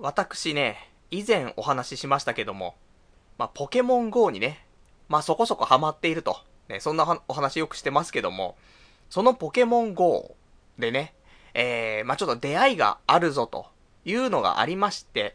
[0.00, 2.76] 私ね、以前お話ししましたけども、
[3.36, 4.64] まあ、ポケモン GO にね、
[5.08, 6.38] まあ、そこそこハマっていると。
[6.68, 8.56] ね、そんなお話よくしてますけども、
[9.10, 10.36] そのポケモン GO
[10.78, 11.14] でね、
[11.54, 13.66] えー、まあ、ちょっと出会いがあるぞと
[14.04, 15.34] いうのがありまして、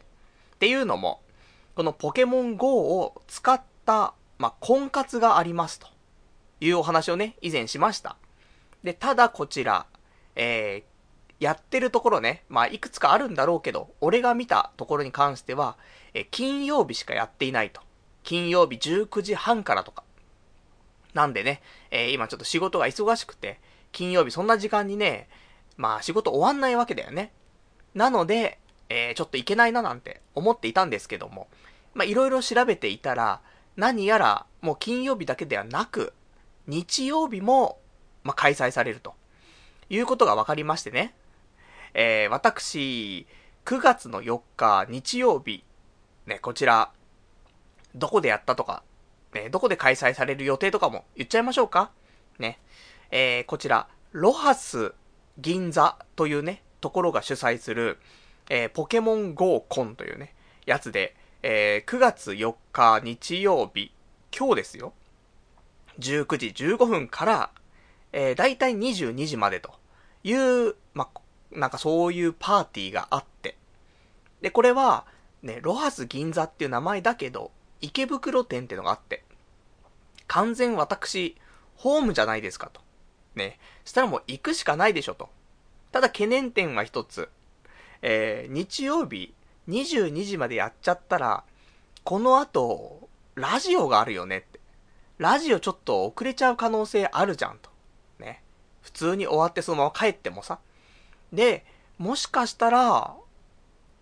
[0.54, 1.20] っていうのも、
[1.74, 5.88] このポケモン GO を使った、まあ、婚活がありますと
[6.60, 8.16] いうお話をね、以前しました。
[8.84, 9.86] で、ただこちら、
[10.36, 10.93] えー、
[11.40, 15.76] やってるところね、まあ、いくつかあるんだろうけど、俺が見たところに関しては、
[16.14, 17.80] え金曜日しかやっていないと。
[18.22, 20.04] 金曜日19時半からとか。
[21.12, 23.60] なんでね、えー、今ちょっと仕事が忙しくて、
[23.92, 25.28] 金曜日そんな時間にね、
[25.76, 27.32] まあ仕事終わんないわけだよね。
[27.94, 28.58] なので、
[28.88, 31.48] えー、ちょっといけないななんて思っていたんですけども、
[31.94, 33.40] まあいろいろ調べていたら、
[33.76, 36.12] 何やらもう金曜日だけではなく、
[36.66, 37.78] 日曜日も、
[38.22, 39.14] まあ、開催されると、
[39.90, 41.14] いうことが分かりましてね。
[41.94, 43.26] えー、私、
[43.64, 45.64] 9月の4日日曜日、
[46.26, 46.90] ね、こちら、
[47.94, 48.82] どこでやったとか、
[49.32, 51.90] ね、どこで開催される予定とかも言っちゃいましょうか
[52.38, 52.58] ね。
[53.10, 54.92] えー、こちら、ロハス
[55.38, 57.98] 銀座というね、ところが主催する、
[58.50, 60.34] えー、ポケモン GO コンというね、
[60.66, 63.92] やつで、えー、9月4日日曜日、
[64.36, 64.92] 今日ですよ。
[66.00, 67.50] 19時15分から、
[68.12, 69.74] えー、だいたい22時までと
[70.24, 71.08] いう、ま
[71.54, 73.56] なんかそういうパーティーがあって。
[74.40, 75.06] で、これは、
[75.42, 79.24] ね、ロハス銀座っていう名前だけど、池袋店ってのがあって、
[80.26, 81.36] 完全私、
[81.76, 82.80] ホームじゃないですかと。
[83.34, 83.58] ね。
[83.84, 85.28] したらもう行くしかないでしょと。
[85.92, 87.28] ただ懸念点は一つ。
[88.02, 89.34] えー、日曜日
[89.68, 91.44] 22時までやっちゃったら、
[92.04, 94.60] この後、ラジオがあるよねって。
[95.18, 97.70] ラジオちょっと遅れちゃう可能性あるじゃんと。
[98.18, 98.42] ね。
[98.82, 100.58] 普通に終わってそのまま帰ってもさ。
[101.34, 101.64] で、
[101.98, 103.16] もしかしたら、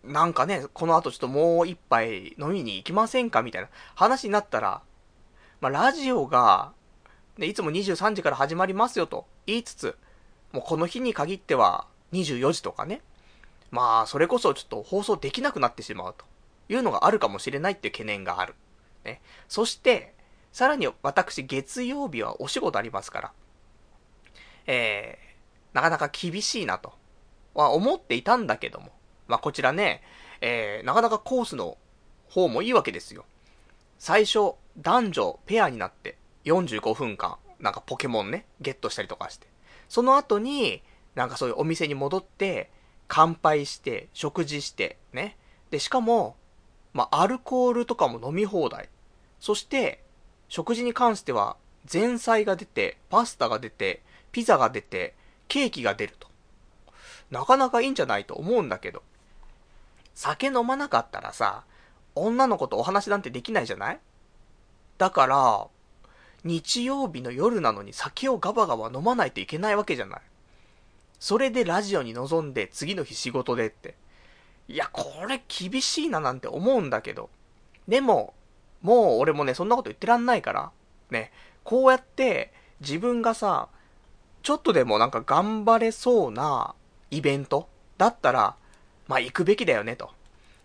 [0.04, 4.82] なんかね、この後ちょっともう一杯飲みに行きませんかみたいな話になったら、
[5.60, 6.72] まあ、ラジオが、
[7.38, 9.96] ね、いつも23時から始まりますよと言いつつ、
[10.52, 13.00] もうこの日に限っては24時とかね。
[13.70, 16.26] まあ、それこそちょっと放送できなくなってしまうと
[16.68, 18.54] いうのがあるかもしれないっていう懸念がある。
[19.04, 19.22] ね。
[19.48, 20.14] そして、
[20.52, 23.32] さらに私月曜日はお仕事ありますから、
[24.66, 26.92] えー、なかなか厳しいなと
[27.54, 28.90] は思っていたんだけども、
[29.28, 30.02] まあ、こちらね、
[30.40, 31.78] えー、なかなかコースの
[32.28, 33.24] 方もいいわけですよ。
[33.98, 39.46] 最初、男女ペアになって45分間、なんかポケモンね、ゲットしたりとかして。
[39.88, 40.82] その後に、
[41.14, 42.70] なんかそういうお店に戻って、
[43.06, 45.36] 乾杯して、食事して、ね。
[45.70, 46.36] で、しかも、
[46.92, 48.88] まあ、アルコールとかも飲み放題。
[49.38, 50.02] そして、
[50.48, 51.56] 食事に関しては、
[51.90, 54.02] 前菜が出て、パスタが出て、
[54.32, 55.14] ピザが出て、
[55.48, 56.31] ケーキが出ると。
[57.32, 59.02] なかなかいいんじゃないと思うんだけど。
[60.14, 61.64] 酒飲まなかったらさ、
[62.14, 63.98] 女の子とお話なんてできないじゃない？
[64.98, 65.66] だから、
[66.44, 70.20] 日曜日の夜なのに酒をガバガバ飲まないといけないわけじゃない。
[71.18, 73.94] それでラジオに臨んで次の日仕事でって。
[74.68, 77.30] いや、これ厳しいななんて思うんだけど。
[77.88, 78.34] でも、
[78.82, 80.70] もう俺もね、そんなこと言ってらんないから。
[81.10, 81.32] ね、
[81.64, 83.68] こうやって自分がさ、
[84.42, 86.74] ちょっとでもなんか頑張れそうな
[87.12, 87.68] イベント
[87.98, 88.56] だったら、
[89.06, 90.10] まあ行くべきだよね、と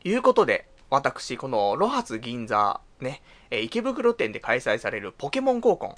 [0.03, 3.21] いうことで、私、このロハス銀座、ね、
[3.51, 5.95] え池袋店で開催されるポケモン合コン、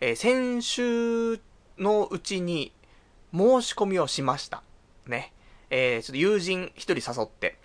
[0.00, 1.40] えー、先週
[1.78, 2.72] のうちに
[3.32, 4.62] 申し込みをしました。
[5.06, 5.32] ね。
[5.68, 7.58] えー、ちょっと友人1人誘って、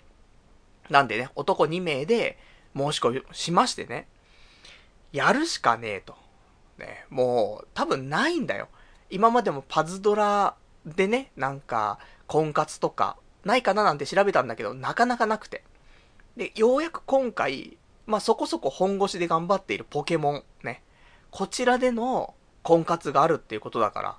[0.90, 2.38] なんでね、男2名で
[2.76, 4.06] 申し込みしましてね、
[5.12, 6.14] やるしかねえと。
[6.78, 8.68] ね、もう、多分ないんだよ。
[9.08, 10.54] 今までもパズドラ
[10.86, 15.64] でね、なんか、婚活とか、ないかななんて調べたんだけど、なかなかなくて。
[16.36, 20.82] で、ようやく今回、まあ、そこそこ本腰で頑張っているポケモン、ね。
[21.30, 24.18] こちらでの婚活があるっていうことだから、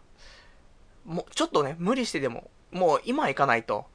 [1.06, 3.86] もう、ちょっとね、無理してでも、もう今行かないと、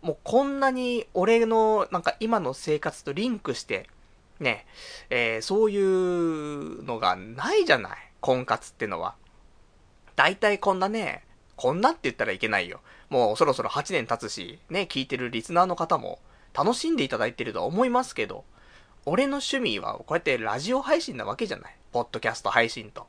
[0.00, 3.88] もうこんなに俺のなんか今の生活とリンクして、
[4.40, 4.66] ね、
[5.10, 7.98] えー、そういうのがないじゃない。
[8.20, 9.14] 婚活ってのは。
[10.16, 11.24] 大体こんなね、
[11.56, 12.80] こんなって言ったらいけないよ。
[13.08, 16.18] もうそろそろ8年経つし、ね、聞いてるリスナーの方も
[16.54, 18.44] 楽しんでいただいてるとは思いますけど、
[19.04, 21.76] 俺の趣味はこうやってラジオ配信なわけじゃない。
[21.92, 23.06] ポッドキャスト配信と。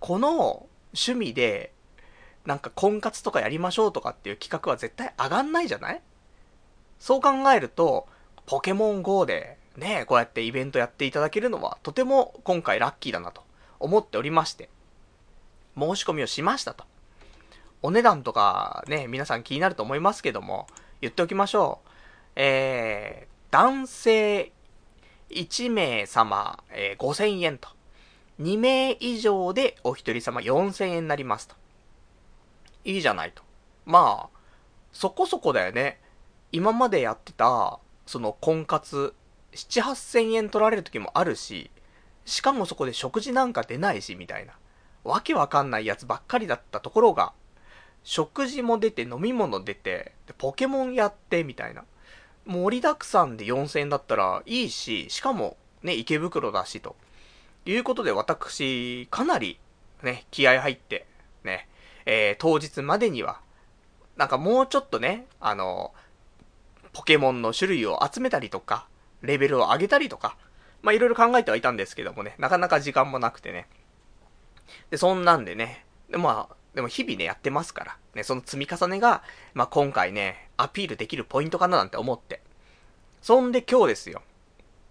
[0.00, 1.72] この趣味で、
[2.46, 6.00] なんか婚活とかやりましょうとかっていう企画は絶対上がんないじゃない？
[6.98, 8.06] そう考えると、
[8.46, 13.42] ポケモン GO でね、こうやってイベントやっていただけるのはとても今回ラッキーだなと
[13.78, 14.70] 思っておりまして、
[15.76, 16.84] 申し込みをしましたと。
[17.82, 20.66] お値段とかね、皆さん気になると思いますけども、
[21.00, 21.88] 言っておきましょう。
[22.36, 24.52] えー、男性
[25.30, 27.68] 1名様、えー、5000円と。
[28.40, 31.56] 2名以上でお一人様4000円になりますと。
[32.84, 33.42] いいじゃないと。
[33.84, 34.38] まあ、
[34.92, 36.00] そこそこだよね。
[36.52, 39.14] 今までやってた、その婚活、
[39.52, 41.70] 7、8000円取られる時もあるし、
[42.24, 44.54] しかもそこで食事なんか出ないし、みたいな。
[45.04, 47.32] わけわかんないやつばっかりだったところが、
[48.04, 51.84] 食事も出て飲み物出て、ポケモンやって、みたいな。
[52.46, 56.96] 盛りだくさんで4000円だったらいいし、しかもね、池袋だしと。
[57.66, 59.60] いうことで私、かなり
[60.02, 61.06] ね、気合入って、
[61.44, 61.68] ね、
[62.06, 63.40] えー、当日までには、
[64.16, 65.92] なんかもうちょっとね、あの、
[66.92, 68.86] ポケモンの種類を集めたりとか、
[69.22, 70.36] レベルを上げたりとか、
[70.82, 73.66] まあいろいろ考えてはいたんですけどもね、なかなか時間もなくてね。
[74.90, 82.40] で、そんなんでね、でまあ、でも日々ね、やってますから、ね、その積み重ねが、まあ今回ね、アピールできるポイントかななんて思って。
[83.20, 84.22] そんで今日ですよ。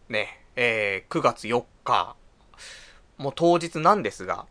[0.09, 2.17] ね、えー、9月4日、
[3.17, 4.47] もう当日なんですが、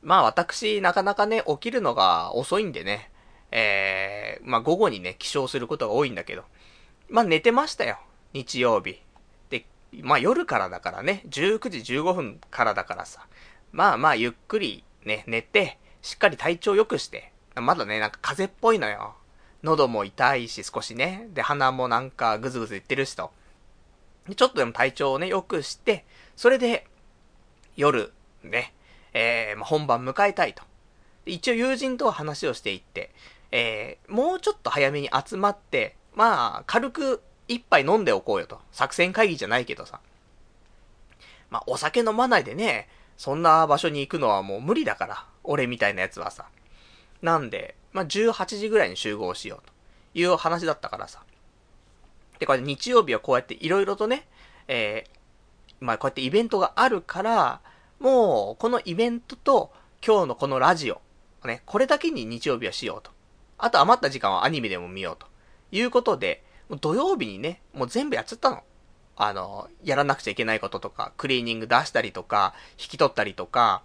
[0.00, 3.10] まあ私、なかなかね、起きるのが遅いんでね、
[3.50, 6.44] えー、まあ午後にね、起床することが多いんだけど、
[7.08, 7.98] まあ寝てましたよ。
[8.34, 9.02] 日曜日。
[9.50, 9.66] で、
[10.02, 13.26] まあ夜からだからね、19時15分からだからさ、
[13.72, 19.14] まあまあゆっくりね、寝て、しっかり体調良くして、まだね、なんか風邪っぽいのよ。
[19.62, 23.32] 喉も痛いし少しね、で、鼻もなんかぐずぐず言ってるしと。
[24.36, 26.04] ちょっとでも体調をね、良くして、
[26.36, 26.86] それで、
[27.76, 28.12] 夜、
[28.42, 28.74] ね、
[29.14, 30.62] えー、ま、本番迎えたいと。
[31.26, 33.10] 一応友人と話をしていって、
[33.50, 38.60] えー、もうちょっと早めに集まって、まあ、軽く一杯飲んでおこうよと。
[38.72, 40.00] 作戦会議じゃないけどさ。
[41.50, 45.26] まあ、お酒飲まないでね、そんな場所に行くのはもう無理だから。
[45.48, 46.46] 俺みたいなやつはさ。
[47.22, 49.72] なんで、まあ、18時ぐらいに集合しようと
[50.14, 51.22] いう話だったからさ。
[52.38, 54.28] で、これ日曜日はこうやって色々とね、
[54.68, 57.60] えー、まあ、こうやってイベントがあるから、
[57.98, 59.72] もう、このイベントと
[60.06, 61.00] 今日のこのラジオ、
[61.44, 63.10] ね、これだけに日曜日はしようと。
[63.56, 65.26] あと余った時間はアニメでも見ようと。
[65.72, 68.62] いうことで、もう土曜日にね、もう全部やっちゃったの。
[69.16, 73.82] あの、やらなくちゃいけないこととか、クリーニング出したりとか、引き取ったりとか、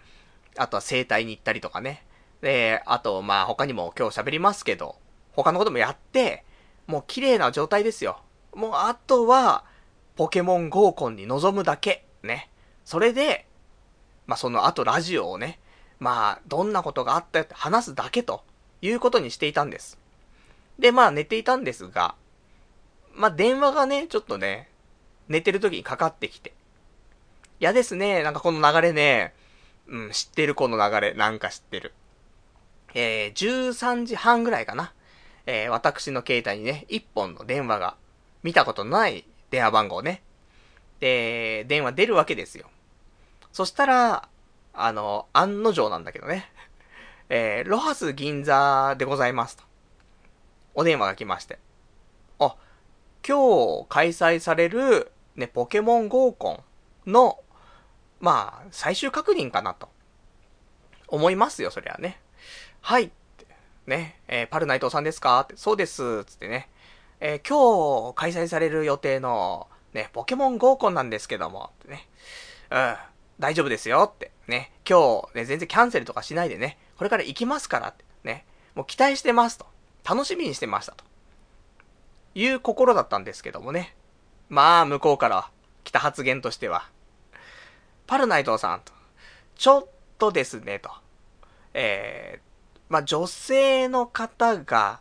[0.57, 2.05] あとは整体に行ったりとかね。
[2.41, 4.97] で、あと、まあ他にも今日喋りますけど、
[5.31, 6.43] 他のこともやって、
[6.87, 8.19] もう綺麗な状態ですよ。
[8.53, 9.63] もうあとは、
[10.15, 12.05] ポケモン合コンに臨むだけ。
[12.21, 12.49] ね。
[12.85, 13.45] それで、
[14.27, 15.59] まあその後ラジオをね、
[15.99, 18.43] まあどんなことがあったよって話すだけと
[18.81, 19.97] いうことにしていたんです。
[20.77, 22.15] で、まあ寝ていたんですが、
[23.13, 24.69] まあ電話がね、ちょっとね、
[25.29, 26.53] 寝てる時にかかってきて。
[27.59, 29.33] 嫌ですね、なんかこの流れね、
[29.87, 31.93] うん、知ってるこの流れ、なんか知ってる。
[32.93, 34.93] えー、13時半ぐらいかな。
[35.45, 37.95] えー、私の携帯にね、一本の電話が、
[38.43, 40.21] 見たことない電話番号ね。
[40.99, 42.69] で、電話出るわけですよ。
[43.51, 44.29] そしたら、
[44.73, 46.49] あの、案の定なんだけどね。
[47.29, 49.63] えー、ロハス銀座でございますと。
[50.75, 51.59] お電話が来まして。
[52.39, 52.55] あ、
[53.27, 56.63] 今日開催される、ね、ポケモン合コ
[57.07, 57.39] ンの、
[58.23, 59.89] まあ、最終確認かなと。
[61.09, 62.21] 思いますよ、そりゃね。
[62.79, 63.11] はい。
[63.85, 66.69] ね、えー、パル内藤さんですかって、そうです、つってね。
[67.19, 72.07] えー、今日開催される予定の、ね、ポケモン合コンなんですけども、ってね。
[72.71, 72.95] うん。
[73.39, 74.31] 大丈夫ですよって。
[74.47, 74.71] ね。
[74.89, 76.77] 今日、ね、全然キャンセルとかしないでね。
[76.97, 78.05] これから行きますからって。
[78.23, 78.45] ね。
[78.73, 79.65] もう期待してますと。
[80.09, 81.03] 楽しみにしてましたと。
[82.35, 83.97] いう心だったんですけどもね。
[84.47, 85.51] まあ、向こうから
[85.83, 86.89] 来た発言としては。
[88.13, 88.93] パルナイトさんと。
[89.55, 89.87] ちょっ
[90.19, 90.91] とですね、と。
[91.73, 92.41] えー、
[92.87, 94.99] まあ、女性の方が、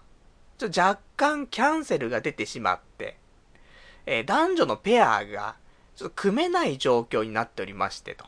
[0.57, 3.19] ちょ若干キャンセルが出てしまって、
[4.07, 5.57] えー、男女のペアが、
[5.95, 8.25] ちょっと組めない状況になっておりましてと。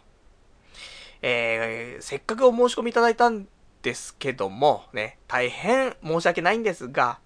[1.22, 3.48] えー、せっかくお申し込みいただいたん
[3.80, 7.20] ですけども、ね、大変申し訳ないんですが、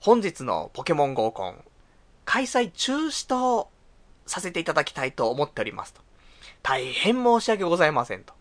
[0.00, 1.64] 本日のポケモン合コン、
[2.24, 3.70] 開催中止と
[4.26, 6.07] させていただきたいと思っておりますと。
[6.68, 8.34] 大変申し訳ございませんと。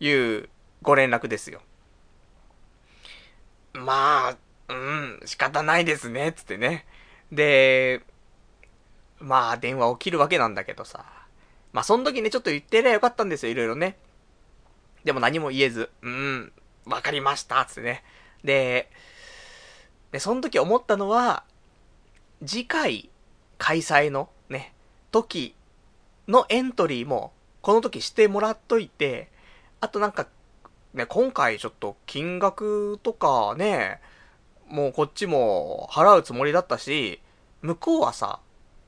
[0.00, 0.48] いう
[0.82, 1.60] ご連絡ですよ。
[3.72, 4.36] まあ、
[4.68, 6.86] うん、仕方ないですね、つってね。
[7.30, 8.02] で、
[9.20, 11.04] まあ、電話起きるわけなんだけどさ。
[11.72, 13.96] まあ、その時ね、ちょっと言ってりゃよかったんですよ、いろいろね。
[15.04, 16.52] でも何も言えず、うん、
[16.84, 18.02] わかりました、つってね。
[18.42, 18.90] で、
[20.10, 21.44] で、その時思ったのは、
[22.44, 23.08] 次回
[23.56, 24.74] 開催のね、
[25.12, 25.54] 時
[26.30, 29.28] のエントリーも、この時してもらっといて、
[29.80, 30.28] あとなんか、
[30.94, 34.00] ね、今回ちょっと金額とかね、
[34.68, 37.20] もうこっちも払うつもりだったし、
[37.62, 38.40] 向こうはさ、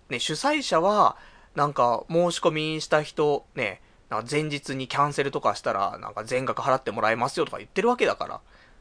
[0.08, 1.16] ね、主催者は、
[1.54, 8.40] なんか申し込みした人、ね、なんか前日にキャンセルとかしたら、なんか全額払ってもらえますよとか言ってるわけだから。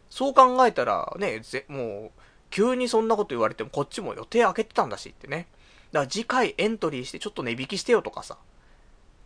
[0.10, 5.48] そう考えたら、ね、ぜ、もう、急にそんなこと言われてもこっちも予定開けてたんだしってね。
[5.92, 8.38] だから次回エントリーしてちょっと値引きしてよとかさ。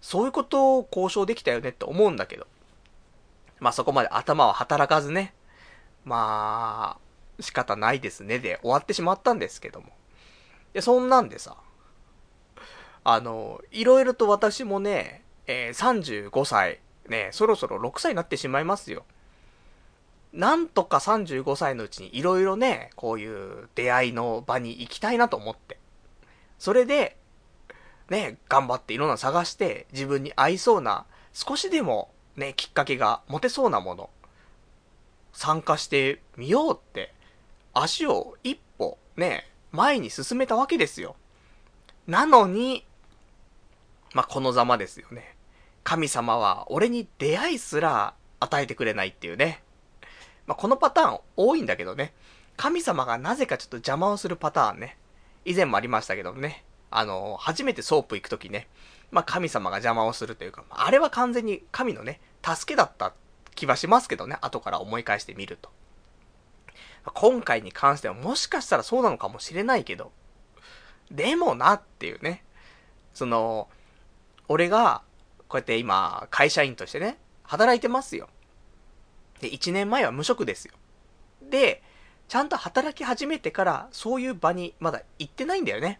[0.05, 2.45] そういうことを交渉できたよねって思うんだけど。
[3.59, 5.33] まあそこまで頭は働かずね。
[6.03, 9.87] まあ、仕方ないですねで終わってしまったんですけども。
[10.73, 11.57] で、そんなんでさ、
[13.03, 19.05] あの、いろいろと私もね、えー、35歳、ね、そろそろ6歳になってしまいますよ。
[20.33, 25.79] なんとか35歳のうちにいろいろね、こういう出会いの場に行きたいなと思って。
[26.59, 27.17] それで、
[28.09, 34.09] ね、頑張っていろんな探して、自分に合いそうな、少しでもね、きっかけが持てそうなもの、
[35.33, 37.13] 参加してみようって、
[37.73, 41.15] 足を一歩、ね、前に進めたわけですよ。
[42.07, 42.85] なのに、
[44.13, 45.35] まあ、このざまですよね。
[45.83, 49.61] 神様は俺に出会いすら与えてくれないっていうね。
[50.47, 52.13] まあ、このパターン多いんだけどね。
[52.57, 54.97] 神様がなぜかちょっと邪魔をするパターンね。
[55.43, 56.63] 以前もありましたけどね。
[56.97, 58.67] あの、初めてソープ行くときね。
[59.11, 63.13] まあ、神様が邪魔をするというか、あれは完全に神のね、助けだった
[63.53, 64.37] 気はしますけどね。
[64.41, 65.69] 後から思い返してみると。
[67.13, 70.11] 今回に関してはもしかしたらそうなのかもしれないけど、
[71.11, 72.43] でもなっていうね。
[73.13, 73.69] その、
[74.47, 75.03] 俺が、
[75.47, 78.27] こうやって今、会社員としてね、働いてますよ。
[79.39, 80.73] で、1年前は無職ですよ。
[81.41, 81.83] で、
[82.27, 85.99] ちゃんと働き始めてから、そういう場にまだ行ってないんだよね。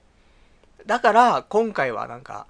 [0.86, 2.48] だから、今回はなんか、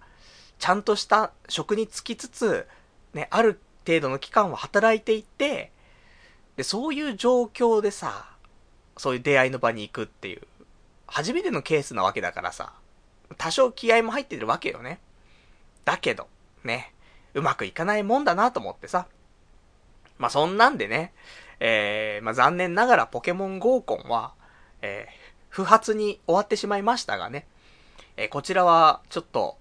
[0.59, 2.67] ちゃんとした職に就きつつ、
[3.13, 5.71] ね、ある程度の期間は働いていって、
[6.57, 8.29] で、そういう状況でさ、
[8.97, 10.41] そういう出会いの場に行くっていう、
[11.07, 12.73] 初めてのケースなわけだからさ、
[13.37, 14.99] 多少気合も入ってるわけよね。
[15.83, 16.27] だけど、
[16.63, 16.93] ね、
[17.33, 19.07] うまくいかないもんだなと思ってさ。
[20.17, 21.13] まあ、そんなんでね、
[21.59, 24.33] えー、まあ、残念ながらポケモン合コンは、
[24.81, 25.13] えー、
[25.49, 27.47] 不発に終わってしまいましたがね、
[28.17, 29.57] えー、こちらは、ちょっと、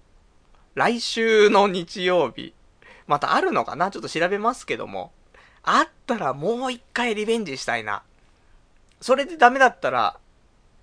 [0.75, 2.53] 来週の日曜日、
[3.07, 3.91] またあるのかな？
[3.91, 5.11] ちょっと調べますけども、
[5.63, 8.03] あったらもう一回リベンジしたいな。
[8.99, 10.17] それでダメだったら、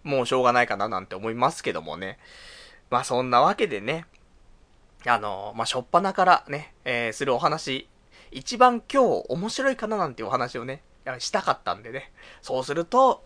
[0.03, 2.19] もうしょうがないかななんて思いますけどもね。
[2.91, 4.07] まあそんなわけでね、
[5.07, 7.89] あの、まあ、しょっぱなからね、えー、するお話、
[8.31, 9.97] 一番今日面白いかな？
[9.97, 10.83] なんてお話をね、
[11.19, 12.13] したかったんでね。
[12.41, 13.25] そうすると、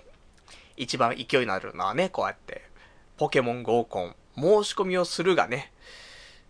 [0.76, 2.62] 一番勢いになるのはね、こうやって、
[3.18, 5.72] ポケモン合コン、申し込みをするがね、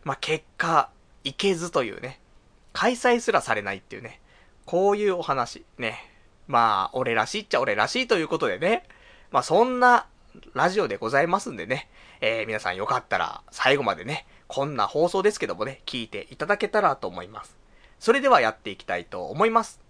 [0.05, 0.90] まあ、結果、
[1.25, 2.21] いけずというね、
[2.73, 4.21] 開催すらされないっていうね、
[4.64, 6.12] こういうお話、ね。
[6.47, 8.85] まあ、俺らしいっちゃ俺らしいということでね、
[9.31, 10.07] まあ、そんな
[10.55, 11.88] ラジオでございますんでね、
[12.21, 17.57] えー、皆さんよかったら最後までね、こんな放送ですけどもね、聞いていただけたらと思います。
[17.99, 19.81] それではやっていきたいと思います。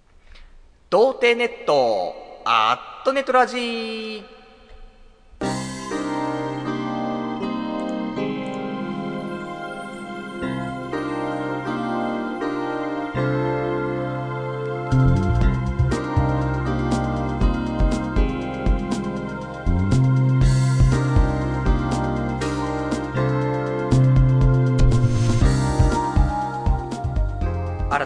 [0.89, 4.36] 童貞ネット、アットネットラジー。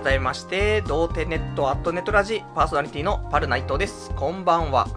[0.02, 4.11] 改めまして、童貞ネットアットネットラジパーソナリティのパルナイトです。
[4.16, 4.88] こんばんは。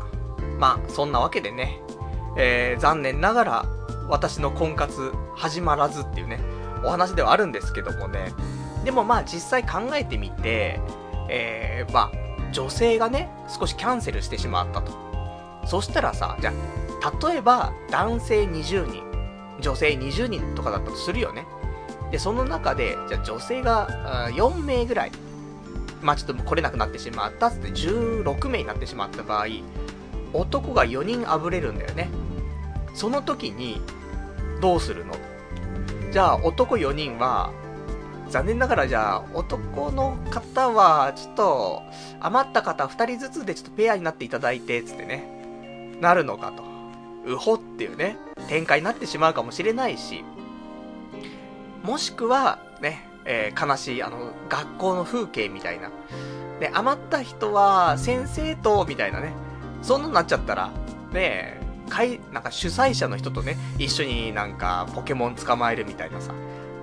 [0.59, 1.81] まあ、そんなわけでね、
[2.37, 3.65] えー、残念ながら、
[4.07, 6.39] 私の婚活始まらずっていうね、
[6.85, 8.31] お話ではあるんですけどもね。
[8.85, 10.79] でもまあ実際考えてみて、
[11.29, 14.93] えー、まあ、女性がね、少しキャンセルしてしまったと。
[15.65, 16.53] そしたらさ、じゃ
[17.01, 19.03] あ、例えば男性20人、
[19.59, 21.45] 女性20人とかだったとするよね。
[22.13, 25.11] で、その中で、じゃ女性が4名ぐらい、
[26.03, 29.47] まあちょっと来れなくなってしまったっって16名になってしまった場合、
[30.31, 32.11] 男が4人あぶれるんだよね。
[32.93, 33.81] その時に、
[34.61, 35.15] どうするの？
[36.11, 37.51] じゃあ男4人は、
[38.29, 41.81] 残念ながらじゃあ男の方は、ちょっと
[42.19, 46.61] 余った方2人ずつでちょっとペアになっていただいて、つってね、なるのかと。
[47.25, 48.17] うほっていうね、
[48.49, 50.23] 展開になってしまうかもしれないし、
[51.83, 55.89] もしくは、ね、えー、悲しい、あの、学校の風景みたいな。
[56.59, 59.33] で、余った人は、先生と、みたいなね。
[59.81, 60.71] そんなになっちゃったら、
[61.11, 61.59] ね
[61.89, 66.33] かい、なんか主催者の人とね、一緒になんか、ポケモン捕まえるみたいなさ。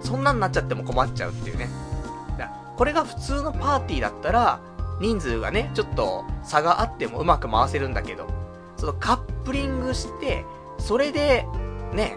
[0.01, 1.69] そんなになっちゃっても困っちゃうっていうね。
[2.81, 4.59] これが普通のパーティーだったら、
[5.03, 8.27] 人数がね、ちょっと差があってもうまく回せるんだけど、
[8.79, 10.47] そのカップリングして、
[10.79, 11.47] それで、
[11.93, 12.17] ね、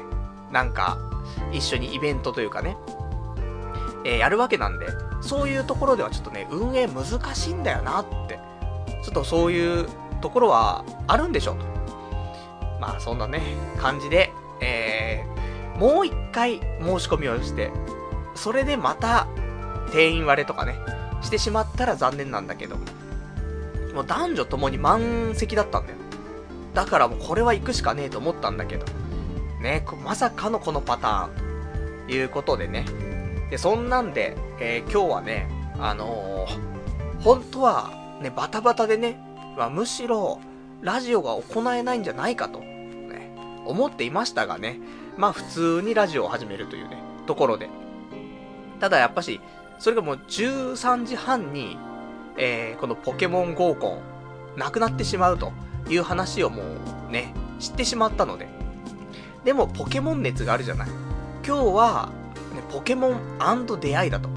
[0.53, 0.97] なんか、
[1.51, 2.77] 一緒にイベントというかね、
[4.05, 4.87] えー、やるわけなんで、
[5.21, 8.39] そういうところではちょっとね、運営難しいんだよなって、
[9.03, 9.87] ちょっとそういう
[10.21, 11.65] ところはあるんでしょうと。
[12.79, 13.41] まあ、そんなね、
[13.77, 14.31] 感じで、
[14.61, 17.71] えー、もう一回申し込みをして、
[18.35, 19.27] それでまた、
[19.91, 20.75] 定員割れとかね、
[21.21, 22.77] してしまったら残念なんだけど、
[23.93, 25.97] もう男女ともに満席だったんだよ。
[26.73, 28.85] だからもうこれは行くしかねえと思ったんだけど、
[29.63, 32.85] ね、まさかのこのパターン、ということでね。
[33.49, 39.17] で、そんなんで、えー、今日はね、あのー、本当は、ね、バタバタでね、
[39.57, 40.41] まあ、むしろ、
[40.81, 43.33] ラジオが行えないんじゃないかと、ね、
[43.65, 44.79] 思っていましたがね、
[45.15, 47.69] まあ普通にラジオを始めるというね、ところで。
[48.81, 49.39] ただやっぱし、
[49.79, 51.77] それがもう13時半に、
[52.37, 54.01] えー、このポケモン合コ
[54.55, 55.53] ン、なくなってしまうと
[55.87, 56.63] いう話をも
[57.07, 58.62] うね、知ってしまったので。
[59.43, 60.87] でも、ポケモン熱があるじゃない。
[61.45, 62.09] 今日は、
[62.53, 63.17] ね、ポケモン
[63.79, 64.29] 出会いだと。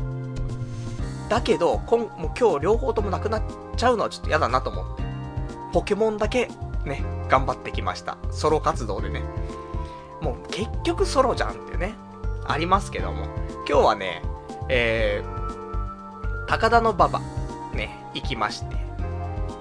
[1.29, 3.43] だけど、今もう今日両方ともなくなっ
[3.77, 5.03] ちゃうのはちょっと嫌だなと思って。
[5.73, 6.49] ポケモンだけ、
[6.85, 8.17] ね、頑張ってきました。
[8.31, 9.23] ソロ活動でね。
[10.21, 11.95] もう結局ソロじゃんってね、
[12.47, 13.27] ありますけども。
[13.69, 14.23] 今日はね、
[14.69, 17.21] えー、高田の馬場、
[17.73, 18.77] ね、行きまして。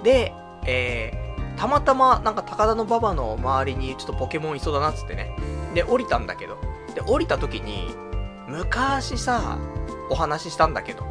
[0.04, 0.34] で、
[0.66, 1.25] えー、
[1.58, 5.36] たまたまなんか高田の馬場の周りにちょっとポケモンいそうだなっつってね。
[5.74, 6.58] で、降りたんだけど。
[6.94, 7.96] で、降りた時に、
[8.48, 9.58] 昔さ、
[10.10, 11.06] お話ししたんだけど、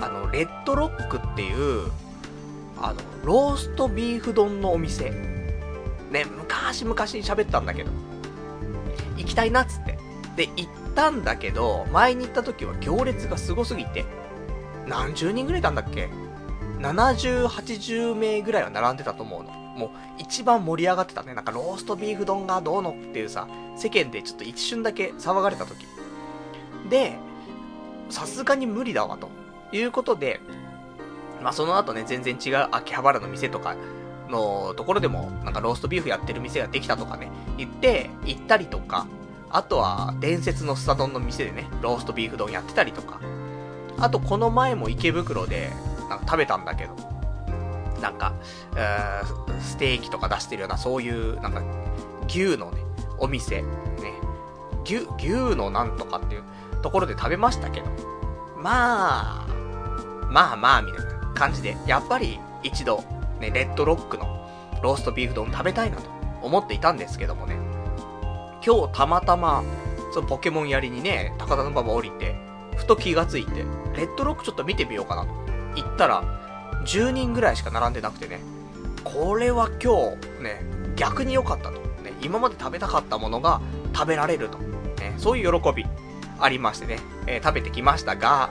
[0.00, 1.90] あの、レッドロックっていう、
[2.80, 5.10] あの、ローストビーフ丼のお店。
[6.10, 7.90] ね、昔々喋ったんだけど、
[9.16, 9.98] 行きたいなっつって。
[10.36, 14.04] で、行ったんだけど、前に行った時は行列がすごすぎて、
[14.86, 16.08] 何十人ぐらいいたんだっけ？
[16.78, 19.50] ?70、80名ぐらいは並んでたと思うの。
[19.50, 21.34] もう、一番盛り上がってたね。
[21.34, 25.86] なんかローストビーフ丼がどうのっていうさ、世間でちょっと一瞬だけ騒がれた時。
[26.88, 27.18] で、
[28.08, 29.28] さすがに無理だわ、と
[29.72, 30.40] いうことで、
[31.42, 33.76] まあその後ね、全然違う秋葉原の店とか
[34.28, 39.06] のところでも、なんかローストビーフやってる店ができたとかね、言って、行ったりとか、
[39.50, 43.20] あとは、伝説のスタ丼の店でね、ローストビーフ丼やってたりとか、
[43.98, 45.70] あとこの前も池袋で、
[46.08, 46.94] なんか食べたんだけど、
[48.00, 48.34] なんか、
[49.60, 51.62] ステーキとか出してるような、そういう、なんか、
[52.28, 52.82] 牛のね、
[53.18, 53.68] お店、ね、
[54.84, 56.44] 牛、牛のなんとかっていう
[56.82, 57.86] ところで食べましたけど、
[58.56, 59.46] まあ、
[60.30, 63.04] まあまあ、みたいな感じで、やっぱり一度、
[63.40, 64.48] ね、レッドロックの
[64.82, 66.10] ローストビーフ丼食べたいなと
[66.42, 67.56] 思っていたんですけどもね、
[68.64, 69.62] 今日たまたま、
[70.12, 72.34] そのポケモンやりにね、高田馬場降りて、
[72.76, 73.64] ふと気がついて、
[73.94, 75.45] レッドロックちょっと見てみようかなと。
[75.76, 76.24] 行ったら、
[76.84, 78.40] 10人ぐらいしか並んでなくてね、
[79.04, 80.62] これは今日、ね、
[80.96, 81.80] 逆に良かったと。
[82.02, 83.60] ね、今まで食べたかったものが
[83.94, 84.58] 食べられると。
[84.58, 85.84] ね、そういう喜び
[86.40, 88.50] ありましてね、えー、食べてきましたが、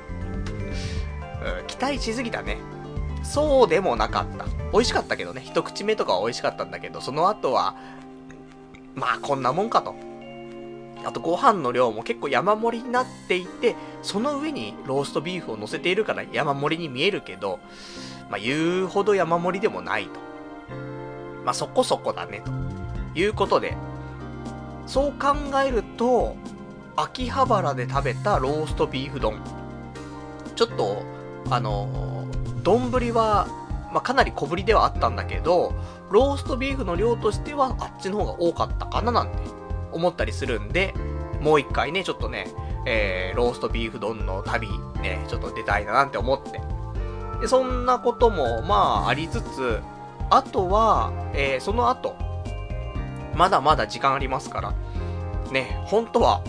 [1.60, 2.58] うん、期待しすぎたね。
[3.24, 4.46] そうでもなかった。
[4.72, 7.76] 美味しかったけどね、一口目とかは美味しかったんだけど、その後は、
[8.94, 9.96] まあこんなもんかと。
[11.06, 17.60] あとご飯の量も結構山盛りになっていて、その上にローストビーフを乗せているから山盛りに見えるけど、
[18.30, 20.12] まあ言うほど山盛りでもないと。
[21.44, 22.42] まあそこそこだね、
[23.14, 23.78] ということで、
[24.88, 26.36] そう考えると、
[26.96, 29.40] 秋葉原で食べたローストビーフ丼。
[30.56, 31.04] ちょっと、
[31.50, 32.26] あの、
[32.64, 33.48] 丼は、
[33.92, 35.74] まあ、かなり小ぶりではあったんだけど、
[36.10, 39.38] ローストビーフの量としてはあっちの方が多かったかななんて
[39.96, 40.94] 思ったりするんで、
[41.42, 42.48] もう一回ね、ちょっとね、
[42.86, 44.68] えー、ローストビーフ丼の旅、
[45.02, 46.62] ね、ちょっと出たいななんて思って。
[47.42, 49.82] で、そんなことも、まあ、ありつつ、
[50.30, 52.16] あとは、えー、その後、
[53.36, 54.74] まだまだ時間ありますから、
[55.52, 56.42] ね、本当は、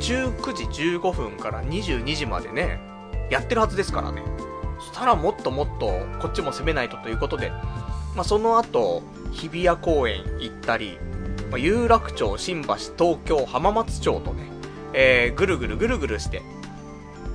[0.00, 0.64] 19時
[0.98, 2.80] 15分から22時までね、
[3.30, 4.22] やってるはずですからね。
[4.78, 5.86] そしたらもっともっと、
[6.20, 7.50] こっちも攻めないとということで、
[8.14, 10.98] まあ、その後、日比谷公園行ったり、
[11.50, 14.42] ま、有楽町、新橋、東京、浜松町とね、
[14.92, 16.42] えー、ぐるぐるぐるぐるして、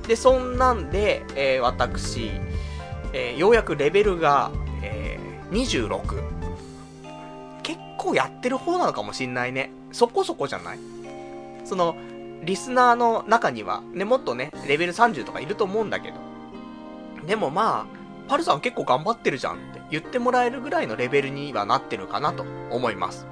[0.06, 2.30] で、そんなんで、えー、私、
[3.12, 4.50] えー、ようやくレベルが、
[4.82, 6.22] えー、26。
[7.62, 9.70] 結構やってる方なのかもしんないね。
[9.92, 10.78] そこそこじゃない
[11.64, 11.96] その、
[12.44, 16.16] リスナーの中には、ね、もっとね、レベル30とかいると思うんだけど。
[17.26, 23.26] でもまあ、パルさん結構頑張ってるじゃんって言ってもらえるぐらいのレベルにはなってるかなと思います。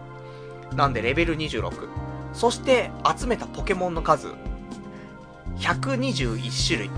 [0.76, 1.88] なんでレベル26。
[2.32, 4.28] そして集めたポケモンの数、
[5.58, 6.90] 121種類。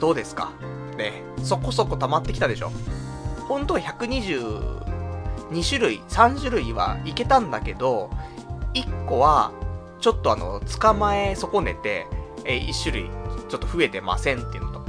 [0.00, 0.52] どうですか？
[0.96, 2.70] ね、そこそこ溜まってきたでしょ？
[3.48, 8.10] 本当は122種類、3種類はいけたんだけど、
[8.74, 9.52] 1個は、
[10.00, 12.06] ちょっとあの、捕まえ損ねて、
[12.44, 13.10] えー、1種類、
[13.48, 14.82] ちょっと増えてませんっていうのと、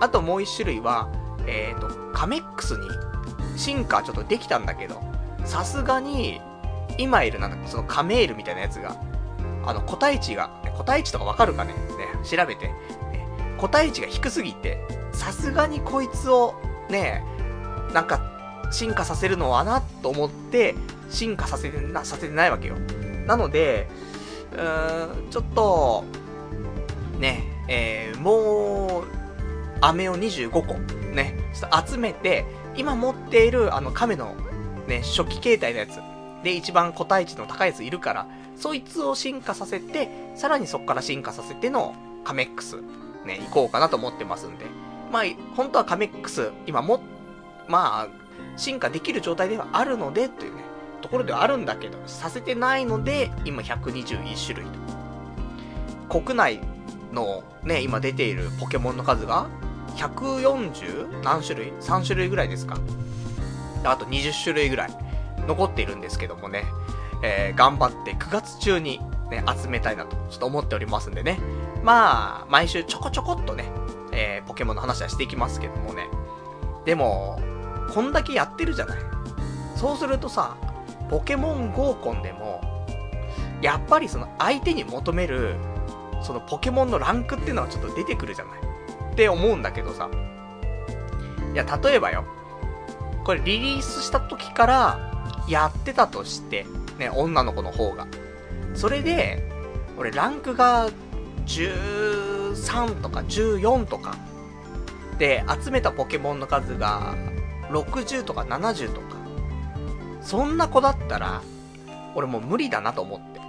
[0.00, 1.08] あともう1種類は、
[1.46, 2.88] えっ、ー、と、カメックスに
[3.56, 5.00] 進化ちょっとできたんだけど、
[5.44, 6.40] さすがに、
[7.00, 8.96] 今いるなんだそのカメールみたいなやつが、
[9.64, 11.72] あの、個体値が、個体値とかわかるかね？
[11.72, 11.78] ね、
[12.24, 12.66] 調べて。
[12.66, 12.74] ね、
[13.58, 14.78] 個体値が低すぎて、
[15.12, 16.54] さすがにこいつを、
[16.88, 17.24] ね、
[17.92, 18.20] なんか、
[18.70, 20.74] 進化させるのはな、と思って、
[21.10, 22.76] 進化させてな、させてないわけよ。
[23.26, 23.88] なので、
[24.52, 26.04] うーん、ちょっと、
[27.18, 29.04] ね、えー、もう、
[29.80, 30.74] 飴を25個、
[31.14, 32.44] ね、ちょっと集めて、
[32.76, 34.34] 今持っている、あの、亀の、
[34.86, 36.00] ね、初期形態のやつ、
[36.42, 38.26] で、一番個体値の高いやついるから、
[38.56, 42.76] そいつを進化させて、さらにそこから進化させてのカメックス、
[43.24, 44.66] ね、行こうかなと思ってますんで。
[45.12, 45.22] まあ、
[45.56, 47.00] 本当はカメックス、今も、
[47.68, 48.08] まあ、
[48.56, 50.62] 進化できる状態ではあるので、というね、
[51.02, 54.66] ところではあるんだけど、させてないので、今121種類
[56.08, 56.20] と。
[56.20, 56.60] 国内
[57.12, 59.48] のね、今出ているポケモンの数が、
[59.96, 62.78] 140何種類 ?3 種類ぐらいですか。
[63.84, 65.09] あと20種類ぐらい
[65.50, 66.64] 残っているんですけどもね、
[67.22, 71.40] えー、頑張って9月中にね、集めたいなと、ちょっと思っておりますんでね。
[71.82, 73.64] まあ、毎週ちょこちょこっとね、
[74.12, 76.08] えー、ポケモンの話はしていきますけどもね。
[76.84, 77.40] でも、
[77.92, 78.98] こんだけやってるじゃない。
[79.74, 80.56] そうするとさ、
[81.08, 82.60] ポケモン合コンでも、
[83.60, 85.56] やっぱりその相手に求める、
[86.22, 88.60] そのポケモンのランクっていうのはちょっと出てくるじゃない。
[89.12, 90.08] って思うんだけどさ。
[91.52, 92.24] いや、例えばよ。
[93.24, 95.09] これリリースした時から
[95.48, 96.66] やってたとして、
[96.98, 98.06] ね、女の子の方が。
[98.74, 99.48] それで、
[99.98, 100.88] 俺ランクが
[101.46, 104.16] 13とか14とか
[105.18, 107.14] で集めたポケモンの数が
[107.70, 109.16] 60とか70とか。
[110.22, 111.42] そんな子だったら、
[112.14, 113.40] 俺もう無理だなと思って。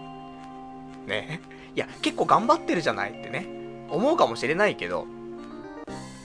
[1.07, 1.41] ね。
[1.75, 3.47] いや、結構頑張ってるじゃないってね。
[3.89, 5.05] 思うかもしれないけど、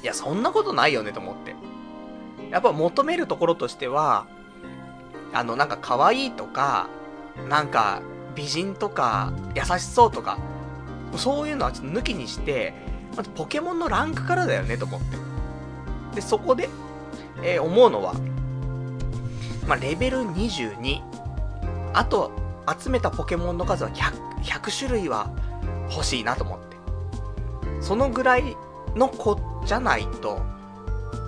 [0.02, 1.54] いや、そんなことないよねと思って。
[2.50, 4.26] やっぱ求めるところとしては、
[5.32, 6.88] あの、なんか可愛いとか、
[7.48, 8.00] なんか
[8.34, 10.38] 美人とか優しそうとか、
[11.16, 12.74] そういうのはちょっと抜きにして、
[13.16, 15.16] まずポケモンのランクからだよねと思って。
[16.16, 16.68] で、そこで、
[17.42, 18.14] えー、思うのは、
[19.66, 21.02] まあ、レベル22。
[21.92, 22.30] あと、
[22.78, 25.30] 集めたポケモンの数は 100, 100種類は
[25.90, 26.76] 欲しいなと思って。
[27.80, 28.56] そのぐらい
[28.94, 30.40] の子じゃないと、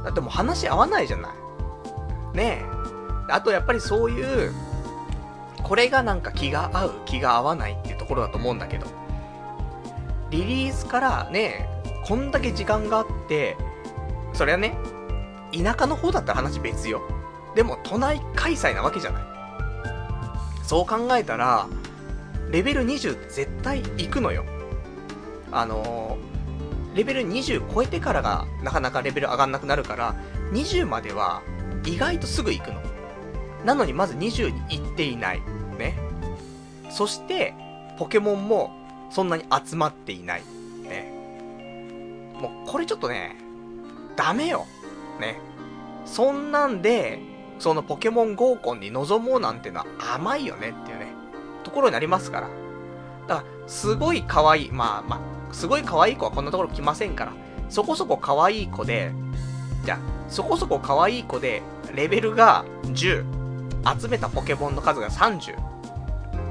[0.04, 2.37] だってもう話合わないじゃない。
[2.37, 2.78] ねえ。
[3.29, 4.53] あとやっぱりそういう、
[5.62, 8.87] これがなんか気が合う、気が合わないっていうところだと思うんだけど。
[10.31, 11.69] リリースからね、
[12.05, 13.57] こんだけ時間があって、
[14.35, 14.77] それはね、
[15.53, 17.03] 田舎の方だったら話別よ。
[17.55, 19.23] でも都内開催なわけじゃない。
[20.62, 21.67] そう考えたら、
[22.51, 24.45] レベル20絶対行くのよ。
[25.51, 26.19] あの
[26.95, 30.14] レベル20超えてからがなかなかレベル上がんなくなるから、
[30.53, 31.43] 20までは
[31.85, 32.83] 意外とすぐ行くの。
[33.64, 35.42] なのにまず20に行っていない。
[35.79, 35.97] ね。
[36.90, 37.55] そして、
[37.99, 38.71] ポケモンも
[39.11, 40.42] そんなに集まっていない。
[40.83, 41.12] ね。
[42.40, 43.37] もうこれちょっとね、
[44.16, 44.66] ダメよ。
[45.21, 45.40] ね。
[46.05, 47.21] そんなんで、
[47.59, 51.12] そのポケモン合コンに臨もうなんてのは甘いよねっていうね、
[51.64, 52.49] ところになりますから。
[53.27, 57.33] だから、すごい可愛い、まあまあ、すごい可愛い子はこんなところ来ませんから、
[57.68, 59.12] そこそこ可愛い子で、
[59.85, 59.99] じゃあ、
[60.31, 61.62] そこそこ可愛い子で、
[61.94, 63.25] レベルが10、
[63.85, 65.57] 集めたポケモンの数が30。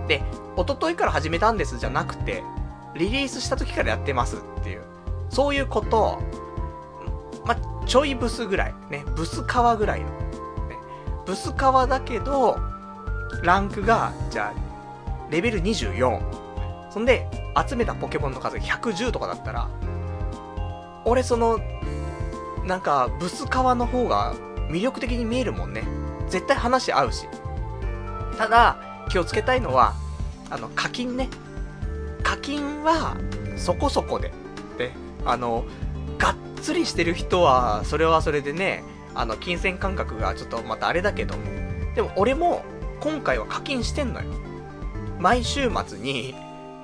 [0.07, 0.23] で、
[0.55, 2.43] 一昨日から始めたんですじゃなくて、
[2.95, 4.83] リリースした時からやってますっていう、
[5.29, 6.21] そういうこと、
[7.45, 10.13] ま、ちょいブスぐらい、ね、ブスカワぐらいの、ね、
[11.25, 12.57] ブスカワだけど、
[13.43, 16.91] ランクが、じゃあ、レベル24。
[16.91, 17.29] そんで、
[17.67, 19.69] 集めたポケモンの数が110とかだったら、
[21.05, 21.59] 俺その、
[22.65, 24.33] なんか、ブスカワの方が
[24.69, 25.83] 魅力的に見えるもんね。
[26.29, 27.27] 絶対話合うし。
[28.37, 28.77] ただ、
[29.09, 29.93] 気をつけたいのは、
[30.49, 31.29] あの、課金ね。
[32.23, 33.17] 課金は、
[33.55, 34.31] そこそこで。
[34.77, 34.91] で、
[35.25, 35.65] あの、
[36.17, 38.83] がっつりしてる人は、それはそれでね、
[39.15, 41.35] あの、金銭感覚がちょっとまたあれだけど。
[41.95, 42.63] でも俺も、
[42.99, 44.27] 今回は課金してんのよ。
[45.19, 46.35] 毎週末に、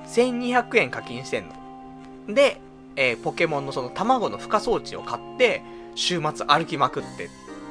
[0.06, 2.34] 1200円課金してんの。
[2.34, 2.60] で、
[2.96, 5.62] えー、ポケモンのその卵の孵化装置を買って、
[5.94, 7.28] 週末歩きまくって、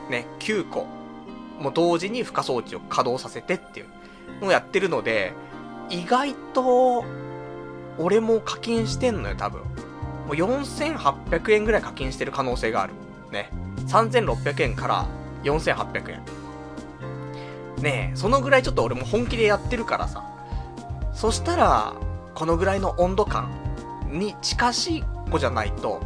[0.10, 0.86] ね、9個、
[1.64, 3.86] もう同時に孵化装置を稼働させてっていう
[4.42, 5.32] のをやってるので、
[5.90, 7.06] 意外と、
[7.98, 9.62] 俺も課金してんのよ、多分。
[9.62, 9.68] も
[10.32, 12.94] う4800円ぐらい課金してる可能性がある。
[13.32, 13.50] ね。
[13.88, 15.08] 3600円から
[15.44, 16.22] 4800円。
[17.82, 20.22] ねえ、そのぐらいちょっと俺も本気でやってるからさ。
[21.14, 21.94] そしたら、
[22.36, 23.50] このぐらいの温度感
[24.12, 26.02] に近しい子じゃないと、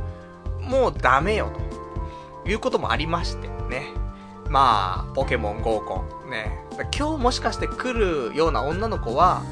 [0.62, 1.52] もうダメよ、
[2.44, 4.07] ということもありましてね。
[4.50, 6.30] まあ、ポケモン合コン。
[6.30, 6.52] ね。
[6.98, 9.44] 今日もしかして来るような女の子は、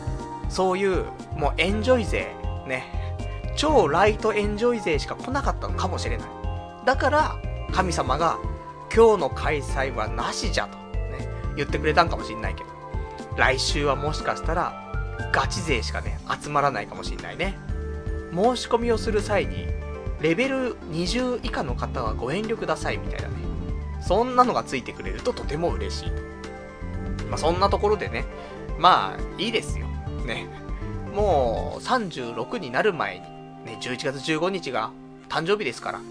[0.49, 1.05] そういう、
[1.35, 2.35] もうエンジョイ勢、
[2.67, 3.05] ね。
[3.55, 6.27] 超ライトエンジョイ勢しか来なかったのかもしれない。
[6.85, 7.35] だから、
[7.71, 8.37] 神様が、
[8.95, 12.69] 今日の開催はなしじゃと、ね、言ってくれたんかもしんないけど。
[13.37, 14.81] 来週はもしかしたら、
[15.33, 17.57] ガチ勢しかね、集まらないかもしんないね。
[18.33, 19.67] 申し込みをする際に、
[20.21, 23.35] レベル20以下の方はご遠慮くださいみたいなね。
[24.05, 26.11] そんなのがついてくれるととても嬉しい。
[27.29, 28.25] まあ、そんなところでね、
[28.77, 29.87] まあ、いいですよ。
[30.25, 30.47] ね。
[31.13, 33.21] もう、36になる前に、
[33.65, 34.91] ね、11月15日が
[35.27, 36.01] 誕生日ですから、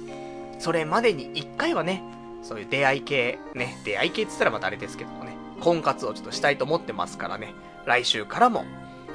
[0.59, 2.03] それまでに1回はね、
[2.43, 7.55] そういう出会い系、ね、出会い系って言ったらまたあれですけどもね、婚活をちょっとしたいと思ってますからね、
[7.87, 8.65] 来週からも、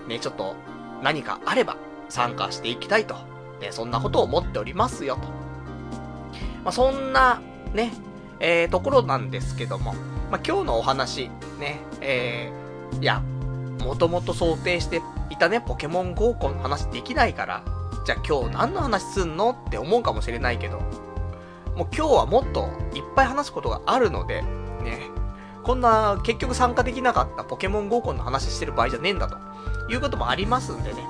[0.07, 0.55] ね、ちょっと
[1.03, 3.15] 何かあれば参加していきたいと、
[3.59, 5.21] ね、そんなことを思っておりますよと。
[6.63, 7.41] まあ、そんな、
[7.73, 7.91] ね、
[8.39, 9.93] えー、ところなんですけども、
[10.31, 13.21] まあ、今日のお話、ね、えー、いや、
[13.83, 17.63] もともと想定していたね、ポケモン GO コンの話できないから、
[18.05, 20.79] じゃあ今日何の話すんのって思うかもしれないけど、
[21.75, 24.41] もう今日はもっといっぱい話すことがあるので、
[24.83, 25.01] ね、
[25.63, 29.37] こんな結局参加できなかったポケモン GO コンの話してる場合じゃねえんだと
[29.91, 31.03] いうこともありますんでね。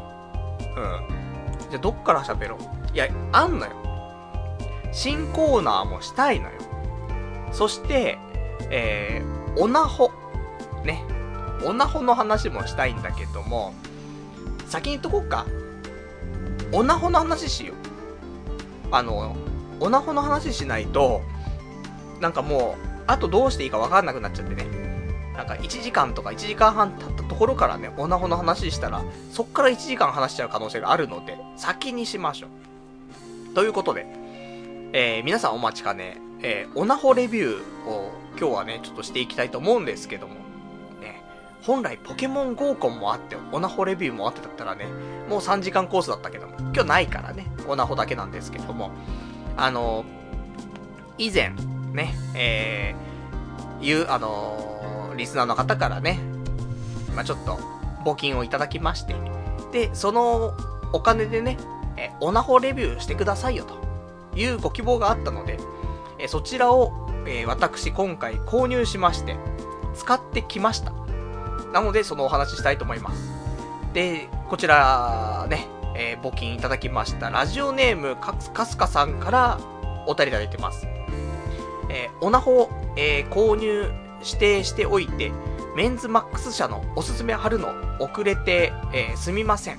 [1.68, 2.94] じゃ、どっから喋ろう？
[2.94, 3.72] いや、あんのよ。
[4.92, 6.52] 新コーナーもしたいのよ。
[7.52, 8.18] そして、
[8.70, 10.10] えー、オナホ。
[10.84, 11.04] ね。
[11.64, 13.74] オナホの話もしたいんだけども、
[14.66, 15.46] 先に言っとこうか。
[16.72, 17.76] オナホの話しよう。
[18.90, 19.36] あの、
[19.80, 21.22] オナホの話しないと、
[22.20, 24.66] なんかもう、あとどうしていいかわかんなくなっちゃってね。
[25.34, 32.48] なんか1時間とか1時間半経ったところからね、オナホの話したら、そっから1時間話しちゃう可能性があるので、先にしましょ
[33.52, 33.54] う。
[33.54, 34.06] ということで、
[34.92, 40.34] えー、皆さんお待ちかね、えー、オナホレビューを今日はね、ちょっとしていきたいと思うんですけども、
[41.68, 44.86] 本来ポケモン合コンもあって、オナホレビューもあってだったらね、
[45.28, 48.90] もう3時間コースだったけども、今日ないからね、オナホだけなんですけども、
[49.54, 50.06] あの、
[51.18, 51.50] 以前、
[51.92, 56.18] ね、えー、いう、あのリスナーの方からね、
[57.14, 57.58] まあ、ちょっと、
[58.02, 59.14] 募金をいただきまして、
[59.70, 60.54] で、その
[60.94, 61.58] お金でね、
[61.98, 63.74] えオナホレビューしてくださいよ、と
[64.38, 65.58] いうご希望があったので、
[66.18, 69.36] えそちらを、えー、私今回購入しまして、
[69.94, 71.07] 使ってきました。
[71.72, 73.30] なので、そのお話ししたいと思います。
[73.92, 79.58] で、こちら、ね、えー、募金いただきました、ラジオネームかすかすかさんから
[80.06, 80.86] お便りいただいてます。
[81.90, 85.32] えー、オナホ、えー、購入指定しておいて、
[85.76, 87.68] メンズマックス社のおすすめ貼るの
[88.00, 89.78] 遅れて、えー、すみません。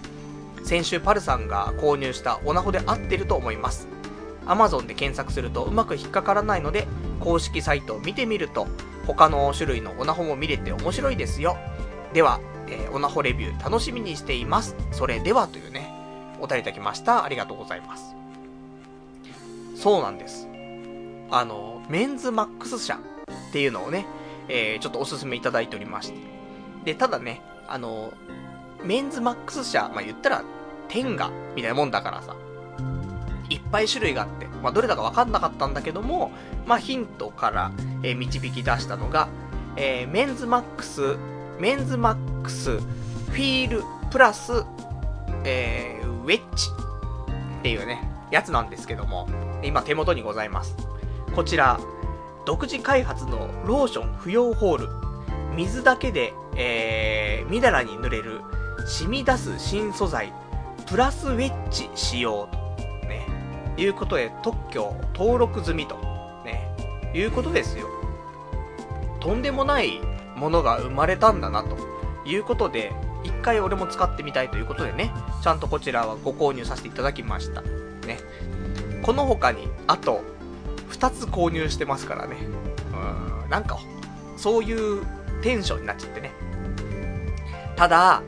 [0.63, 3.87] 先週パルさんが購入したオナホで合ってると思います。
[4.45, 6.87] Amazon で検索するとうまく引っかからないので、
[7.19, 8.67] 公式サイトを見てみると、
[9.13, 11.57] 他の種類のオナホも見れて面白いですよ。
[12.13, 14.75] では、えー、オナホレビュー楽しみにしています。
[14.91, 15.91] それではというね、
[16.39, 17.23] お便りいただきました。
[17.23, 18.15] ありがとうございます。
[19.75, 20.47] そうなんです。
[21.31, 22.99] あの、メンズマックス社
[23.49, 24.05] っていうのをね、
[24.47, 26.17] えー、ちょっとおすすめいただいておりまして。
[26.85, 28.13] で、ただね、あの、
[28.83, 30.43] メンズマックス社、まあ、言ったら、
[30.87, 32.35] 天下みたいなもんだからさ、
[33.49, 36.31] いっぱい種類があって、まあ、どれだかわかんなかったんだけども、
[36.65, 37.71] まあ、ヒントから、
[38.03, 39.27] えー、導き出したのが、
[39.75, 41.17] えー、メンズマックス、
[41.59, 44.63] メンズマックス、フィール、プラス、
[45.43, 46.67] えー、ウェッジ
[47.59, 49.27] っていうね、やつなんですけども、
[49.63, 50.75] 今手元にございます。
[51.35, 51.79] こちら、
[52.45, 54.89] 独自開発のローション不要ホール。
[55.55, 58.41] 水だけで、えー、みだらに塗れる、
[58.85, 60.33] 染み出す新素材、
[60.87, 62.58] プラスウェッジ使用と、
[63.79, 65.95] いうことで特許登録済みと、
[66.45, 66.69] ね、
[67.13, 67.87] いうことですよ。
[69.19, 69.99] とんでもない
[70.35, 71.77] ものが生まれたんだなと
[72.25, 72.91] いうことで、
[73.23, 75.11] 一回俺も使ってみたいということでね、
[75.43, 77.61] ちゃんとこちらはご購入させていただきました。
[77.61, 78.17] ね。
[79.01, 80.23] この他に、あと、
[80.91, 82.37] 2つ購入してますからね。
[83.43, 83.79] うん、なんか、
[84.37, 85.05] そういう
[85.41, 86.31] テンションになっちゃってね。
[87.75, 88.23] ただ、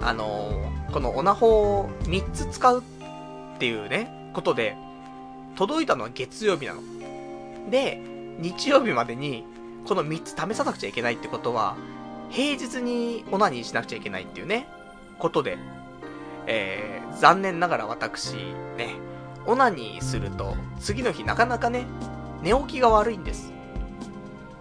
[0.00, 4.76] あのー、このオナホを3つ使うっていうね、ことで、
[5.56, 6.80] 届いたのは月曜日なの。
[7.70, 8.00] で、
[8.38, 9.44] 日曜日までに、
[9.86, 11.76] この3つ試さなくちゃいけないってことは、
[12.30, 14.66] 平日にオナニーしなくちゃいけないっていうね、
[15.18, 15.58] ことで、
[16.46, 18.34] えー、残念ながら私、
[18.76, 18.96] ね、
[19.46, 21.86] オナニーすると、次の日なかなかね、
[22.42, 23.52] 寝起きが悪いんです。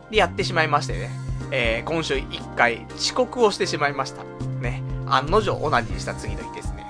[0.09, 1.09] で、やってしまいましてね、
[1.51, 4.23] えー、今週1回遅刻をしてしまいました。
[4.59, 6.85] ね、案の定オナニーした次の日ですね。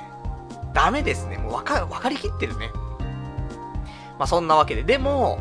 [0.73, 1.37] ダメですね。
[1.37, 2.71] もうわか、わかりきってるね。
[4.21, 5.39] まあ、そんなわけで、でも、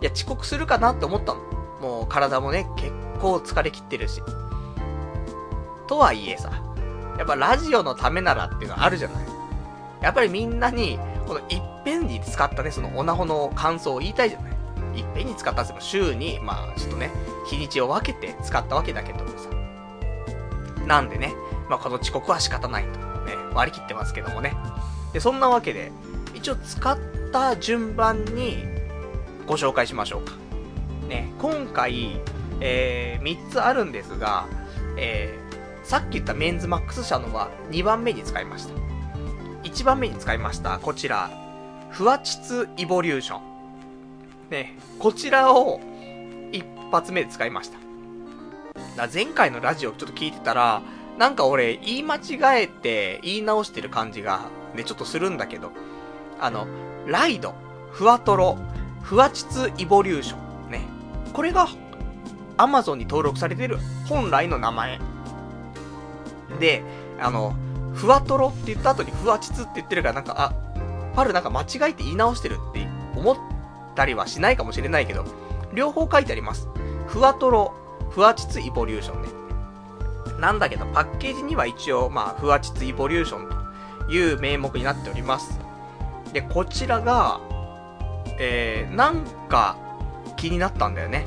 [0.00, 1.40] いや、遅刻するかなって思ったの。
[1.80, 4.22] もう体もね、結構疲れきってるし。
[5.88, 6.52] とはいえさ、
[7.18, 9.26] やっぱラジオのためならっていうのはあるじゃない。
[10.00, 14.52] やっぱりみんなに、このいっぺんに使ったね、そのオナホの感想を言いたいじゃない。
[15.00, 17.10] いっぺんに使ったっても週に、まあちょっとね、
[17.46, 19.50] 日にちを分けて使ったわけだけどもさ。
[20.86, 21.34] なんでね、
[21.68, 24.56] まあこの遅刻は仕方ないと、ね、割り切ってますけどもね。
[25.12, 25.90] で、そんなわけで、
[26.32, 26.96] 一応使っ
[27.30, 28.64] た順番に
[29.46, 30.34] ご紹介しましょうか。
[31.08, 32.20] ね、今回、
[32.60, 34.46] えー、3つあるんですが、
[34.96, 38.74] えー、さっき言ったメンズマックス社のは2番目に使いました。
[39.64, 41.30] 1番目に使いました、こちら、
[41.90, 43.42] フワチツイボリューション。
[44.50, 45.80] ね、こちらを
[46.52, 47.78] 一発目で使いました。
[48.96, 50.82] だ前回のラジオちょっと聞いてたら、
[51.18, 55.72] なんか俺言い間違えて言い直してる感じがね、ちょっとするんだけど、
[56.40, 56.66] あの、
[57.08, 57.54] ライド、
[57.90, 58.58] ふわとろ、
[59.02, 60.36] ふわちつイボリューショ
[60.68, 60.70] ン。
[60.70, 60.82] ね。
[61.32, 61.66] これが、
[62.58, 65.00] アマゾンに登録されてる本来の名前。
[66.60, 66.82] で、
[67.18, 67.56] あの、
[67.94, 70.52] ふわとろって言った後にふわちつって言ってるからなんか、あ、
[71.14, 73.36] パルなんか間違えて言い直してるって思っ
[73.94, 75.24] たりはしないかもしれないけど、
[75.72, 76.68] 両方書いてあります。
[77.06, 77.72] ふわとろ、
[78.10, 79.28] ふわちつイボリューションね。
[80.38, 83.48] なんだけど、パッケージには一応、まあ、ふわちつイボリューション
[84.06, 85.67] という名目になっております。
[86.32, 87.40] で、こちらが、
[88.38, 89.76] えー、なんか
[90.36, 91.26] 気になったんだよね。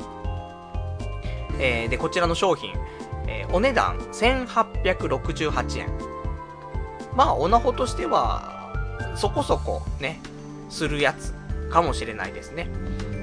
[1.58, 2.72] えー、で、こちらの商品、
[3.26, 5.88] えー、お値段1868円。
[7.14, 8.72] まあ、オナホとしては、
[9.16, 10.20] そこそこね、
[10.70, 11.34] するやつ
[11.70, 12.68] かもしれないですね。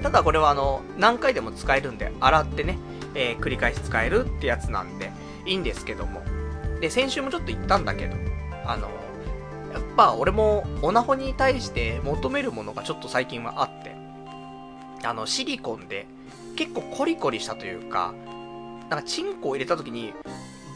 [0.04, 2.78] ただこれはあの、何回でも使えるんで、洗ってね、
[3.16, 5.12] えー、繰り返し使えるってやつなんで、
[5.46, 6.22] いいんですけども。
[6.80, 8.16] で、先週もちょっと言ったんだけど、
[8.66, 8.90] あの、
[9.74, 13.96] やっぱ俺もオナホに対して求めるものがちょっと最近はあって、
[15.04, 16.08] あの、シリコンで
[16.56, 18.14] 結構コリコリしたというか、
[18.90, 20.14] なんかチンコを入れた時に、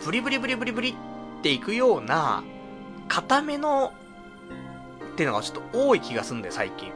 [0.06, 0.94] ブリブリブリブリブリっ
[1.42, 2.44] ていくような、
[3.08, 3.94] 固めの、
[5.14, 6.92] っていうのがちょっと多い気がすんだよ、最近。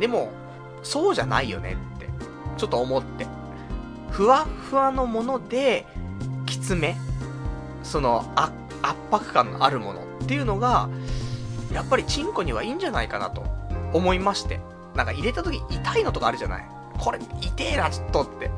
[0.00, 0.32] でも、
[0.82, 2.08] そうじゃないよねって、
[2.56, 3.26] ちょっと思って。
[4.10, 5.86] ふわふわのもので、
[6.46, 6.96] きつめ
[7.82, 8.52] その、圧
[9.10, 10.88] 迫感のあるものっていうのが、
[11.72, 13.44] やっぱりチンコにはいいんじゃないかなと
[13.92, 14.60] 思いまして。
[14.94, 16.64] なんか入れた時痛いのとかあるじゃない？
[16.98, 18.50] これ痛えな、ちょっとって。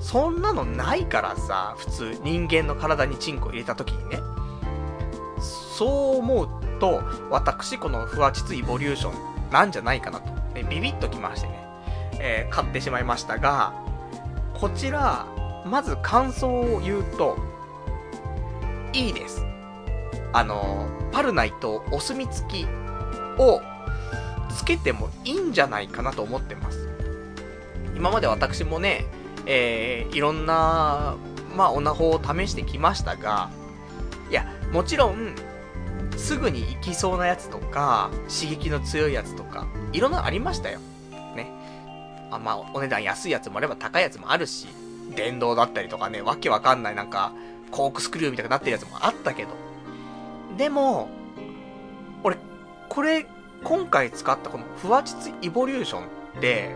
[0.00, 4.18] そんなのないからさ、普通人間の体にチンコ入れた時にね。
[5.40, 6.48] そう思う
[6.80, 11.54] と、私このフワチツイボリューションなんじゃないかなと、ね、ビビッときましてね、
[12.18, 13.72] えー、買ってしまいましたが、
[14.54, 15.26] こちら、
[15.66, 17.36] まず感想を言うと、
[18.92, 19.44] いいです。
[20.32, 22.66] あの、パルナイトお墨付き
[23.38, 23.62] を
[24.54, 26.88] つけてもいいんじゃないかなと思ってます。
[27.94, 29.06] 今まで私もね、
[29.46, 31.16] えー、いろんな、
[31.56, 33.50] まあ、オナホを試してきましたが、
[34.30, 35.34] いや、もちろん、
[36.16, 40.80] すぐに行きそうなやつとか、刺激の強いやつとか、いろんなありましたよ。
[41.34, 41.50] ね。
[42.30, 44.66] あ、まあ、お値段安いやつもあれば高いやつもあるし、
[45.14, 47.32] 電動だったりとかね、わけわかんないなんか、
[47.70, 49.65] コークスクリューみたいになってるやつもあったけど。
[50.56, 51.08] でも、
[52.22, 52.36] 俺、
[52.88, 53.26] これ、
[53.64, 56.06] 今回使ったこのふわちつイボリューションっ
[56.40, 56.74] て、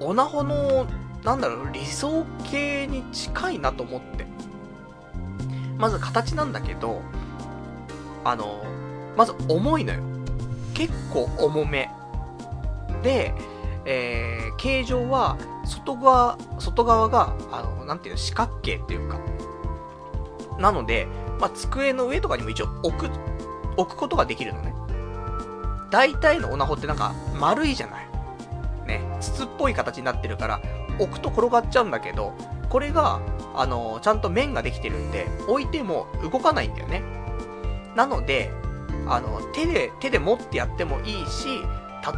[0.00, 0.86] オナホの、
[1.22, 4.26] なんだろう、理想形に近いなと思って。
[5.78, 7.00] まず形なんだけど、
[8.24, 8.62] あの、
[9.16, 10.02] まず重いのよ。
[10.74, 11.90] 結構重め。
[13.02, 13.34] で、
[13.84, 19.18] えー、形状は、外側、外側が、あの、なんていうの、四角形っていうか。
[20.58, 21.06] なので、
[21.40, 23.10] まあ、机の上とかにも一応置く、
[23.76, 24.74] 置くことができるのね。
[25.90, 28.08] 大体のオナホってなんか丸いじゃない。
[28.86, 30.60] ね、筒っぽい形になってるから、
[30.98, 32.32] 置くと転がっちゃうんだけど、
[32.68, 33.20] これが、
[33.54, 37.02] あのー、ちゃんと面ができてるんで、置いても動かないんだよね。
[37.94, 38.50] なので、
[39.06, 41.60] あの、手で、手で持ってやってもいいし、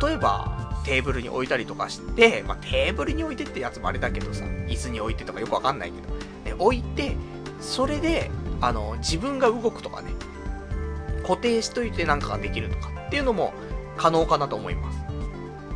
[0.03, 6.14] 例えば、テーブルに置いたりとかして、まあ、テーブルに置いてってやつもあれだけどさ、椅子に置いてとかよくわかんないけど、
[6.45, 7.16] ね、置いて、
[7.61, 8.30] それで、
[8.61, 10.11] あの、自分が動くとかね、
[11.22, 13.52] 固定しといてなんかができるとかっていうのも
[13.96, 14.98] 可能かなと思います。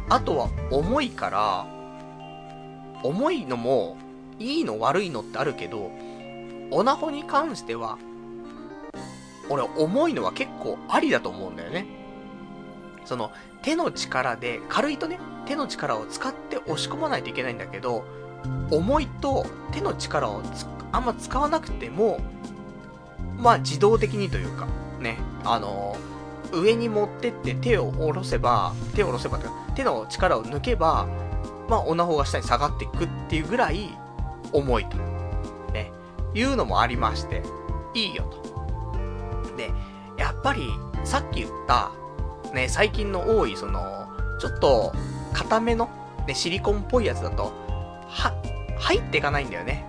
[0.08, 1.66] あとは、重いから、
[3.02, 3.96] 重いのも、
[4.38, 5.90] いいの悪いのってあるけど、
[6.70, 7.98] オナホに関しては、
[9.48, 11.86] 俺重いのは結構ありだと思うんだよね。
[13.04, 13.30] その、
[13.62, 18.04] 手の力で、軽いとね、手の力を使って押し込まないといけないんだけど、
[18.70, 20.42] 重いと手の力を
[20.92, 22.20] あんま使わなくても、
[23.38, 24.66] まあ自動的にというか、
[25.00, 31.06] ね、あのー、上に持ってって手を下ろせば、手を下ろせばというか手の力を抜けば、
[31.68, 33.96] まあ、女方が下に下がっていくっていうぐらい
[34.52, 34.96] 重いと。
[35.72, 35.92] ね、
[36.34, 37.42] いうのもありまして、
[37.94, 39.56] いいよと。
[39.56, 39.70] で、
[40.18, 40.68] やっぱり、
[41.04, 41.92] さっき言った、
[42.52, 44.08] ね、最近の多い、その、
[44.40, 44.92] ちょっと、
[45.32, 45.88] 硬めの、
[46.26, 47.52] ね、シリコンっぽいやつだと、
[48.08, 48.34] は、
[48.78, 49.86] 入っていかないんだよね。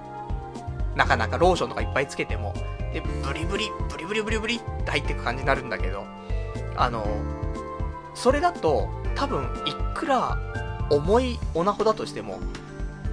[0.96, 2.54] なかなかローションとかいっぱいつけても。
[2.94, 6.06] で、ブリブリ、ブリブリブリブリって入っていく感じになるんだけど、
[6.76, 7.06] あの、
[8.14, 10.38] それだと、多分、いくら
[10.90, 12.40] 重いオナホだとしても、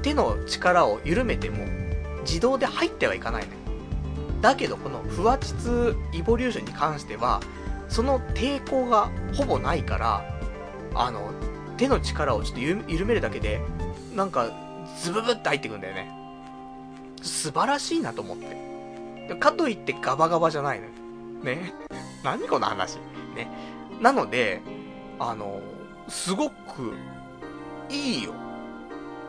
[0.02, 1.64] 手の力を緩めても、
[2.22, 3.50] 自動で入ってはいかないね。
[4.40, 7.40] だけど、このふわちつイボリューションに関しては、
[7.88, 10.24] その抵抗がほぼないから、
[10.94, 11.32] あの、
[11.76, 13.60] 手の力をちょっと緩めるだけで、
[14.14, 14.50] なんか、
[15.00, 16.17] ズブブって入ってくんだよね。
[17.22, 19.34] 素晴らしいなと思って。
[19.36, 20.92] かといってガバガバじゃないのよ。
[21.42, 21.74] ね。
[22.24, 22.96] 何この話。
[23.34, 23.50] ね。
[24.00, 24.62] なので、
[25.18, 25.60] あの、
[26.08, 26.94] すごく、
[27.90, 28.32] いいよ。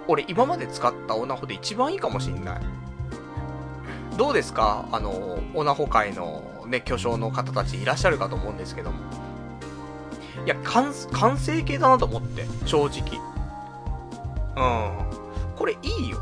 [0.07, 2.59] 俺、今まで使ったオナホで一番いいかもしんない。
[4.17, 4.85] どうですか？
[4.91, 8.97] あの、オナホ界のね、巨匠の方たちいらっしゃるかと思うんですけども。
[10.45, 13.19] いや、完、完成形だなと思って、正直。
[14.55, 15.55] うん。
[15.55, 16.17] これいいよ。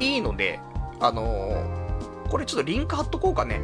[0.00, 0.60] いいので、
[1.00, 3.60] あのー、これちょっとリンク貼っとこうかね。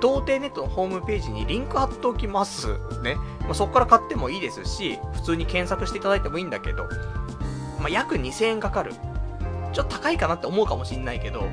[0.00, 2.78] 童貞ネットのホームページにリンク貼っておきます。
[3.02, 3.16] ね。
[3.40, 6.84] まあ、そこから買ってもいいですし、普通に検索していただいてもいいんだけど、
[7.80, 8.92] まあ、約2000円かかる。
[9.72, 11.48] ちょっと高いかなって思うかもしんないけど、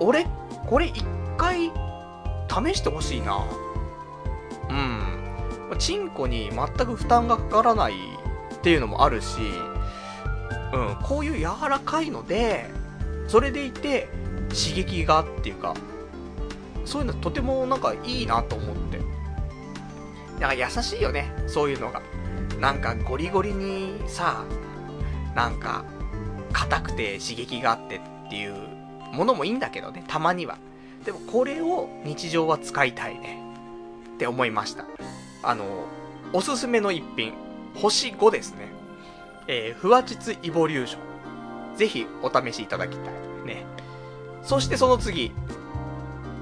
[0.00, 0.26] 俺、
[0.66, 1.04] これ一
[1.36, 1.72] 回、
[2.48, 3.44] 試してほしいな。
[4.70, 5.78] うん。
[5.78, 7.94] チンコに全く負担がかからない
[8.54, 9.38] っていうのもあるし、
[10.72, 12.70] うん、こういう柔らかいので、
[13.26, 14.08] それでいて、
[14.48, 15.74] 刺激がっていうか、
[16.84, 18.98] そういうのとてもなんかいいなと思って。
[20.40, 22.00] なんか優しいよね、そういうのが。
[22.60, 24.44] なんかゴリゴリにさ、
[25.34, 25.84] なんか、
[26.52, 28.54] 硬くて刺激があってっていう
[29.12, 30.58] ものもいいんだけどね、たまには。
[31.04, 33.42] でもこれを日常は使いたいね。
[34.14, 34.84] って思いました。
[35.42, 35.86] あの、
[36.32, 37.32] おすすめの一品、
[37.74, 38.68] 星5ですね。
[39.46, 40.98] えー、ふわちつイボリューショ
[41.74, 41.76] ン。
[41.76, 43.14] ぜひお試しいただきたい。
[43.46, 43.64] ね。
[44.48, 45.30] そしてその次、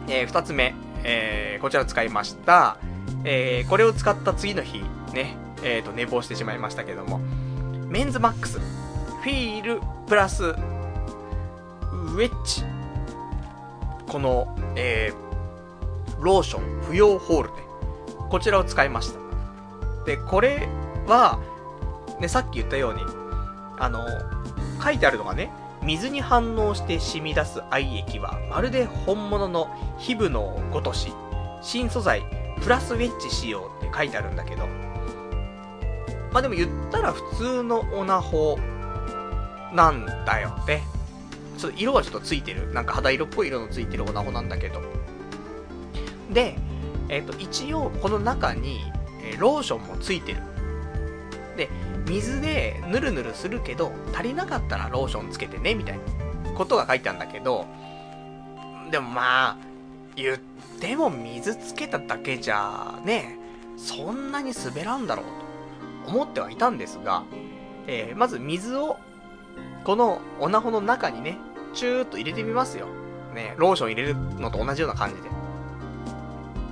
[0.06, 2.76] えー、二つ目、えー、こちら使いました。
[3.24, 4.78] えー、これを使った次の日、
[5.12, 7.18] ね、えっ、ー、と、寝坊してしまいましたけども、
[7.88, 12.62] メンズマックス、フィールプラス、ウェッジ。
[14.06, 17.56] この、えー、ローション不要ホールね。
[18.30, 19.18] こちらを使いました。
[20.04, 20.68] で、これ
[21.08, 21.40] は、
[22.20, 23.00] ね、さっき言ったように、
[23.80, 24.06] あの、
[24.80, 25.50] 書いてあるのがね、
[25.86, 29.68] 水に反応して染み出す愛液は、まるで本物の
[29.98, 31.12] 皮膚のごとし、
[31.62, 32.24] 新素材、
[32.60, 34.66] プラスウェッジ仕様って書いてあるんだけど、
[36.32, 38.58] まあでも言ったら普通のオナホ
[39.72, 40.82] なんだよね。
[41.56, 42.72] ちょっと色はちょっとついてる。
[42.72, 44.82] なんか肌色っぽい色のついてるオナホなんだけど。
[46.32, 46.56] で、
[47.08, 48.80] えっ、ー、と、一応この中に、
[49.38, 50.40] ローションもついてる。
[51.56, 51.70] で、
[52.06, 57.66] 水でぬるぬるするけど、足りなかったらローションつけてね、みたいなことが書いてあるんだけど、
[58.90, 59.56] でもまあ、
[60.14, 60.38] 言っ
[60.80, 63.38] ても水つけただけじゃ、ね、
[63.76, 65.46] そんなに滑らんだろうと。
[66.06, 67.24] 思ってはいたんですが、
[67.86, 68.98] えー、まず水を、
[69.84, 71.38] このオナホの中にね、
[71.74, 72.86] チューっと入れてみますよ。
[73.34, 75.30] ね、ローション入れるのと同じような感じで。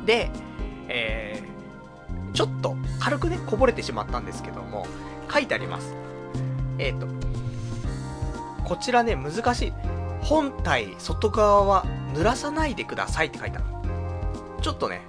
[0.07, 0.30] で、
[0.89, 4.87] えー、ちょっと軽くね、こぼれてしまったんですけども、
[5.30, 5.94] 書いてあります。
[6.78, 7.06] えっ、ー、と、
[8.64, 9.72] こちらね、難しい。
[10.22, 13.66] 本体外側は濡らさないでくださいって書いてある。
[14.62, 15.02] ちょっとね、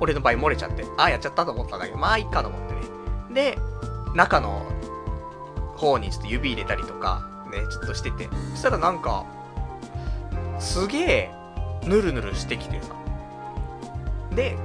[0.00, 2.80] 俺の場合漏れちゃって、ああ、やっちゃったと思ったんだけど、まあいいかと思ってね。
[3.34, 3.58] で、
[4.14, 4.66] 中の
[5.76, 8.28] 方にちょっと指入れたりとか、ね、ちょっとしてて。
[8.52, 9.26] そしたらなんか、
[10.58, 11.30] すげえ、
[11.84, 12.94] ぬるぬるしてきてさ。
[14.34, 14.56] で、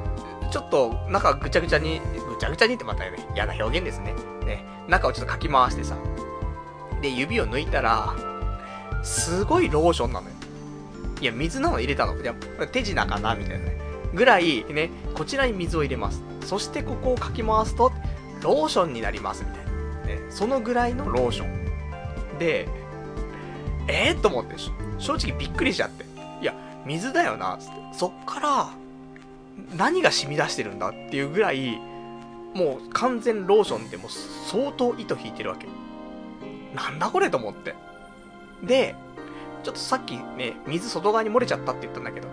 [0.50, 4.14] ちょっと中ぐちゃぐちゃに、ぐちゃぐちゃにってまたね、嫌な表現ですね。
[4.46, 5.98] ね、中をちょっとかき回してさ。
[7.02, 8.16] で、指を抜いたら、
[9.04, 10.36] すごいローションなのよ。
[11.22, 12.20] いや、水なの入れたの。
[12.20, 12.34] いや、
[12.72, 13.78] 手品かなみたいなね。
[14.14, 16.24] ぐらい、ね、こちらに水を入れます。
[16.46, 17.92] そしてここをかき回すと、
[18.42, 19.72] ローションになります、みたいな。
[20.22, 22.40] ね、そのぐらいのローション。
[22.40, 22.68] で、
[23.88, 24.56] えー、と思って、
[24.98, 26.06] 正直びっくりしちゃって。
[26.42, 26.54] いや、
[26.86, 27.74] 水だよな、つって。
[27.94, 28.70] そっから、
[29.76, 31.80] 何が染み出してるんだっていうぐらい、
[32.54, 35.68] もう完全ローションってもう相当糸引いてるわけ。
[36.76, 37.76] なんだこれと思って。
[38.64, 38.96] で、
[39.64, 42.28] ちょっとさっきね、水外側に漏れちゃったって言ったんだけど、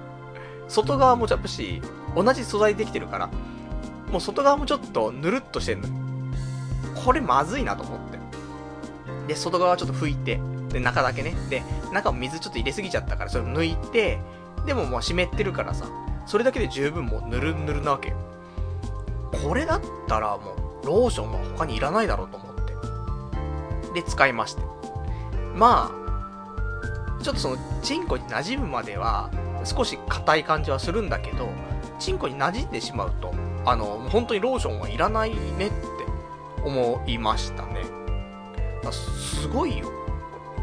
[0.68, 1.82] 外側もやっぱし、
[2.14, 3.30] 同じ素材できてるから、
[4.10, 5.88] もう外側もちょっとぬるっとしてんの。
[7.04, 8.18] これまずいなと思って。
[9.28, 11.34] で、外側ちょっと拭いて、で、中だけね。
[11.50, 11.62] で、
[11.92, 14.18] 中も水ちょっと入れすぎちゃったから、それを抜いて、
[14.66, 15.86] でももう湿ってるからさ、
[16.26, 18.16] それだけで十分もうぬるぬるなわけよ。
[19.42, 22.54] これだったらもう、ローションは他にいらないだろうと思っ
[23.94, 24.00] て。
[24.00, 24.62] で、使いまして。
[25.54, 29.30] まあ、ちょっとその、チンコに馴染むまでは、
[29.64, 31.48] 少し硬い感じはするんだけど、
[31.98, 33.32] チンコに馴染んでしまうと、
[33.64, 35.74] あの、本当にローションはいらないねって
[36.64, 37.84] 思いましたね。
[38.90, 39.90] すごいよ。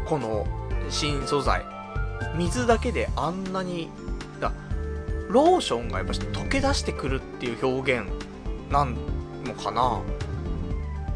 [0.06, 0.46] この
[0.88, 1.64] 新素材。
[2.36, 3.90] 水だけであんなに、
[5.32, 8.08] ローションがやっぱ溶け出してくるっていう表現
[8.70, 8.94] なん
[9.44, 10.02] のかな？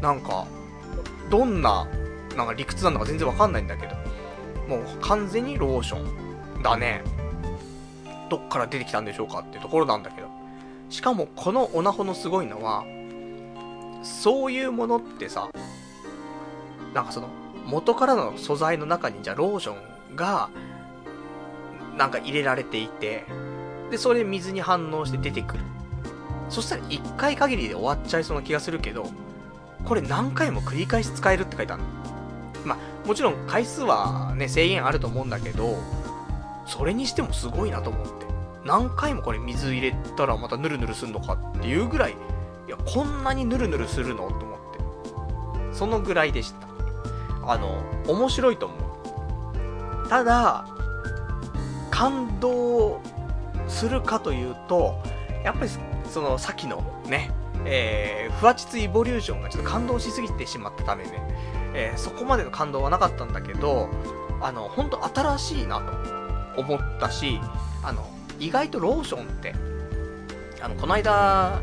[0.01, 0.45] なんか、
[1.29, 1.87] どんな、
[2.35, 3.95] なんか理屈なのか全然わかんないんだけど、
[4.67, 7.03] もう完全にローションだね。
[8.29, 10.27] どっから出てきたんでしょうかっていうところなんだけど。
[10.89, 12.85] しかもこのオナホのすごいのは、
[14.03, 15.49] そういうものってさ、
[16.93, 17.29] なんかその、
[17.65, 19.73] 元からの素材の中にじゃあローショ
[20.13, 20.49] ンが、
[21.97, 23.25] なんか入れられていて、
[23.91, 25.63] で、それ水に反応して出てくる。
[26.49, 29.09] そしたら1回限りで終わっちゃいそうな気がするけど、
[29.85, 31.89] これ何回も繰り返し使えるって書いてあるの。
[32.65, 35.77] まあ、もちろん回数はね、制限あると思うんだけど、
[36.65, 38.27] それにしてもすごいなと思って。
[38.65, 42.11] 何回もこれ水入れたらまたヌルヌルすんのかっていうぐらい、
[42.67, 44.59] いや、こんなにヌルヌルするのと思っ
[45.71, 45.73] て。
[45.73, 46.67] そのぐらいでした。
[47.49, 50.09] あの、面白いと思う。
[50.09, 50.67] ただ、
[51.89, 53.01] 感動
[53.67, 55.01] するかというと、
[55.43, 55.71] やっぱり、
[56.09, 57.31] その、さっきのね、
[57.65, 61.11] えー、ふわちつイボリューションがちょっと感動しすぎてしまったためね、
[61.73, 63.89] えー、そこまでの感動はなかったんだけど、
[64.41, 65.81] あの、ほんと新しいな
[66.55, 67.39] と思ったし、
[67.83, 68.07] あの、
[68.39, 69.53] 意外とローションって、
[70.61, 71.61] あの、この間、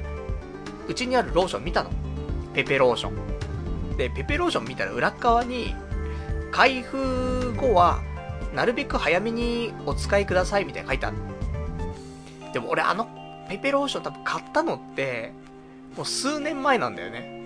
[0.87, 1.91] うちにあるローション見たの？
[2.53, 3.97] ペペローション。
[3.97, 5.75] で、ペペローション見たら裏側に、
[6.51, 8.01] 開封後は、
[8.55, 11.17] なるべく早めにお使いくださいみたいな書いてある。
[12.55, 13.09] でも俺あの
[13.49, 15.33] ペペローション多分買ったのって、
[15.97, 17.43] もう数年前なんだよね。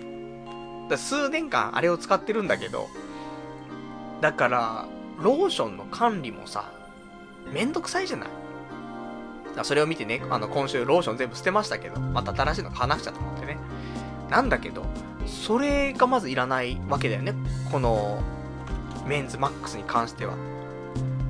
[0.89, 2.87] だ数年間あれを使ってるんだけど、
[4.21, 4.87] だから、
[5.19, 6.71] ローションの管理もさ、
[7.51, 8.29] めんどくさいじゃない
[9.63, 13.57] それを見てね、あの、今週ローション全部捨てましたけど、また新しいの話しちゃったのってね。
[14.29, 14.85] なんだけど、
[15.25, 17.33] それがまずいらないわけだよね。
[17.71, 18.21] この、
[19.05, 20.35] メンズマックスに関しては。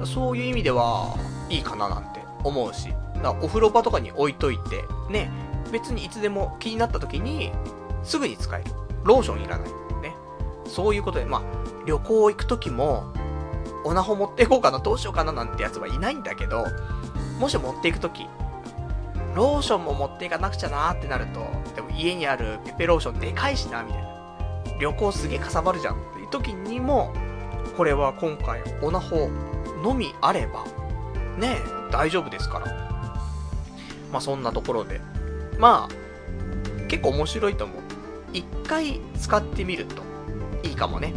[0.06, 1.16] そういう意味では、
[1.50, 2.94] いいかななんて思うし。
[3.24, 5.32] だお風呂場とかに置いといて、ね、
[5.72, 7.52] 別にいつでも気になった時に、
[8.04, 8.72] すぐに使える。
[9.04, 9.70] ローションいらない。
[10.02, 10.16] ね。
[10.66, 11.42] そういうことで、まあ、
[11.86, 13.14] 旅行行く時も、
[13.84, 16.66] オナホ持っていこうかな、どうしようかななんてやつはいないんだけど、
[17.40, 18.28] もし持っていくとき、
[19.36, 21.40] ローションも持っていかなくちゃなーってなると、
[21.76, 24.10] でも家にあるペペローションでかいしな、みたいな。
[24.80, 27.14] 旅行すげえかさばるじゃんっていう時にも、
[27.78, 29.30] これは今回、オナホ
[29.84, 30.66] のみあれば、
[31.38, 31.58] ね、
[31.92, 32.89] 大丈夫ですから。
[34.12, 35.02] まあそんなところで。
[35.58, 37.78] まあ、結構面白いと思う。
[38.34, 40.04] 一回使ってみると
[40.64, 41.14] いいかもね。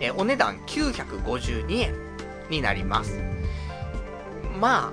[0.00, 1.94] えお値段952円
[2.50, 3.20] になります。
[4.60, 4.92] ま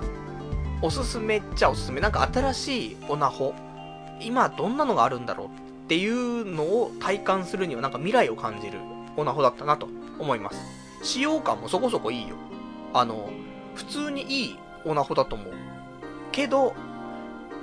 [0.82, 2.00] おすすめっちゃおすすめ。
[2.00, 3.54] なんか新しいオナホ。
[4.20, 5.50] 今どんなのがあるんだろうっ
[5.86, 8.80] っていうのを体感するにはなんか未来を感じる
[9.16, 9.88] オナホだったなと
[10.18, 10.58] 思います。
[11.04, 12.34] 使用感もそこそこいいよ。
[12.92, 13.30] あの、
[13.76, 15.52] 普通にいいオナホだと思う。
[16.32, 16.74] けど、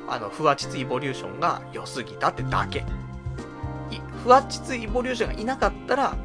[0.07, 2.85] あの、ふわちつイボリューションが良すぎたってだけ。
[4.23, 6.15] ふわちつイボリューションがいなかったら、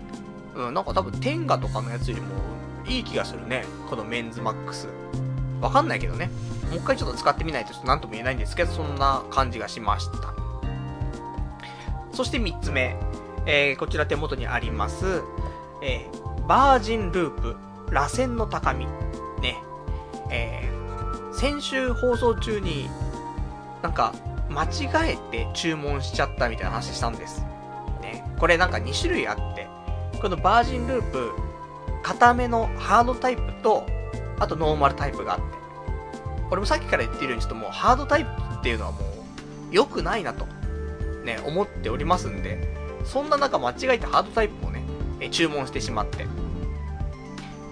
[0.54, 2.28] うん、なんか多分天下とかのやつよりも
[2.86, 3.64] いい気がするね。
[3.90, 4.88] このメンズマックス。
[5.60, 6.30] わかんないけどね。
[6.70, 10.32] もう一回ちょっと使ってみないとちょっと何とも言えないんですけど、そんな感じがしました。
[12.12, 12.96] そして3つ目。
[13.46, 15.22] えー、こちら手元にあります。
[15.82, 17.56] えー、バージンループ、
[17.90, 18.86] 螺旋の高み。
[19.40, 19.56] ね。
[20.30, 22.88] えー、先週放送中に、
[23.82, 24.12] なんか、
[24.48, 27.44] 間違えて注文しちゃったみたいな話したんです。
[28.00, 28.24] ね。
[28.38, 29.68] これなんか2種類あって、
[30.20, 31.30] このバージンループ、
[32.02, 33.86] 硬めのハードタイプと、
[34.38, 35.44] あとノーマルタイプがあって。
[36.50, 39.02] 俺もさっきから言ってるようにちょっともうハードタイプっていうのはもう
[39.70, 40.46] 良くないなと、
[41.24, 42.74] ね、思っておりますんで、
[43.04, 44.82] そんな中間違えてハードタイプをね、
[45.20, 46.26] え注文してしまって。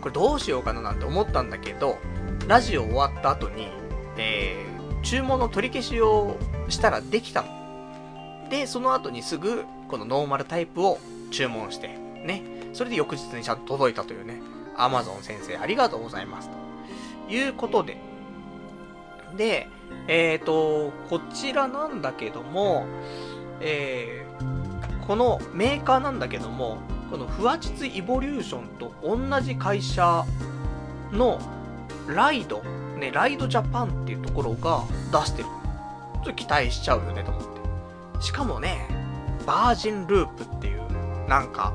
[0.03, 1.99] これどうしようかななんて思ったんだけど、
[2.47, 3.69] ラジオ終わった後に、
[4.19, 4.66] えー、
[5.07, 6.37] 注文の取り消しを
[6.69, 8.49] したらできたの。
[8.51, 10.99] で、その後にすぐ、このノーマルタイプを
[11.31, 11.87] 注文して、
[12.25, 12.43] ね。
[12.73, 14.43] それで翌日にちゃんと届いたというね。
[14.77, 16.51] アマゾン先生ありがとうございます。
[17.29, 17.99] ということで。
[19.37, 19.69] で、
[20.09, 22.87] えっ、ー、と、こちらなんだけども、
[23.61, 26.79] えー、このメーカーなんだけども、
[27.13, 30.25] このふわちつイボリューションと同じ会社
[31.13, 31.39] の
[32.09, 32.61] ライド、
[32.97, 34.83] ね、ライドジャパンっていうところが
[35.13, 35.49] 出してる。
[35.49, 38.23] ちょっと期待しちゃうよね、と思って。
[38.23, 38.89] しかもね、
[39.47, 41.73] バージンループっていう、なんか、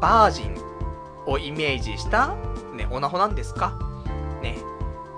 [0.00, 0.56] バージン
[1.26, 2.34] をイメージした、
[2.76, 3.72] ね、オナホなんですか？
[4.42, 4.58] ね。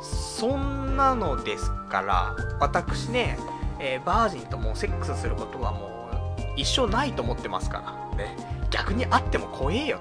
[0.01, 3.39] そんなのですから、私ね、
[3.79, 7.83] えー、バージンともうセックスすることはもう一生ないと思ってますか
[8.13, 8.37] ら、ね。
[8.71, 10.01] 逆にあっても怖えよ。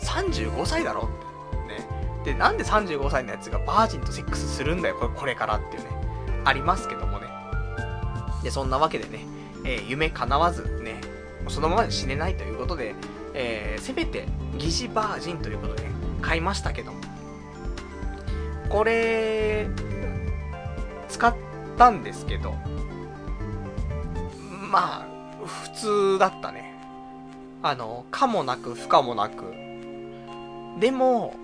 [0.00, 1.23] 35歳だろって。
[2.24, 5.90] で、なんで35歳のやつがバージンとセックスするんだよ、これこれからっていうね。
[6.44, 7.26] ありますけどもね。
[8.42, 9.24] で、そんなわけでね、
[9.64, 11.00] えー、夢叶わずね、
[11.48, 12.94] そのままで死ねないということで、
[13.34, 14.26] えー、せめて
[14.58, 15.90] 疑似バージンということで、ね、
[16.22, 17.00] 買いましたけども。
[18.68, 19.68] これ、
[21.08, 21.34] 使っ
[21.76, 22.54] たんですけど、
[24.70, 25.06] まあ、
[25.46, 26.74] 普通だったね。
[27.62, 29.44] あの、かもなく不可もなく。
[30.80, 31.34] でも、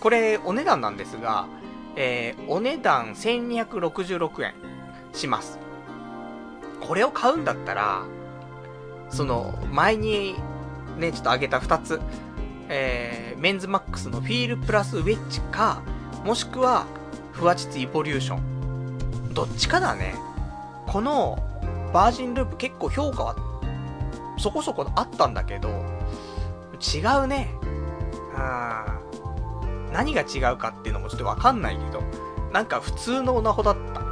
[0.00, 1.46] これお値段なんですが、
[1.96, 4.54] えー、お値段1266円
[5.12, 5.58] します。
[6.80, 8.04] これを買うんだったら、
[9.10, 10.36] その、前に
[10.96, 12.00] ね、ちょっと上げた2つ、
[12.68, 15.82] えー、メンズマックスのフィールプラスウェッジか、
[16.24, 16.86] もしくは、
[17.32, 19.34] フワチツイボリューション。
[19.34, 20.14] どっちかだね。
[20.86, 21.38] この、
[21.92, 23.36] バージンループ結構評価は
[24.38, 25.68] そこそこあったんだけど、
[26.80, 27.54] 違うね。
[28.34, 28.99] うん。
[29.92, 32.02] 何が違うかっていうのもちょっとわかんないけど、
[32.52, 34.04] なんか普通のオナホだったっ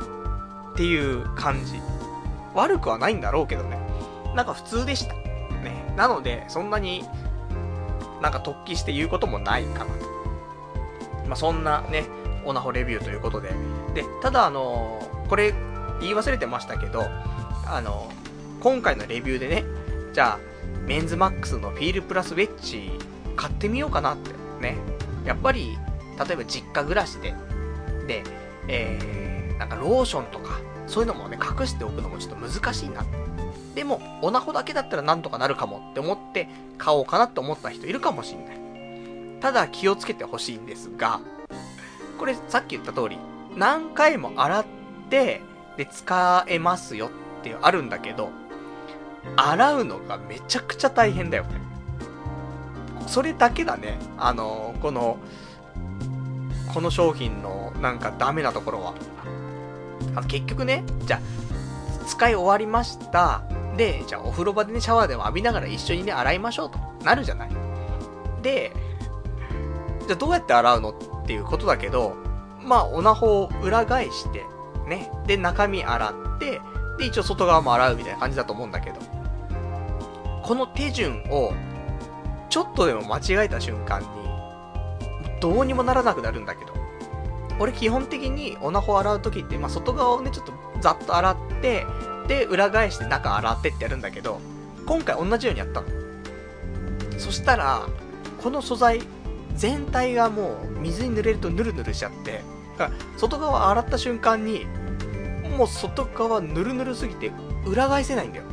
[0.76, 1.81] ていう感じ。
[2.55, 3.79] 悪くはないんだろうけどね。
[4.35, 5.14] なんか普通でした。
[5.14, 5.95] ね。
[5.97, 7.05] なので、そんなに
[8.22, 9.91] なんか突起して言うこともないかなと。
[11.26, 12.05] まあ、そんなね、
[12.45, 13.51] オナホレビューということで。
[13.95, 15.53] で、ただあのー、これ
[16.01, 17.05] 言い忘れてましたけど、
[17.66, 19.64] あのー、今回のレビューでね、
[20.12, 20.39] じゃあ、
[20.87, 22.91] メンズマックスのフィールプラスウェッジ
[23.37, 24.76] 買ってみようかなってね。
[25.29, 25.79] やっぱり、
[26.26, 27.35] 例えば実家暮らしで、
[28.07, 28.24] で、
[28.66, 33.05] えー、なんかローションとか、そういうのもね、隠しておくのもちょっと難しいな。
[33.74, 36.49] でも、オナホだけだったらなんとかなるかもって思って
[36.79, 39.41] 買おうかなって思った人いるかもしんない。
[39.41, 41.20] ただ気をつけてほしいんですが、
[42.18, 43.18] これさっき言った通り、
[43.55, 44.64] 何回も洗っ
[45.11, 45.43] て、
[45.76, 47.11] で使えますよ
[47.41, 48.31] ってあるんだけど、
[49.37, 51.68] 洗うのがめちゃくちゃ大変だよね。
[53.09, 53.99] それだけだね。
[54.19, 55.17] あの、この、
[56.73, 58.95] この商品のなんかダメなところは。
[60.15, 63.43] あ結局ね、じゃあ、使い終わりました。
[63.77, 67.51] で、じゃあお風呂場でね、シャワーでも浴びながら一緒にね、洗いましょうとなるじゃない。
[68.43, 68.73] で、
[70.07, 72.15] じゃあどうやって洗うのっていうことだけど、
[72.63, 74.45] まあ、オナホを裏返して、
[74.87, 75.11] ね。
[75.27, 76.61] で、中身洗って、
[76.99, 78.97] で、一応外側も洗うみたいな感じだと思うんだけど。
[80.43, 81.53] この手順を、
[82.49, 84.07] ちょっとでも間違えた瞬間に、
[85.40, 86.78] どうにもならなくなるんだけど。
[87.61, 91.86] 俺基本的にオナホ洗う時って、まあ、外側をね、ちょっとざっと洗って、
[92.28, 94.40] で、裏返して中洗ってってやるんだけど、
[94.86, 95.88] 今回同じようにやったの。
[97.18, 97.88] そしたら、
[98.42, 99.03] この素材、
[99.57, 102.42] 全体がもう水に濡れるとヌルヌルしちゃって、
[102.78, 104.66] だから外側洗った瞬間に、
[105.57, 107.32] もう外側ぬるぬるすぎて
[107.66, 108.44] 裏返せないんだよ。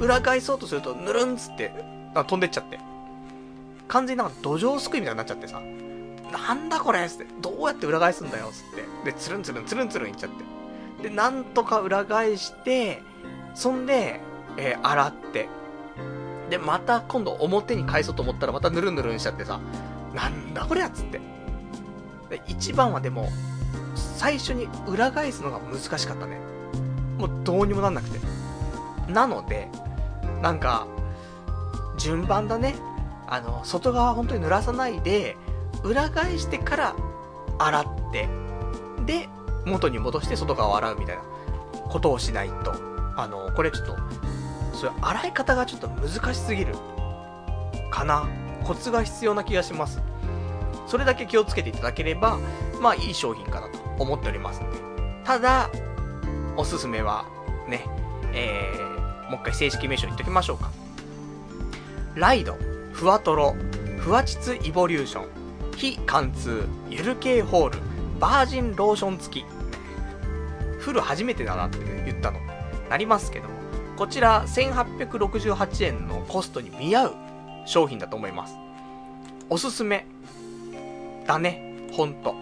[0.00, 1.70] 裏返そうとすると、ぬるんつって、
[2.14, 2.78] 飛んでっちゃって。
[3.88, 5.60] 完全になんか土壌すくいみたいになっちゃってさ、
[6.32, 8.74] なんだこれつって、どうやって裏返すんだよつっ
[9.04, 9.12] て。
[9.12, 10.30] で、つるんつるんつるんつるんいっちゃっ
[11.00, 11.08] て。
[11.08, 13.02] で、なんとか裏返して、
[13.54, 14.20] そんで、
[14.56, 15.48] えー、洗って。
[16.50, 19.60] で、また今度表に返そうと思ったらまたぬるぬるんしちゃってさ、
[20.14, 21.20] なんだこれやつって。
[22.30, 23.28] で、一番はでも、
[23.94, 26.38] 最初に裏返すのが難しかったね。
[27.18, 28.18] もうどうにもなんなくて。
[29.08, 29.68] なので、
[30.40, 30.86] なんか、
[31.98, 32.74] 順番だね。
[33.28, 35.36] あの、外側本当に濡らさないで、
[35.82, 36.96] 裏返してから
[37.58, 38.28] 洗って、
[39.06, 39.28] で、
[39.64, 41.22] 元に戻して外側を洗うみたいな
[41.88, 42.74] ことをしないと、
[43.16, 43.96] あの、これちょっと、
[44.74, 46.74] それ洗い方がちょっと難しすぎる。
[47.90, 48.28] かな。
[48.64, 50.00] コツが必要な気がします。
[50.86, 52.38] それだけ気をつけていただければ、
[52.80, 54.60] まあいい商品かなと思っております。
[55.24, 55.70] ただ、
[56.56, 57.24] おすすめは、
[57.68, 57.84] ね、
[58.32, 60.70] えー、もう一回正式名称言っときましょうか。
[62.14, 62.56] ライド、
[62.92, 63.56] ふわとろ、
[63.98, 65.26] ふわ膣イボリューション、
[65.76, 67.78] 非貫通、ゆる系ホール、
[68.20, 69.46] バージンローション付き。
[70.78, 72.38] フル初めてだなって言ったの。
[72.88, 73.54] なりますけども。
[73.96, 77.14] こちら1868円のコストに見合う
[77.66, 78.56] 商品だと思います。
[79.48, 80.06] おすすめ。
[81.26, 81.88] だね。
[81.92, 82.34] ほんと。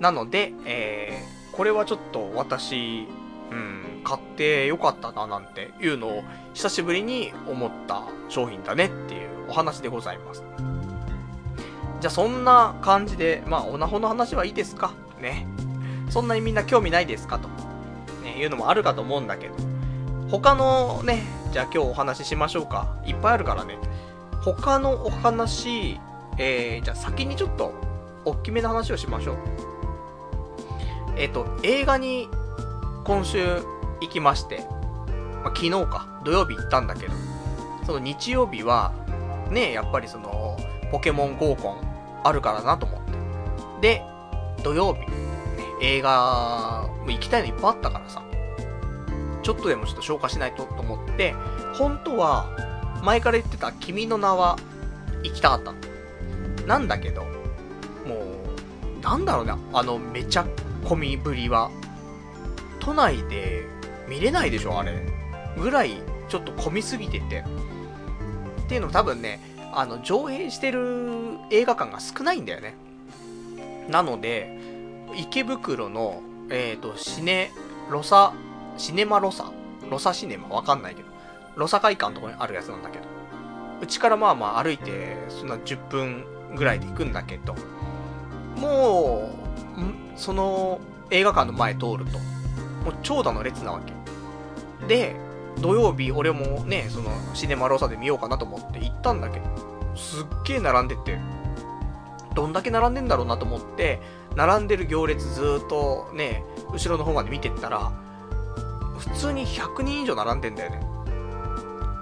[0.00, 3.06] なので、えー、これはちょっと私、
[3.50, 6.22] うん、買ってよかったななんていうのを
[6.54, 9.17] 久しぶりに思った商品だねっていう
[9.48, 10.42] お話でございます。
[12.00, 14.92] じゃあそんな感じで、まあオナホの話はいいですか？
[15.20, 15.46] ね。
[16.10, 17.48] そんなにみんな興味ないですかと、
[18.22, 19.54] ね、いうのもあるかと思うんだけど、
[20.30, 21.22] 他のね、
[21.52, 22.96] じゃあ今日お話ししましょうか。
[23.04, 23.78] いっぱいあるからね。
[24.42, 26.00] 他のお話、
[26.38, 27.74] えー、じゃあ先にちょっと、
[28.24, 29.36] 大きめの話をしましょう。
[31.16, 32.28] えっ、ー、と、映画に
[33.04, 33.62] 今週
[34.00, 34.64] 行きまして、
[35.42, 37.14] まあ、昨日か、土曜日行ったんだけど、
[37.84, 38.92] その日曜日は、
[39.50, 40.56] ね、やっぱりその、
[40.90, 43.12] ポケモン合コンあるからなと思って。
[43.80, 44.02] で、
[44.62, 45.06] 土曜日、ね、
[45.82, 48.22] 映画、も行きたいのいっぱいあったからさ、
[49.42, 51.34] ちょっとでもちょっと消化しないとと思って、
[51.74, 52.46] 本当は、
[53.02, 54.56] 前から言ってた君の名は
[55.22, 55.78] 行きたかったの。
[56.66, 57.28] なんだけど、も
[58.98, 60.46] う、なんだろうね、あの、めちゃ
[60.84, 61.70] 込みぶりは。
[62.80, 63.66] 都内で
[64.08, 65.06] 見れないでしょ、あれ。
[65.56, 67.44] ぐらい、ちょっと混みすぎてて。
[68.68, 69.40] っていうのも多分ね、
[69.72, 72.74] あの、上映してる映画館が少ないんだよね。
[73.88, 74.58] なので、
[75.16, 77.50] 池袋の、えっ、ー、と、シネ、
[77.88, 78.34] ロサ、
[78.76, 79.50] シネマロサ？
[79.90, 80.48] ロサシネマ？
[80.48, 81.08] わかんないけど。
[81.56, 83.04] ロサ会館のとこにあるやつなんだけど。
[83.80, 87.54] うちからまあまあ歩いて、そんな10分ぐらいで行くんだけど、
[88.56, 89.30] も
[89.78, 90.78] う、その
[91.10, 92.18] 映画館の前通ると、
[92.84, 94.86] もう長蛇の列なわけ。
[94.86, 95.16] で、
[95.60, 99.46] 土曜日俺もね、そのシネマローサで見ようかなと思って行ったんだけど、
[99.96, 101.18] すっげえ並んでて、
[102.34, 104.00] どんだけ並んでんだろうなと思って、
[104.36, 107.92] 並んでる行列ずっとね、後ろの方まで見てったら、
[108.98, 110.80] 普通に100人以上並んでんだよね。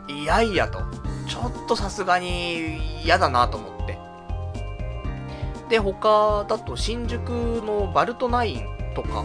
[0.08, 0.80] いやいやと。
[1.26, 3.98] ちょっとさすがに嫌だなと思って。
[5.68, 9.24] で、他だと新宿のバルトナインとか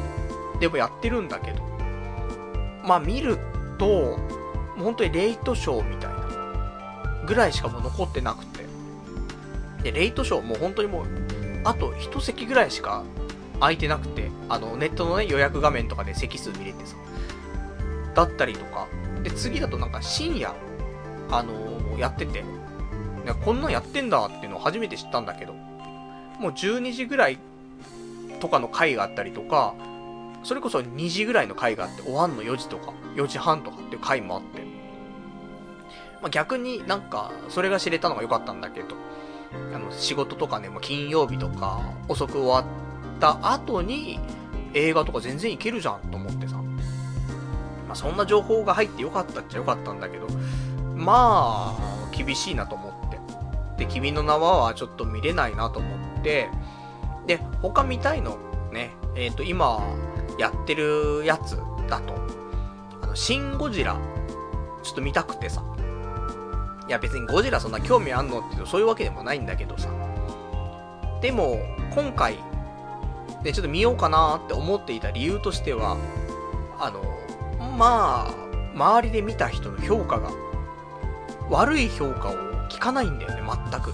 [0.59, 1.61] でもやってるんだけど、
[2.83, 3.37] まあ見る
[3.81, 4.19] と、
[4.77, 8.61] 本当にレイトショーみたいなぐらいしかもう残ってなくて。
[9.81, 11.05] で、レイトショーもう本当にもう、
[11.63, 13.03] あと一席ぐらいしか
[13.59, 16.95] 空いてなくて、あの、ネットのね、予約画面とかで席数見れてさ、
[18.13, 18.87] だったりとか、
[19.23, 20.53] で、次だとなんか深夜、
[21.31, 22.43] あのー、やってて、
[23.43, 25.53] こんなんやってんだっていうのを初めて知ったんだけど、
[26.39, 27.39] もう12時ぐらい
[28.39, 29.73] とかの回があったりとか、
[30.43, 34.61] それこそ2時ぐらいの回があって、終わんの4時とか、4時半とかっていう回もあって。
[36.21, 38.95] まあ、逆になんか、それが知れたのが良かったんだけど、
[39.73, 44.19] あの、仕事とかね、もう金曜日とか、遅く終わった後に、
[44.73, 46.57] 映画とか全然いけるじゃんと思ってさ。
[46.57, 50.27] まあ、そんな情報が入ってよかったっちゃよかったんだけど、
[50.95, 53.11] まあ、厳しいなと思っ
[53.77, 53.85] て。
[53.85, 56.49] で、君の名はちょっと見れないなと思って、
[57.27, 58.37] で、他見たいの、
[58.71, 59.81] ね、えっ、ー、と、今、
[60.37, 61.57] やってるやつ
[61.89, 62.15] だと、
[63.01, 63.97] あの、シン・ゴジラ、
[64.83, 65.63] ちょっと見たくてさ。
[66.87, 69.89] いや別にゴジラそんな興味あんのっていうとそういうわけでもないんだけどさ。
[71.21, 71.57] でも、
[71.93, 72.37] 今回、
[73.43, 75.97] で、ちょっと見ようかなって思っていた理由としては、
[76.79, 77.01] あの、
[77.77, 78.35] まあ、
[78.73, 80.31] 周りで見た人の評価が、
[81.49, 82.33] 悪い評価を
[82.69, 83.91] 聞かないんだよね、全く。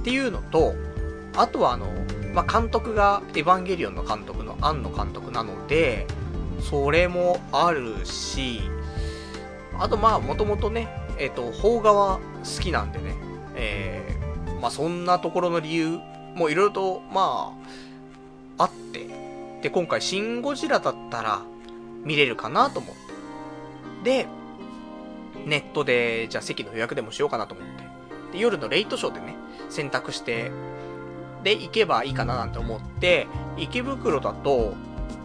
[0.00, 0.74] っていうのと、
[1.36, 1.86] あとはあの、
[2.34, 6.06] まあ、監督がエヴァンゲリオンの監督の庵野監督なので、
[6.60, 8.60] それもあるし、
[9.78, 10.88] あとまあ、もともとね、
[11.18, 13.14] えっ、ー、と、邦画は好きなんでね、
[13.54, 15.98] えー、まあそんなところの理由
[16.34, 17.52] もいろいろと、ま
[18.58, 19.06] あ、あって、
[19.62, 21.42] で、今回、シン・ゴジラだったら
[22.04, 22.94] 見れるかなと思っ
[24.04, 24.22] て。
[24.22, 24.26] で、
[25.46, 27.66] ネットで、じゃあ席の予約でもしようかなと思っ
[28.30, 28.36] て。
[28.36, 29.34] で、夜のレイトショーでね、
[29.68, 30.50] 選択して、
[31.42, 33.26] で、行けばいいかななんて思って、
[33.56, 34.74] 池袋だと、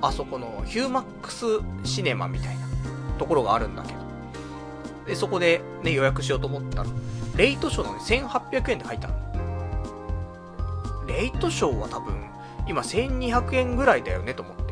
[0.02, 1.46] あそこのヒューマックス
[1.84, 2.68] シネマみたいな
[3.18, 4.00] ところがあるんだけど。
[5.06, 6.90] で、そこでね、予約しようと思ったら、
[7.36, 9.16] レイトショーのね、1800円で入ったの。
[11.08, 12.16] レイトショーは多分、
[12.68, 14.68] 今1200円ぐらいだよねと思って。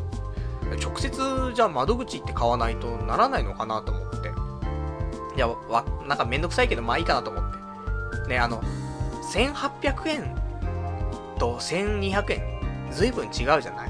[0.84, 4.32] 直接、じゃあ窓口行って買わないとならないのかなと思って。
[5.36, 7.43] いや、わ、なんかめんどくさいけど、まあいいかなと思っ
[8.24, 8.30] て。
[8.30, 8.62] ね、あの、
[9.32, 10.45] 1800円
[11.38, 13.90] と1200円、ずいぶん違うじゃない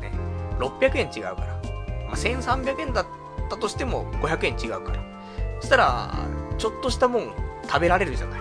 [0.00, 0.12] ね。
[0.58, 1.60] 600円違うから。
[2.06, 3.06] まあ、1300円だっ
[3.48, 4.98] たとしても500円違うから。
[5.60, 6.14] そしたら、
[6.58, 7.32] ちょっとしたもん
[7.66, 8.40] 食べられるじゃない。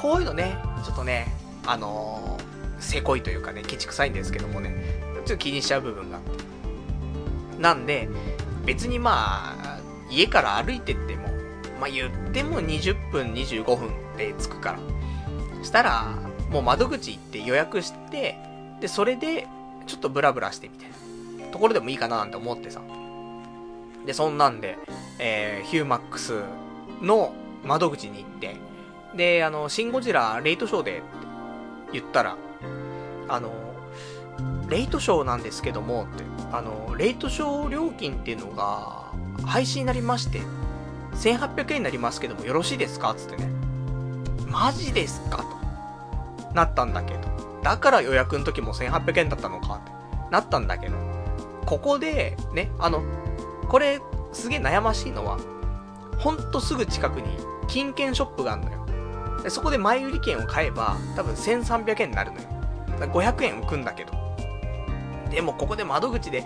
[0.00, 1.32] こういうのね、ちょっとね、
[1.66, 7.60] あのー、せこいというかね、ケチくさいんですけどもね、ちょっと気にしちゃう部分があって。
[7.60, 8.08] なんで、
[8.64, 11.28] 別にまあ、家から歩いてっても、
[11.80, 14.78] まあ言っても20分、25分で着くから。
[15.62, 16.18] したら、
[16.52, 18.38] もう窓口行って予約して、
[18.80, 19.46] で、それで、
[19.86, 20.90] ちょっとブラブラしてみたい
[21.46, 22.80] なところでもいいかななんて思ってさ。
[24.06, 24.78] で、そんなんで、
[25.18, 26.42] えー、ヒューマックス
[27.00, 27.32] の
[27.64, 28.56] 窓口に行って、
[29.16, 31.02] で、あの、シン・ゴジラレイトショーでって
[31.92, 32.36] 言ったら、
[33.28, 33.52] あの、
[34.68, 39.10] レイトショーなんですけども、って、あの、レイトショー料金っていうのが、
[39.46, 40.42] 配信になりまして、
[41.14, 43.14] 1800円になりますけどもよろしいですか？
[43.14, 43.48] つってね。
[44.48, 45.38] マジですか？
[45.38, 45.61] と。
[46.54, 47.20] なったんだけど。
[47.62, 49.92] だから予約の時も1800円だったのかって
[50.30, 50.96] なったんだけど。
[51.66, 53.02] ここで、ね、あの、
[53.68, 54.00] これ、
[54.32, 55.38] すげえ悩ましいのは、
[56.18, 57.36] ほんとすぐ近くに
[57.68, 58.86] 金券ショップがあるのよ。
[59.42, 62.48] でそこで前売り券を買えば、多分1300円になるのよ。
[63.00, 64.12] 500円浮くんだけど。
[65.30, 66.44] でもここで窓口で、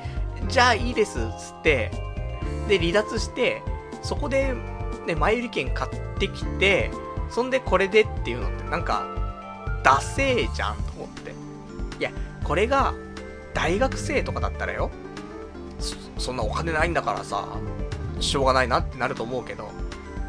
[0.49, 1.91] じゃあいいですっ、つって、
[2.69, 3.63] で、離脱して、
[4.03, 4.55] そこで、
[5.07, 6.91] ね、前売り券買ってきて、
[7.29, 9.07] そんでこれでっていうのって、なんか、
[9.87, 11.33] ダセーじゃんと思って。
[12.01, 12.11] いや、
[12.43, 12.93] これが、
[13.55, 14.91] 大学生とかだったらよ
[15.79, 17.47] そ、そんなお金ないんだからさ、
[18.19, 19.71] しょうがないなってなると思うけど、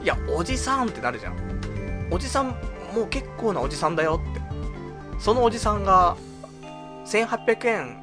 [0.03, 2.07] いや、おじさんってなるじゃん。
[2.11, 2.49] おじさん、
[2.93, 4.41] もう結構なおじさんだよって。
[5.19, 6.17] そのおじさんが、
[7.07, 7.97] 1800円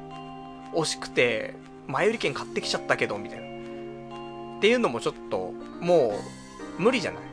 [0.73, 1.55] 惜しくて、
[1.87, 3.45] 前売り券買ってきちゃったけど、みたいな。
[3.45, 6.19] っていうのもちょっと、も
[6.79, 7.23] う、無理じゃない？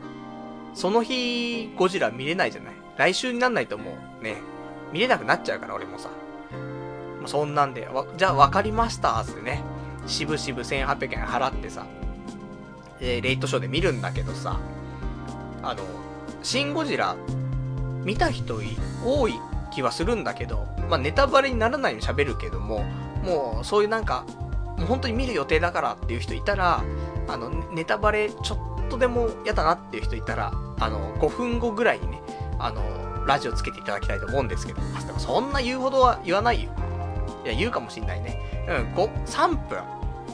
[0.75, 2.73] その日、ゴジラ見れないじゃない？
[2.97, 4.37] 来週になんないともうね、
[4.91, 6.09] 見れなくなっちゃうから、俺もさ。
[7.21, 7.87] まそんなんで、
[8.17, 9.63] じゃあ分かりましたってね、
[10.05, 11.85] しぶしぶ1800円払ってさ、
[12.99, 14.59] えー、レイトショーで見るんだけどさ、
[15.63, 15.83] あの、
[16.43, 17.15] シン・ゴジラ、
[18.03, 18.59] 見た人
[19.03, 19.33] 多い
[19.71, 22.83] 気はするんだけど、まあ、ネタバレにならないように喋るけども、
[23.23, 24.25] もう、そういうなんか、
[24.77, 26.83] もう本当に見る予定だからっていう人いたら、
[27.27, 32.21] あの、ネタバレちょっとでも嫌だなっていう人いたら、あの、5分後ぐらいにね、
[32.65, 36.71] あの、ラジオつけていただきたいと思うんですけど、でもそんな言うほどは言わないよ。
[37.45, 38.39] いや、言うかもしんないね。
[38.67, 39.83] うん、5、3分。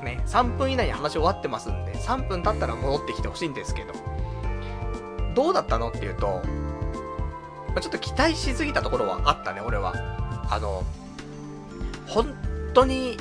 [0.04, 3.94] ね、3分以内に話終わってますんで、3分経ったら戻ってきてほしいんですけど、
[5.36, 6.42] どうだったのっていうと、
[7.82, 9.94] ちょっと期待しすぎたところはあったね、俺は。
[10.50, 10.84] あの、
[12.08, 12.34] 本
[12.74, 13.18] 当に、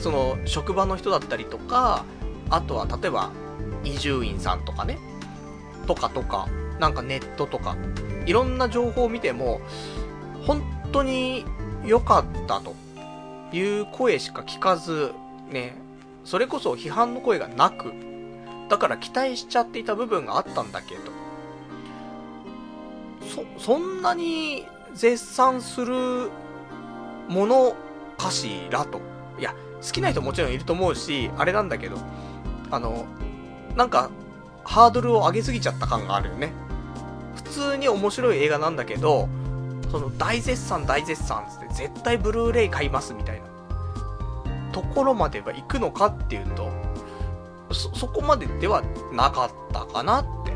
[0.00, 2.04] その、職場の人だったりとか、
[2.50, 3.30] あとは、例えば、
[3.84, 4.98] 伊集院さんとかね、
[5.86, 6.48] とかとか、
[6.82, 7.76] なんかネットとか、
[8.26, 9.60] いろんな情報を見ても、
[10.44, 11.44] 本当に
[11.86, 12.74] 良かったと
[13.52, 15.12] いう声しか聞かず、
[15.48, 15.76] ね、
[16.24, 17.92] それこそ批判の声がなく、
[18.68, 21.02] だから期待しちゃっていた部分があったんだけど、
[23.28, 26.30] そ、そんなに絶賛する
[27.28, 27.76] もの
[28.18, 29.00] かしらと。
[29.38, 31.96] いや、好きな人もちろんいると思うし、あれなんだけど、
[32.72, 33.06] あの、
[33.76, 34.10] なんか、
[34.64, 36.52] ハードルを上げすぎちゃった感があるよね。
[37.34, 39.28] 普通に面白い映画なんだけど、
[39.90, 43.46] その大絶賛大絶賛つって絶対ブルーレイ買いますみたいな
[44.72, 46.70] ところまでは行くのかっていうと、
[47.70, 50.52] そ、そこまでではなかったかなって。
[50.52, 50.54] い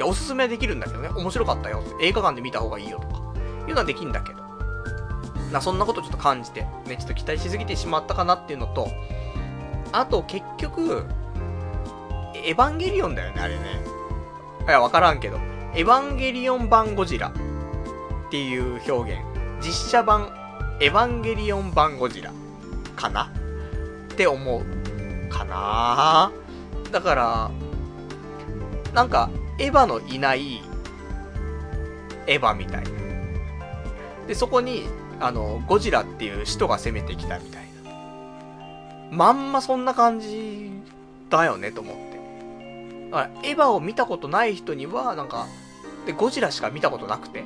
[0.00, 1.08] や、おすすめできるんだけどね。
[1.08, 1.82] 面白かったよっ。
[2.00, 3.22] 映画館で見た方がいいよとか。
[3.68, 4.42] いうのはできんだけど。
[5.52, 8.88] な、そんなことちょっと感じて、ね、ちょっと期待しすぎてしまったかなっていうのと、
[9.92, 11.04] あと結局、
[12.34, 13.80] エヴァンゲリオンだよね、あれね。
[14.66, 15.38] いや、わからんけど。
[15.74, 19.22] エヴァンゲリオン版ゴジラっていう表現。
[19.60, 20.30] 実写版
[20.80, 22.32] エヴァンゲリオン版ゴジラ
[22.96, 23.32] かな？
[24.12, 24.62] って思う。
[25.30, 26.30] かな
[26.90, 27.50] だから、
[28.92, 30.60] なんか、エヴァのいない、
[32.26, 32.90] エヴァみたいな。
[34.26, 34.84] で、そこに、
[35.20, 37.90] あの、ゴジラっていう使徒が攻めてきたみたいな。
[39.10, 40.70] まんまそんな感じ
[41.30, 43.10] だよね、と思って。
[43.10, 45.46] だから、エヴァを見たことない人には、なんか、
[46.06, 47.44] で、ゴジラしか見たことなくて、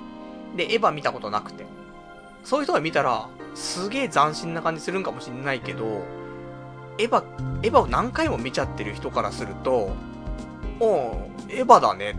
[0.57, 1.67] で、エヴァ見たことなくて、
[2.45, 6.03] そういう人が見たら、すげえ斬新な感じするんかもしんないけど、
[6.99, 7.25] エヴァ、
[7.63, 9.91] エヴァを何回も見ちゃってる人からすると、
[10.81, 12.15] おう、エヴァだねっ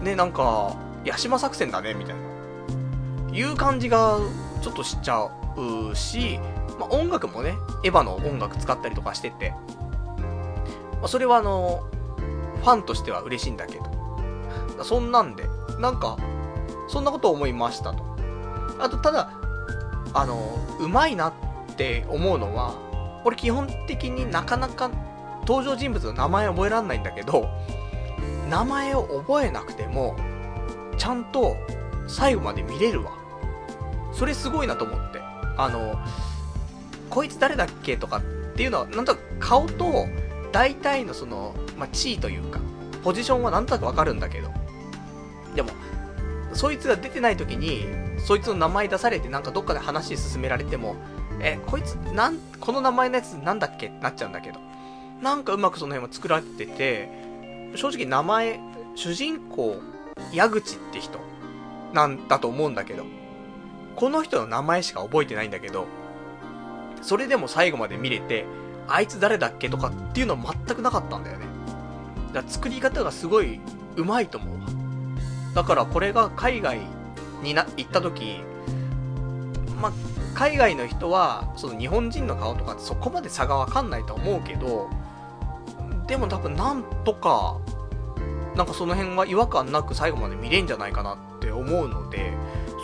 [0.00, 0.04] て。
[0.04, 3.36] ね、なんか、ヤシマ作戦だね、みたいな。
[3.36, 4.18] いう感じが、
[4.62, 6.38] ちょっとしちゃうし、
[6.78, 11.84] まあ、音楽もね、エヴァの音楽使ったりとかしてて、まあ、それはあの、
[12.62, 13.84] ファンとしては嬉しいんだけど、
[14.84, 15.48] そんなんで、
[15.78, 16.16] なんか、
[16.88, 18.04] そんなことを思いましたと。
[18.78, 19.30] あと、ただ、
[20.14, 21.32] あの、うまいなっ
[21.76, 22.74] て思うのは、
[23.24, 24.90] 俺基本的になかなか
[25.46, 27.48] 登場人物の名前覚えらんないんだけど、
[28.48, 30.16] 名前を覚えなくても、
[30.96, 31.56] ちゃんと
[32.06, 33.12] 最後まで見れるわ。
[34.12, 35.20] それすごいなと思って。
[35.58, 35.98] あの、
[37.10, 38.22] こいつ誰だっけとかっ
[38.54, 40.06] ていうのは、なんとなく顔と、
[40.52, 42.60] 大体のその、まあ、地位というか、
[43.02, 44.50] ポジションはなんとなくわかるんだけど、
[45.56, 45.70] でも、
[46.52, 47.86] そいつが出てない時に、
[48.18, 50.96] そいつの名前出されてなんかどっかで話進められても、
[51.40, 53.88] え、こいつ、なん、この名前のやつなんだっけ？
[53.88, 54.60] ってなっちゃうんだけど、
[55.20, 57.08] なんかうまくその辺も作られてて、
[57.74, 58.60] 正直名前、
[58.94, 59.80] 主人公、
[60.32, 61.18] 矢口って人、
[61.92, 63.04] なんだと思うんだけど、
[63.96, 65.86] この人の名前しか覚えてないんだけど、
[67.02, 68.46] それでも最後まで見れて、
[68.88, 71.46] あいつ誰だっけとかっていうのは全くなかったんだよね。
[72.32, 73.60] だから作り方がすごい
[73.96, 74.66] 上手いと思うわ。
[75.56, 76.80] だからこれが海外
[77.42, 78.40] にな、行った時、
[79.80, 79.90] ま、
[80.34, 84.90] 海外の人は、その日本人の顔とかってそこまで差がわかんないと思うけど、
[86.06, 87.56] でも多分なんとか、
[88.54, 92.34] なんかその辺は違和感なく最後まで見れんじゃないかなって思うので、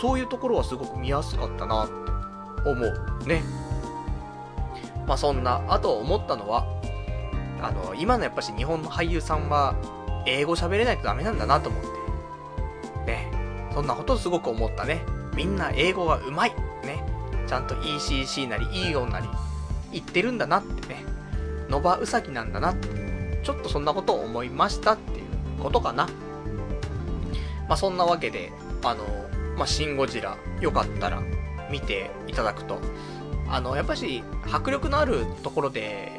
[0.01, 1.93] そういうところはすごく見やすかったなって
[2.70, 3.43] 思うね。
[5.07, 6.64] まあそんな、あと思ったのは、
[7.61, 9.75] あの、今のやっぱし日本の俳優さんは、
[10.25, 12.02] 英語喋れないとダメなんだなと思って。
[13.07, 13.31] ね。
[13.75, 15.03] そんなことすごく思ったね。
[15.35, 16.55] みんな英語がうまい。
[16.85, 17.05] ね。
[17.47, 19.29] ちゃんと ECC なり EO なり
[19.93, 21.05] 言ってるんだなってね。
[21.69, 23.41] ノバウサギなんだなって。
[23.43, 25.27] ちょっとそんなことを思いましたっていう
[25.61, 26.09] ことかな。
[27.69, 28.53] まあそんなわけで、
[28.85, 29.05] あの、
[29.57, 31.23] まあシン・ゴジラ、よかったら
[31.71, 32.79] 見ていただくと。
[33.49, 36.13] あの、やっぱし迫力のあるところで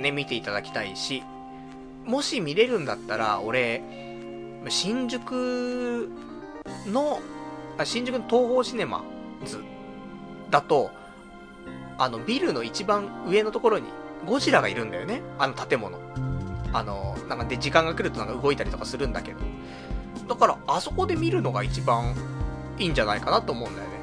[0.00, 1.22] ね、見ていただきたいし、
[2.04, 3.82] もし見れるんだったら、俺、
[4.68, 6.10] 新宿
[6.86, 7.20] の、
[7.78, 9.04] あ新宿の東宝シネマ
[9.44, 9.62] ズ
[10.50, 10.90] だと、
[11.98, 13.86] あの、ビルの一番上のところに
[14.26, 15.22] ゴジラがいるんだよね。
[15.38, 15.98] あの建物。
[16.72, 19.38] あの、なんかで、時間が来るとなんか動いたりとかするんだけど。
[20.28, 22.14] だから、あそこで見るのが一番
[22.78, 23.96] いいんじゃないかなと思うんだよね。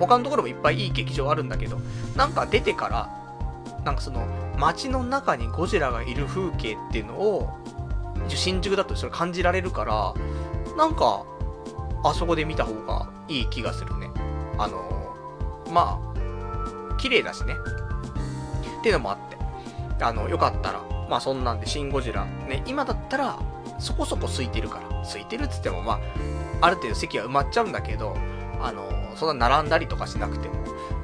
[0.00, 1.78] 他のところもいっぱいいい劇場あるんだけど、
[2.16, 3.08] なんか出てから、
[3.84, 4.26] なんかその、
[4.58, 7.50] 街の中にゴジラがいる風景っていうのを、
[8.28, 10.14] 新宿だとそれ感じられるから、
[10.76, 11.24] なんか、
[12.10, 14.10] あそこで見た方がいい気がするね。
[14.58, 15.14] あの、
[15.72, 17.54] まあ、綺麗だしね。
[18.80, 19.36] っていうのもあって。
[20.04, 23.38] あの、よかったら、まあそんなんで、シン・ゴジラ、ね、今だったら、
[23.78, 25.02] そこそこ空いてるから。
[25.02, 28.16] 空いてるっつっても、まあ、ある程度席は埋まっちゃうんだけど、
[28.60, 30.54] あの、そんな並んだりとかしなくても、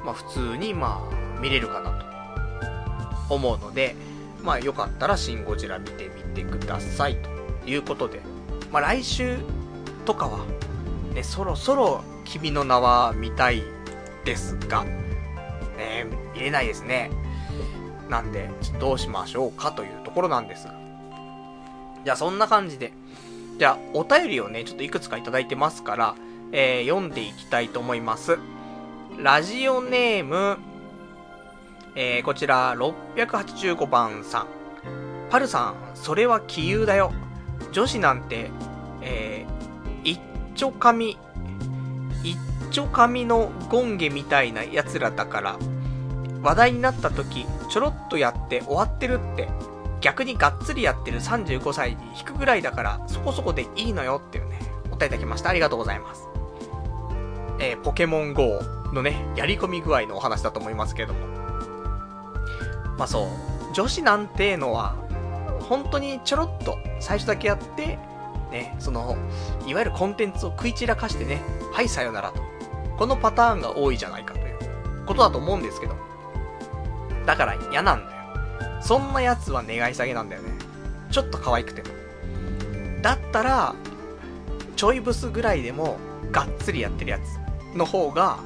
[0.04, 1.90] まあ普通に、まあ、見れるかな
[3.28, 3.96] と思うので、
[4.42, 7.30] まあよかったらシン・ゴジラ見てみてくださいと
[7.68, 8.20] いうことで、
[8.70, 9.38] まあ来週
[10.04, 10.44] とかは、
[11.12, 13.62] ね、そろそろ君の名は見たい
[14.24, 17.10] ですが、ね、見れないですね。
[18.08, 20.74] なんで、どうしましょうかというところなんですが。
[22.04, 22.92] じゃあそんな感じで、
[23.58, 26.14] じゃあお便りをね、ちょっといくつかいただいてますから、
[26.52, 28.38] えー読んでいきたいと思います。
[29.18, 30.58] ラジオネーム、
[31.94, 34.46] えーこちら685番さん。
[35.30, 37.12] パルさん、それは杞憂だよ。
[37.72, 38.50] 女子なんて、
[39.00, 39.61] えー、
[40.54, 41.16] 一丁紙、
[42.22, 42.36] 一
[42.70, 45.58] 丁紙のゴンゲみたいな奴らだから、
[46.42, 49.48] 話題になった時、ちょろっとやって終わってるって、
[50.02, 54.58] 逆にがっつりやってる35歳に引くぐらいだから、そこそこでいいのよっていうね、
[54.90, 55.48] お答えいただきました。
[55.48, 56.28] ありがとうございます。
[57.58, 58.60] えーポケモン GO
[58.92, 61.20] のね、やり込み具合のお話だと思いますけども。
[62.98, 63.24] まあそ
[63.70, 64.96] う、女子なんてのは、
[65.62, 67.98] 本当にちょろっと最初だけやって、
[68.52, 69.16] ね、その、
[69.66, 71.40] いわゆるコンテンツを食い散らかしてね、
[71.72, 72.42] はい、さよならと。
[72.96, 74.58] このパターンが多いじゃないかという
[75.06, 75.96] ことだと思うんですけど。
[77.26, 78.22] だから嫌なんだよ。
[78.80, 80.50] そんなやつは願い下げなんだよね。
[81.10, 81.88] ちょっと可愛くても。
[83.02, 83.74] だったら、
[84.76, 85.98] ちょいブスぐらいでも、
[86.30, 88.38] がっつりやってるやつの方が、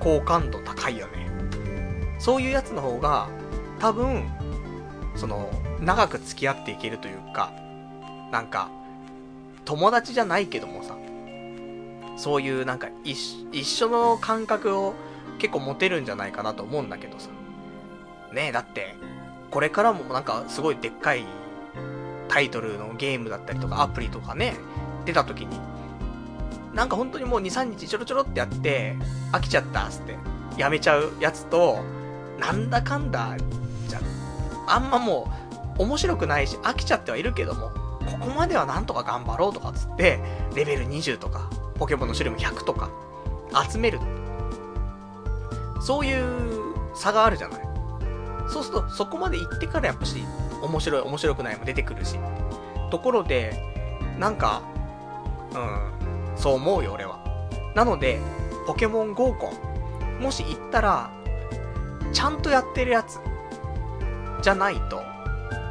[0.00, 1.28] 好感度高いよね。
[2.18, 3.28] そういうやつの方が、
[3.80, 4.24] 多分、
[5.16, 7.52] その、長く付き合っていけるというか、
[8.30, 8.68] なんか、
[9.64, 10.96] 友達じゃないけどもさ、
[12.16, 14.94] そういうなんか一緒の感覚を
[15.38, 17.28] 結構持てるんじゃないかなと思うんだけどさ。
[18.32, 18.94] ねえ、だって、
[19.50, 21.24] これからもなんかすごいでっかい
[22.28, 24.56] タイトルのゲームだったりとかアプリとかね、
[25.04, 25.58] 出た時に、
[26.74, 28.96] なんか本当にもう2、3日ちょろちょろってやって、
[29.32, 30.16] 飽きちゃったっつって、
[30.56, 31.78] やめちゃうやつと、
[32.38, 33.36] なんだかんだ、
[33.88, 34.00] じゃ、
[34.66, 35.30] あんまも
[35.78, 37.70] う、面白くないし、飽きちゃってはいるけども、
[38.10, 40.18] ここまではなんとか頑張ろうとかっつって、
[40.54, 42.90] レベル20とか、ポケモンの種類も100とか、
[43.70, 44.00] 集める。
[45.80, 47.60] そういう差があるじゃない。
[48.48, 50.24] そうすると、そこまで行ってからやっぱし、
[50.62, 52.18] 面白い、面白くないも出てくるし。
[52.90, 53.60] ところで、
[54.18, 54.62] なんか、
[55.52, 57.18] うん、そう思うよ、俺は。
[57.74, 58.20] なので、
[58.66, 59.52] ポケモン GO コ
[60.18, 61.10] ン、もし行ったら、
[62.12, 63.18] ちゃんとやってるやつ、
[64.42, 64.96] じゃないと、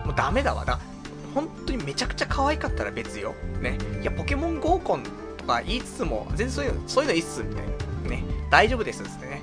[0.05, 0.65] もうダメだわ。
[0.65, 0.79] だ
[1.34, 3.34] 本当にめちゃくちゃ可愛かったら別よ。
[3.61, 3.77] ね。
[4.01, 5.03] いや、ポケモン GO コン
[5.38, 7.65] とか言いつつも、全然そういうの、そういうのいいっす、みたい
[8.03, 8.09] な。
[8.09, 8.23] ね。
[8.49, 9.41] 大丈夫です、つってね。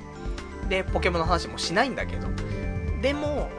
[0.69, 2.27] で、ポケモンの話もしないんだけど。
[3.01, 3.49] でも、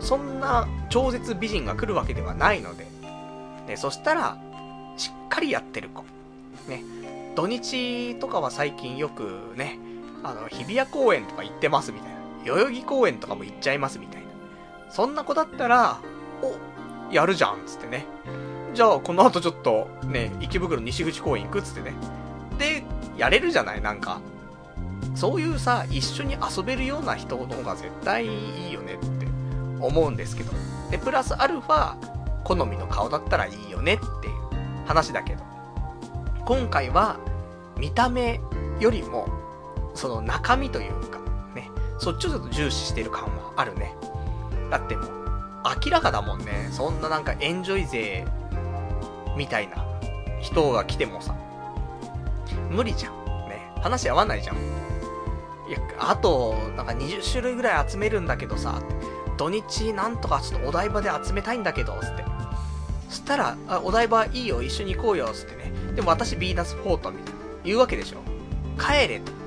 [0.00, 2.86] そんな超絶美人が来るわけではないので。
[3.66, 4.38] ね、そしたら、
[4.96, 6.04] しっかりやってる子。
[6.68, 6.84] ね。
[7.34, 9.78] 土日とかは最近よくね、
[10.22, 12.16] あの、日比谷公園とか行ってますみたいな。
[12.44, 14.26] 代々木公園とかも行っちゃいますみたいな。
[14.90, 15.98] そんな子だったら、
[16.42, 16.54] お、
[17.10, 18.06] やるじゃん、つってね。
[18.74, 21.94] じゃあ、この後ちょっと、ね、池袋西口公園行くっつってね。
[22.58, 22.84] で、
[23.16, 24.20] やれるじゃないなんか。
[25.14, 29.26] そういうさ、一緒に遊べるような人の方が絶対いいよねって
[29.80, 30.52] 思うんですけど。
[30.90, 31.96] で、プラスアルファ、
[32.44, 35.42] 好みの顔だったらいいよねっていう話だけど。
[36.44, 37.18] 今回は、
[37.78, 38.40] 見た目
[38.78, 39.28] よりも、
[39.94, 41.18] その中身というか、
[41.54, 43.94] ね、そっちをちょっと重視してる感はあるね。
[44.70, 45.25] だってもう、
[45.84, 46.68] 明らかだもんね。
[46.70, 48.24] そんななんかエンジョイ勢
[49.36, 49.84] みたいな
[50.40, 51.34] 人が来てもさ、
[52.70, 53.14] 無理じゃん。
[53.48, 53.72] ね。
[53.82, 54.56] 話合わないじゃん。
[54.56, 58.80] いや、あと、なんか20種類ぐらい集めるんだけどさ、
[59.36, 62.24] 土日なんとかちょっとお台場で集めたいんだけど、つって。
[63.08, 65.72] そしたら、あ、お台場いいよ、一緒に行こうよ、つってね。
[65.94, 67.40] でも私ヴィーナスフォートみたいな。
[67.64, 68.18] 言うわけでしょ。
[68.78, 69.32] 帰れと。
[69.32, 69.38] ね。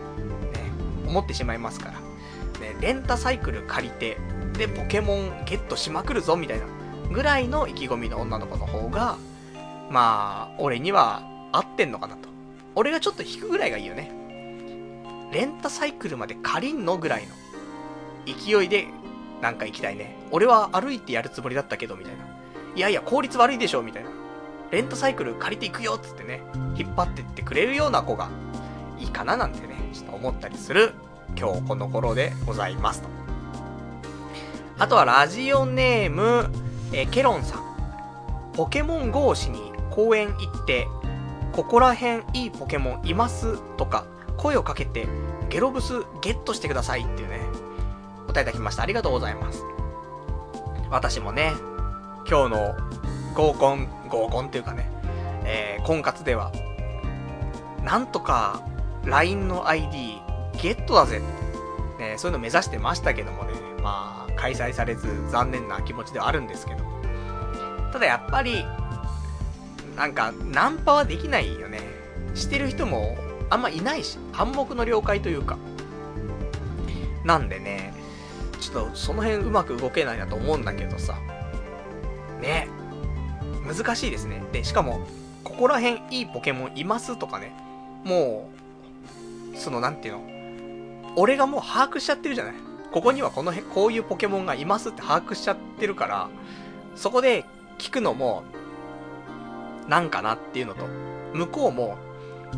[1.08, 2.00] 思ってしまいますから。
[2.60, 4.18] ね、レンタサイクル借りて、
[4.60, 6.66] でポケモンゲットしまくるぞみたいな
[7.12, 9.18] ぐらいの意気込みの女の子の方が、
[9.90, 12.30] まあ、俺には合ってんのかなと。
[12.76, 14.12] 俺がちょっと引くぐらいがいいよね。
[15.32, 17.34] レンタサイクルまで借りんのぐらいの
[18.26, 18.88] 勢いで
[19.42, 20.16] なんか行きたいね。
[20.30, 22.26] 俺は歩いてやるつもりだったけど、みたいな。
[22.76, 24.10] いやいや、効率悪いでしょ、みたいな。
[24.72, 26.42] レンタサイクル借りていくよ、つってね、
[26.76, 28.30] 引っ張ってってくれるような子が
[29.00, 30.94] いいかななんてね、ちょっと思ったりする
[31.38, 33.29] 今日この頃でございますと。
[34.80, 36.50] あとはラジオネーム、
[36.94, 37.64] えケロンさん。
[38.54, 40.88] ポケモン GO しに公園行って、
[41.52, 44.06] ここら辺いいポケモンいますとか、
[44.38, 45.06] 声をかけて、
[45.50, 47.42] ゲロブスゲットしてくださいっていうね、
[48.24, 48.84] お答えいただきました。
[48.84, 49.66] ありがとうございます。
[50.90, 51.52] 私もね、
[52.26, 52.78] 今日の
[53.36, 54.90] 合コン、合コンっていうかね、
[55.44, 56.54] えー、婚活では、
[57.84, 58.62] なんとか
[59.04, 60.22] LINE の ID
[60.62, 61.22] ゲットだぜ
[62.00, 63.54] ね、そういうの目指してましたけどもね、
[63.84, 66.84] まあ、開催されず残念な気持ちではあるんですけど。
[67.92, 68.66] ただやっぱり、
[69.98, 71.82] なんか、ナンパはできないよね。
[72.36, 73.18] してる人も
[73.50, 75.58] あんまいないし、暗黙の了解というか。
[77.26, 77.94] なんでね、
[78.62, 81.18] ちょっとその辺うまく動けないなと思うんだけどさ。
[82.42, 82.70] ね。
[83.68, 84.42] 難しいですね。
[84.54, 85.06] で、しかも、
[85.44, 87.52] ここら辺いいポケモンいますとかね。
[88.06, 88.50] も
[89.54, 90.22] う、そのなんていうの。
[91.18, 92.69] 俺がもう把握しちゃってるじゃない。
[92.92, 96.30] ここにはこの辺、こういうポケモンがいますって把握しちゃってるから、
[96.96, 97.46] そこで
[97.78, 98.44] 聞くのも、
[99.88, 100.88] なんかなっていうのと、
[101.34, 101.98] 向こうも、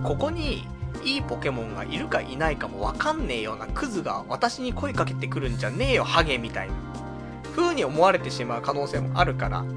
[0.03, 0.67] ここに
[1.03, 6.73] いいポケモンがいるかいないかもわかんねえようなクズが私に声かけてくるんじゃねえよ、ハゲみたいな。
[7.55, 9.69] 風に思われてしまう可能性もあるから、ね。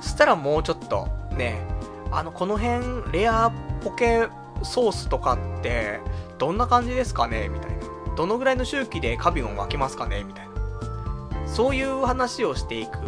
[0.00, 1.64] そしたらもうちょっと、ね、
[2.12, 3.50] あの、この辺、レア
[3.82, 4.28] ポケ
[4.62, 6.00] ソースとかって、
[6.38, 7.78] どんな感じですかねみたいな。
[8.18, 10.24] どのぐらいの周期でカビゴン湧きますかね？
[10.24, 11.46] みたいな。
[11.46, 12.98] そういう話をしていく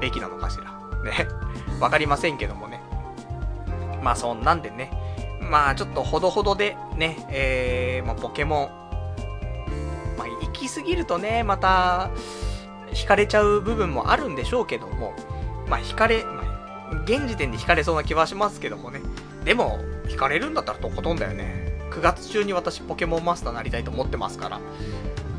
[0.00, 0.64] べきなのかしら。
[1.02, 1.26] ね。
[1.82, 2.80] わかりませんけどもね。
[4.00, 4.92] まあそんなんでね。
[5.40, 10.16] まあちょっとほどほどでね、えー、まあ、ポケモン。
[10.16, 12.10] まあ行き過ぎるとね、また、
[12.92, 15.14] 惹かれちゃう部分もあるんでしょうけども、
[15.68, 19.00] まあ惹かれ、まあ、現時点で引かれそうな気はしますけどもね。
[19.44, 21.63] でも、引かれるんだったらとことんだよね。
[21.94, 24.60] 9月中に私ポケモンマスターになりたいと思ってますから。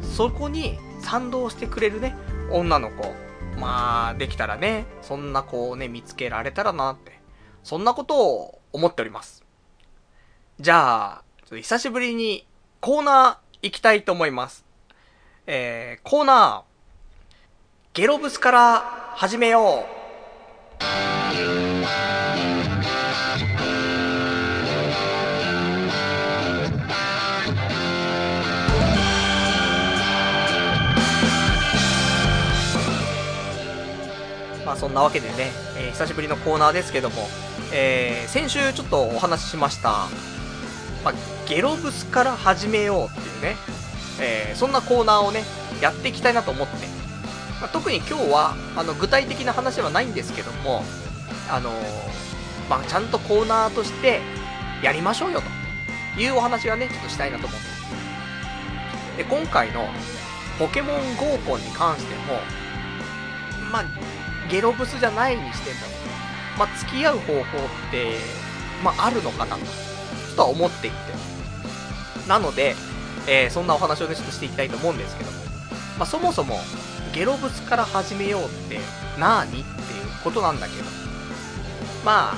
[0.01, 2.15] そこに賛同してくれるね、
[2.49, 3.13] 女の子。
[3.59, 7.19] まあ、できたらね、そんな子をね、見つけられたらなって。
[7.63, 9.43] そんなことを思っております。
[10.59, 12.47] じゃあ、ちょっと久しぶりに
[12.79, 14.63] コーナー行きたいと思います。
[15.47, 18.79] えー、コーナー、ゲロブスから
[19.15, 19.85] 始めよ
[21.61, 21.64] う。
[34.75, 37.27] そんなわけでね、えー、久しぶりのコーナーですけども、
[37.73, 40.07] えー、先週ちょっとお話ししました、
[41.03, 41.13] まあ、
[41.47, 43.55] ゲロブスから始めようっていうね、
[44.19, 45.43] えー、そんなコーナーをね、
[45.81, 46.73] やっていきたいなと思って、
[47.61, 50.83] まあ、特に今日は、あの、具体的な話はないんですけども、
[51.49, 51.71] あの、
[52.69, 54.21] まあ、ちゃんとコーナーとして
[54.81, 55.41] やりましょうよ
[56.15, 57.59] というお話はね、ちょっとしたいなと思っ
[59.17, 59.23] て。
[59.23, 59.85] で、今回の
[60.59, 62.39] ポケモン GO コンに関しても、
[63.71, 63.85] まあ、
[64.49, 65.75] ゲロブスじゃないにしても、
[66.57, 67.43] まあ、付き合う方法っ
[67.91, 68.15] て、
[68.83, 69.65] まあ、あるのかなと、
[70.35, 70.97] とは思っていて。
[72.27, 72.75] なので、
[73.27, 75.37] えー、そんなお話をね、ちょっとしていきたいと思うんですけども、
[75.97, 76.59] まあ、そもそも、
[77.13, 78.79] ゲロブスから始めようって
[79.17, 79.63] 何っていう
[80.23, 80.83] ことなんだけど、
[82.03, 82.35] まあ、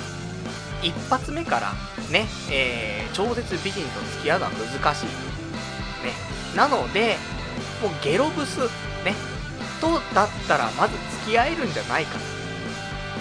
[0.84, 1.74] 一発目から
[2.12, 5.06] ね、えー、超絶美人と付き合うのは難しい。
[6.06, 6.14] ね。
[6.56, 7.18] なので、
[7.82, 8.60] もうゲロブス、
[9.04, 9.16] ね、
[9.80, 12.20] とだったらまず付き合えるんじゃないか。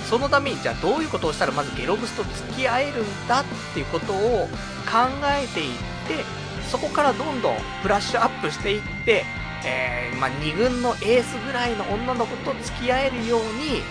[0.08, 4.48] そのためにじゃあどういうことをしたらまずゲロブスと付き合えるんだっていうことを
[4.86, 5.76] 考えていっ
[6.06, 6.24] て
[6.70, 9.24] そこからどんどんブラッシュアップしていって、
[9.64, 13.82] えー、まあ、2軍のエースぐらいの女の子と付き合えるように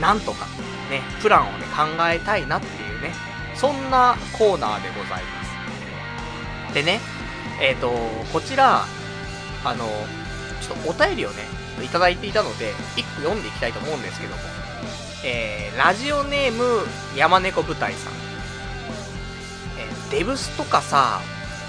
[0.00, 0.46] なんとか
[0.90, 3.12] ねプランをね考えたいなっていうね
[3.54, 5.44] そんなコーナーでございま
[6.70, 6.74] す。
[6.74, 7.00] でね
[7.60, 7.90] えっ、ー、と
[8.32, 8.84] こちら
[9.64, 9.86] あの
[10.60, 14.42] ちょっとお便りをねいただいていたので、1個読んでいきたいと思うんですけども、
[15.24, 16.64] えー、ラジオネーム、
[17.16, 18.12] 山猫舞台さん。
[19.78, 21.20] えー、デブスとかさ、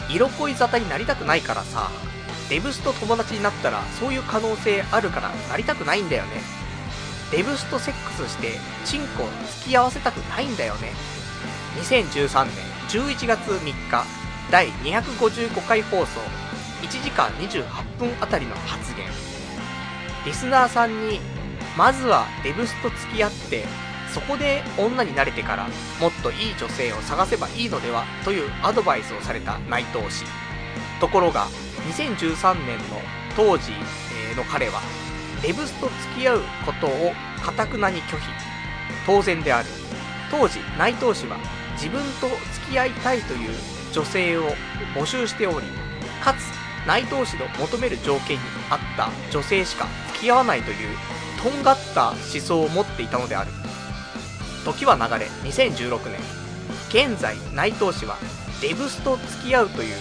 [0.10, 1.90] 色恋沙汰になりたくないからさ、
[2.49, 6.41] デブスと友達になったら、そういう可能性あるから、なりたくないんだよね。
[7.32, 9.27] デブスとセックスして、チンコを
[9.61, 10.91] 付き合わせたくないんだよね。
[11.82, 12.53] 2013年
[12.90, 14.06] 11月3日、
[14.52, 16.19] 第255回放送、
[16.82, 19.24] 1時間28分あたりの発言。
[20.26, 21.19] リスナーさんに、
[21.77, 23.65] まずはデブスと付き合って、
[24.11, 25.68] そこで女になれてから
[25.99, 30.26] もっといい女性を探せばいいのではというアドバイスをされた内藤氏。
[30.99, 31.47] ところが、
[31.89, 33.02] 2013年の
[33.35, 33.72] 当時
[34.35, 34.81] の彼は、
[35.41, 38.26] デブスと付き合うことをかたくなに拒否。
[39.06, 39.69] 当然である。
[40.31, 41.38] 当時、内藤氏は
[41.73, 43.52] 自分と付き合いたいという
[43.93, 44.49] 女性を
[44.95, 45.68] 募集しており、
[46.23, 50.98] かつ内藤氏の求める条件に合った女性しか付き合わないという
[51.41, 53.52] とんがった思想を持っていたのである。
[54.64, 56.20] 時は流れ2016年。
[56.90, 58.18] 現在内藤氏は
[58.62, 59.95] デブスと付き合うという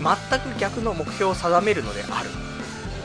[0.00, 2.30] 全く逆の目標を定めるのである。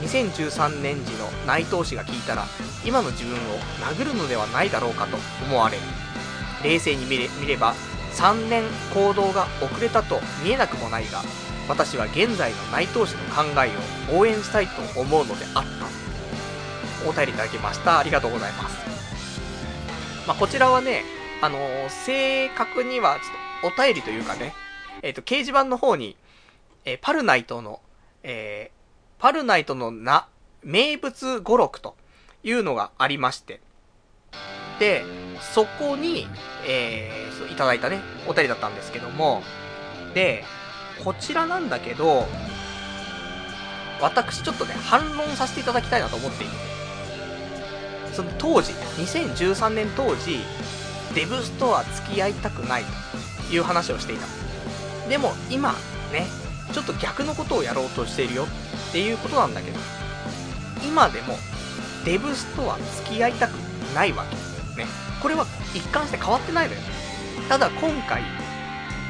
[0.01, 2.45] 2013年時の内藤氏が聞いたら
[2.85, 3.37] 今の自分を
[3.93, 5.83] 殴るのではないだろうかと思われる。
[6.63, 7.73] 冷静に見れ見れば
[8.13, 8.63] 3年
[8.93, 11.21] 行動が遅れたと見えなくもないが
[11.69, 15.69] 私は現在の内藤氏の考えを応援したいと思うのであった。
[17.07, 17.99] お便りいただきました。
[17.99, 18.77] ありがとうございます。
[20.27, 21.03] まあ、こちらはね
[21.41, 23.17] あのー、正確には
[23.61, 24.53] ちょっとお便りというかね
[25.03, 26.17] えっ、ー、と掲示板の方に、
[26.85, 27.79] えー、パルナイトの、
[28.23, 28.71] え
[29.19, 30.27] パルナイトのな
[30.63, 31.95] 名物語録と
[32.43, 33.61] いうのがありまして。
[34.79, 35.03] で
[35.53, 36.25] そこに、
[36.65, 39.43] えー、いただいたねお便りだったんですけども。
[40.15, 40.43] で
[41.03, 42.27] こちらなんだけど、
[44.01, 46.53] 私ちょっとね、反論させていただきたいなと思っていて、
[48.13, 50.39] その当時、2013年当時、
[51.15, 52.83] デブスとは付き合いたくない
[53.47, 54.27] という話をしていた。
[55.09, 55.73] でも今、
[56.11, 56.27] ね、
[56.71, 58.45] ちょっと逆のことをやろうとしているよ
[58.89, 59.79] っていうことなんだけど、
[60.85, 61.37] 今でも、
[62.05, 63.51] デブスとは付き合いたく
[63.93, 64.25] ないわ
[64.75, 64.83] け。
[64.83, 64.87] ね。
[65.21, 66.81] これは一貫して変わってないのよ。
[67.49, 68.23] ただ今回、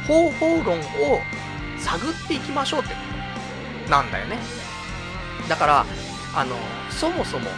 [0.08, 0.82] 方法論を
[1.82, 3.00] 探っていきましょうってこ
[3.86, 4.38] となんだよね。
[5.48, 5.86] だから、
[6.36, 6.56] あの、
[6.90, 7.50] そもそも、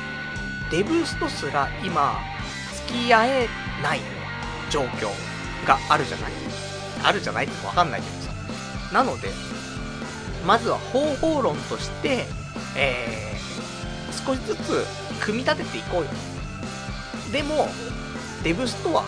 [0.70, 2.20] デブストすら今、
[2.88, 3.50] 付き合え
[3.84, 4.00] ない
[4.70, 5.10] 状況
[5.68, 6.32] があるじゃない？
[7.04, 8.32] あるじゃないってわかんないけどさ。
[8.94, 9.30] なので、
[10.46, 12.26] まずは方法論として、
[12.78, 14.86] えー、少しずつ
[15.20, 16.08] 組み立てていこうよ。
[17.32, 17.68] でも、
[18.44, 19.04] デブスとは、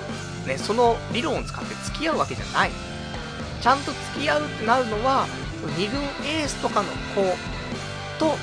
[0.46, 2.72] ね、その理論を使って付き合うわけじゃない。
[3.64, 5.26] ちゃんと付き合うってなるのは、
[5.78, 7.22] 2軍エースとかの子
[8.20, 8.36] と、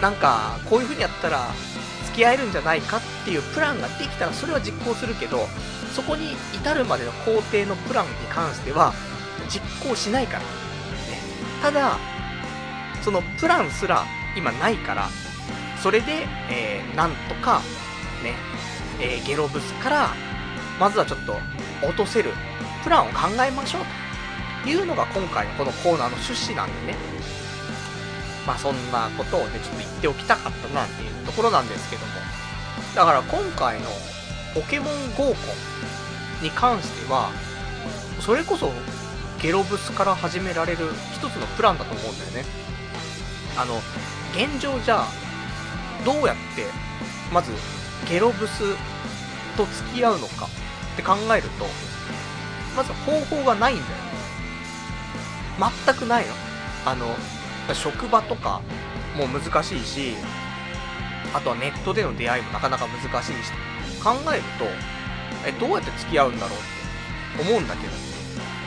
[0.00, 1.48] なんか、こういう風にやったら
[2.06, 5.48] 付き合えるんじゃないかっていうプランができたらそれは実行するけど、
[5.92, 8.92] そこに至るまでの工程のプランに関しては
[9.48, 10.38] 実行しないから。
[10.38, 10.44] ね、
[11.60, 11.98] ただ、
[13.02, 14.04] そのプランすら
[14.36, 15.08] 今ないから、
[15.82, 17.62] それで、えー、なんとか、
[18.22, 18.36] ね、
[19.00, 20.10] えー、ゲロブスから、
[20.78, 21.34] まずはちょっと
[21.82, 22.30] 落とせる
[22.84, 24.01] プランを考えましょうと。
[24.66, 26.96] いうのが今回のこのコーナーの趣旨なんでね。
[28.46, 32.12] まあそんなことをね、ちょっと言っておきたかったなっていうところなんですけども。
[32.94, 33.86] だから今回の
[34.54, 35.32] ポケモン合コ
[36.40, 37.30] ンに関しては、
[38.20, 38.72] それこそ
[39.40, 42.44] ゲロブスから始められる一つのプランだと思うんだよね。
[43.56, 43.80] あの、
[44.32, 45.06] 現状じゃあ、
[46.04, 46.66] どうやって、
[47.32, 47.52] まず、
[48.08, 48.62] ゲロブス
[49.56, 50.46] と付き合うのか
[50.92, 51.66] って考えると、
[52.76, 53.88] まず方法がないんだよ。
[55.58, 56.32] 全くないの。
[56.86, 57.14] あの、
[57.74, 58.60] 職場とか
[59.16, 60.14] も難しいし、
[61.34, 63.52] あとはネットでの出会いもなかなか難しいし、
[64.02, 64.64] 考えると、
[65.46, 66.58] え、どうやって付き合うんだろう
[67.40, 67.92] って思うんだけど。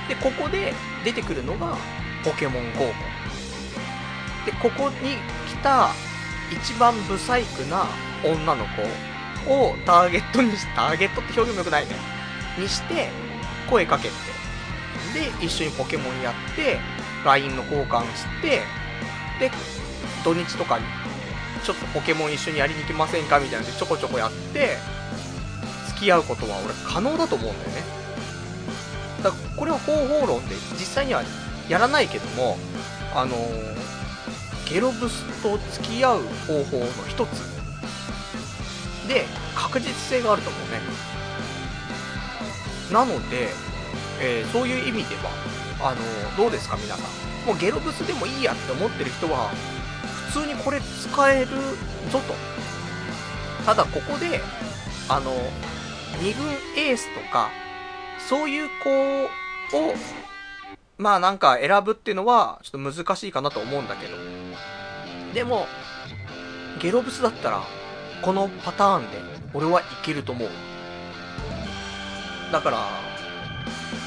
[0.07, 1.78] で、ここで出てくるのが、
[2.24, 2.86] ポケモン GO
[4.45, 5.18] で、ここに
[5.48, 5.90] 来た
[6.52, 7.86] 一番ブサイクな
[8.24, 8.66] 女の
[9.45, 11.95] 子をターゲットにし、ターゲットって表現も良くないね。
[12.57, 13.10] にして、
[13.70, 14.14] 声かけて、
[15.16, 16.80] で、一緒にポケモンやって、
[17.24, 18.62] LINE の交換して、
[19.40, 19.50] で、
[20.26, 20.86] 土日とかに、
[21.64, 24.78] ちょっとポケモン一緒にやりに行きませんかみたいなのでちょこちょこやって、
[25.88, 27.84] 付き合うことは俺可能だと思うんだよね。
[29.24, 31.24] だからこれは方法論で実際には
[31.70, 32.58] やらないけども、
[33.16, 37.30] あのー、ゲロブスと付き合う方法の一つ
[39.08, 39.26] で
[39.56, 40.82] 確実性があると思うね。
[42.92, 43.50] なので、
[44.22, 45.32] えー、そういう意味では、
[45.82, 47.48] あの、どうですか皆さん。
[47.48, 49.50] もうゲロブスでもいいやって思ってる人は、
[50.32, 51.48] 普通にこれ使える
[52.12, 52.34] ぞと。
[53.66, 54.42] ただここで、
[55.10, 55.32] あの、
[56.22, 57.50] 2軍エースとか、
[58.28, 59.30] そういう子を、
[60.98, 64.18] まあなんか選ぶっていうのは、ちょっと難しいかなと思うんだけど。
[65.34, 65.68] でも、
[66.80, 67.62] ゲロブスだったら、
[68.22, 69.18] このパターンで、
[69.54, 70.50] 俺はいけると思う。
[72.52, 72.78] だから、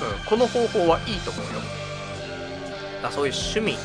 [0.00, 1.60] うん、この方法はいいと思うよ。
[3.02, 3.76] だそういう趣味。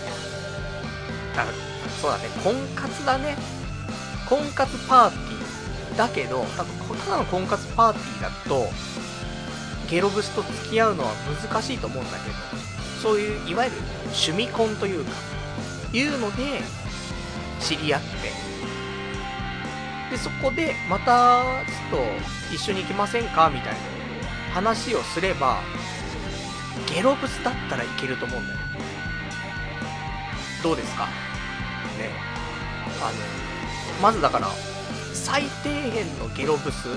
[1.36, 1.46] だ、
[2.02, 3.36] そうだね、婚活だね。
[4.28, 5.98] 婚活パーティー。
[5.98, 8.68] だけど、多分、ただの婚活パーティーだと、
[9.90, 11.12] ゲロブスと付き合うのは
[11.42, 12.36] 難しいと思うんだけど、
[13.02, 15.12] そういう、いわゆる趣味婚というか、
[15.94, 16.62] いうので、
[17.60, 18.08] 知り合って、
[20.10, 23.50] で、そこで、また、ちょっと、一緒に行きませんか？
[23.54, 23.80] みたいな
[24.54, 25.60] 話をすれば、
[26.88, 28.60] ゲロブスだったらいけると思うんだよ。
[30.64, 31.06] どうですか？
[31.06, 32.10] ね。
[33.02, 33.14] あの、
[34.02, 34.48] まずだから、
[35.14, 36.88] 最低限のゲロブス。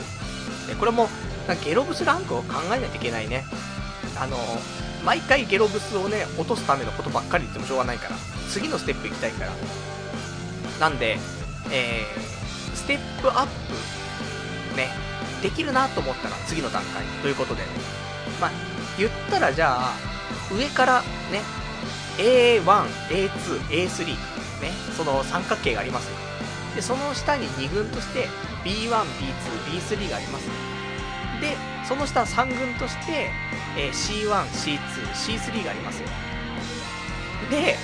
[0.78, 1.08] これも、
[1.64, 3.44] ゲロブスランクを考えないといけないね。
[4.18, 4.36] あの、
[5.04, 8.16] 毎回ゲロブスをね、落とすためのことばっかり言ってもしょうがないから、
[8.50, 9.52] 次のステップ行きたいから。
[10.80, 11.18] なんで、
[11.70, 14.90] えー、ステップアップ、ね、
[15.42, 17.62] できるなと思ったら次の段階ということで、
[18.40, 18.50] まあ、
[18.98, 19.94] 言ったらじゃあ、
[20.52, 21.42] 上からね、
[22.18, 23.28] A1、A2、
[23.68, 24.16] A3、ね、
[24.96, 26.10] その三角形があります。
[26.74, 28.28] で、その下に2軍として
[28.64, 28.98] B1、B2、
[29.70, 30.46] B3 があります。
[31.40, 31.56] で、
[31.86, 33.30] その下3軍として、
[33.76, 34.78] え、C1、C2、
[35.12, 36.02] C3 があります。
[37.50, 37.76] で、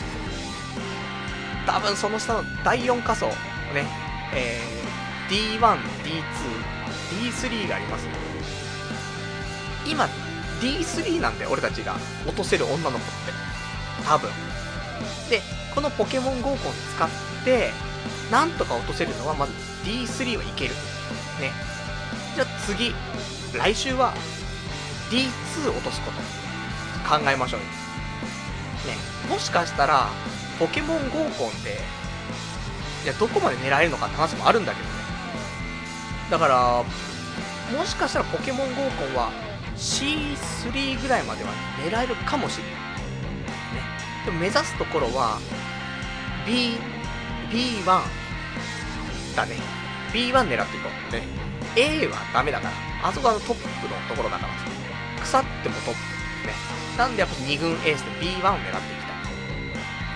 [1.66, 3.34] 多分その下の第4仮想、ね、
[4.34, 6.22] えー、D1、D2、
[7.30, 8.06] D3 があります。
[9.86, 10.08] 今、
[10.62, 13.02] D3 なんだよ、俺たちが落とせる女の子って。
[14.06, 14.30] 多分。
[15.28, 15.42] で、
[15.74, 17.08] このポケモン GO コン使っ
[17.44, 17.72] て、
[18.30, 19.52] なんとか落とせるのは、まず
[19.84, 20.70] D3 はいける。
[21.40, 21.50] ね。
[22.36, 22.94] じゃあ次、
[23.52, 24.14] 来週は
[25.10, 26.18] D2 落とすこと
[27.08, 27.66] 考えましょうよ。
[27.66, 28.96] ね。
[29.28, 30.08] もしかしたら、
[30.58, 31.80] ポケモン GO コンで、
[33.04, 34.94] いや、どこまで狙えるのかって話もあるんだけどね。
[36.30, 36.84] だから、
[37.76, 39.30] もしかしたらポケモン GO コンは
[39.82, 41.50] C3 ぐらいまでは
[41.84, 42.72] 狙えるかもしれない。
[42.72, 42.78] ね。
[44.24, 45.40] でも目指すところは、
[46.46, 46.78] B、
[47.50, 47.84] B1
[49.36, 49.56] だね。
[50.12, 51.12] B1 狙っていこう。
[51.12, 51.22] ね。
[51.74, 53.08] A はダメだから。
[53.08, 54.52] あそこはトップのところだから
[55.20, 56.46] 腐ってもトップ。
[56.46, 56.54] ね。
[56.96, 59.12] なんでやっぱ2軍エースで B1 を狙っていきた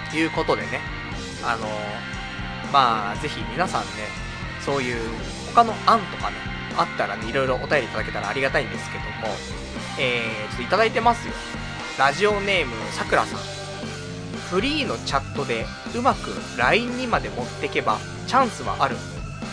[0.09, 0.10] い。
[0.10, 0.80] ということでね。
[1.44, 3.88] あのー、まあ、ぜひ皆さんね、
[4.60, 5.10] そういう
[5.55, 6.36] 他の案とかね、
[6.77, 9.35] あったらね、いろいろお便りいただけたらありがたいんですけども、
[9.98, 11.35] えー、ちょっといただいてますよ。
[11.98, 13.40] ラジオネームさくらさん。
[14.51, 15.66] フリーのチャットで
[15.97, 17.98] うまく LINE にまで持ってけば
[18.28, 18.97] チャンスはある。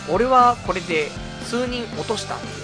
[0.09, 1.09] 俺はこれで
[1.45, 2.55] 数人落としたっていうね、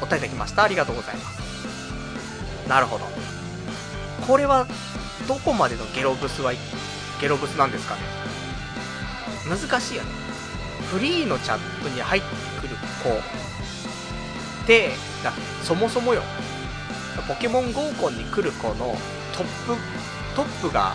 [0.00, 0.62] お便りいただきました。
[0.62, 2.68] ありがとうございます。
[2.68, 3.04] なるほど。
[4.26, 4.66] これは、
[5.26, 6.52] どこまでのゲロブスは、
[7.20, 8.00] ゲロブスなんですかね。
[9.48, 10.08] 難しいよね。
[10.92, 12.28] フリーのチャットに入って
[12.60, 13.49] くる子
[14.70, 14.90] て、
[15.24, 15.32] だ
[15.64, 16.22] そもそもよ、
[17.26, 18.96] ポケモン合コンに来る子の
[19.36, 19.74] トップ、
[20.36, 20.94] トップが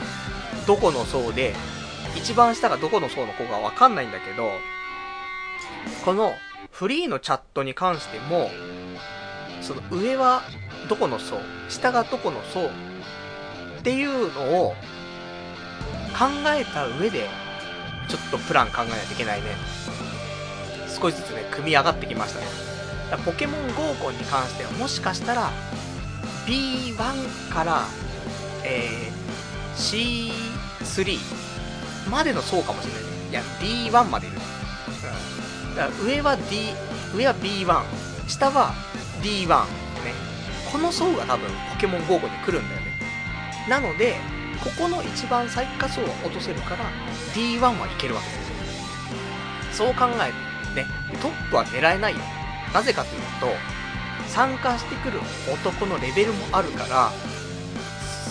[0.65, 1.53] どこの層で、
[2.15, 4.49] 一番下がどこの層の子かわかんないんだけど、
[6.05, 6.31] この
[6.71, 8.49] フリーのチャットに関しても、
[9.61, 10.43] その上は
[10.87, 11.37] どこの層、
[11.67, 12.69] 下がどこの層っ
[13.83, 14.69] ていうのを
[16.17, 17.27] 考えた上で、
[18.07, 19.47] ちょっとプラン考えないといけないね。
[20.87, 22.74] 少しずつね、組み上がってきましたね。
[23.25, 25.51] ポケモン合コンに関してはもしかしたら
[26.45, 26.97] B1
[27.51, 27.83] から、
[28.63, 30.31] えー、
[30.79, 31.17] C3
[32.09, 33.09] までの層かもしれないね。
[33.31, 34.37] いや、D1 までいる。
[34.37, 35.75] うん。
[35.75, 36.43] だから上は D、
[37.15, 38.73] 上は B1、下は
[39.21, 39.47] D1。
[39.47, 40.13] ね。
[40.71, 42.99] この層が多分ポケモン合コンに来るんだよね。
[43.67, 44.15] なので、
[44.63, 46.85] ここの一番最下層は落とせるから、
[47.33, 48.33] D1 はいけるわけで
[49.73, 49.85] すよ。
[49.87, 50.31] そう考え
[50.75, 50.87] て、ね、
[51.21, 52.19] トップは狙えないよ。
[52.75, 53.47] なぜかというと、
[54.27, 55.21] 参加してくる
[55.53, 57.09] 男のレベルもあるから、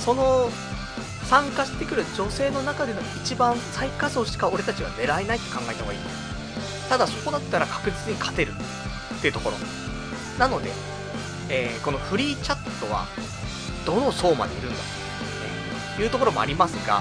[0.04, 0.50] その、
[1.30, 6.16] 参加してくる女性の中での一番最下層しか俺たちは狙えないって考えた方がいいんだよ。
[6.90, 8.52] ただそこだったら確実に勝てる
[9.16, 9.56] っていうところ。
[10.38, 10.70] なので、
[11.48, 13.06] えー、このフリーチャットは、
[13.86, 14.76] どの層までいるんだ
[15.96, 17.00] と、いうところもありますが、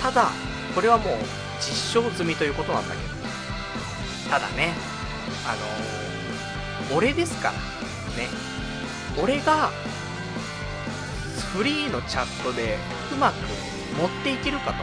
[0.00, 0.30] ただ、
[0.74, 1.16] これはもう
[1.60, 4.72] 実証済みということなんだけど、ただね、
[5.46, 6.07] あのー、
[6.94, 8.28] 俺ですから、ね、
[9.22, 9.70] 俺が、
[11.52, 12.76] フリーのチャットで
[13.12, 13.34] うまく
[13.98, 14.74] 持っていけるか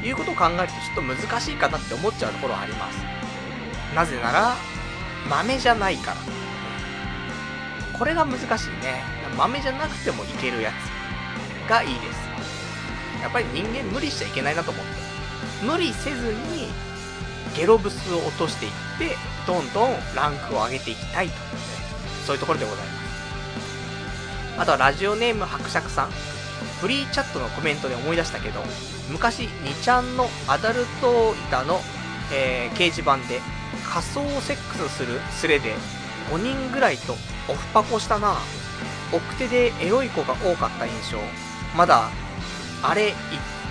[0.00, 2.98] ということを考えるとちょっと難しいかなって思っちゃうところはあります。
[3.94, 4.56] なぜなら、
[5.28, 6.16] 豆じゃないから。
[7.98, 9.02] これが難しいね。
[9.36, 12.20] 豆じゃなくてもいけるやつがいいです。
[13.22, 14.90] やっぱり人間無理しちゃいけないなと思って。
[15.64, 16.69] 無理せずに、
[17.60, 19.16] ゲロブスを落としていって、
[19.46, 21.34] どんどんランクを上げていきたいと。
[22.24, 22.92] そういうところでございま
[24.56, 24.60] す。
[24.60, 26.10] あとはラジオネーム伯爵さん。
[26.80, 28.60] フリーチャットのコメントで思い出したけど、
[29.10, 31.80] 昔、2ちゃんのアダルト板の、
[32.32, 33.42] えー、掲示板で
[33.86, 35.74] 仮想セックスするスレで
[36.30, 37.12] 5人ぐらいと
[37.46, 38.36] オフパコしたな
[39.12, 41.18] 奥手でエロい子が多かった印象。
[41.76, 42.08] まだ、
[42.82, 43.12] あれい、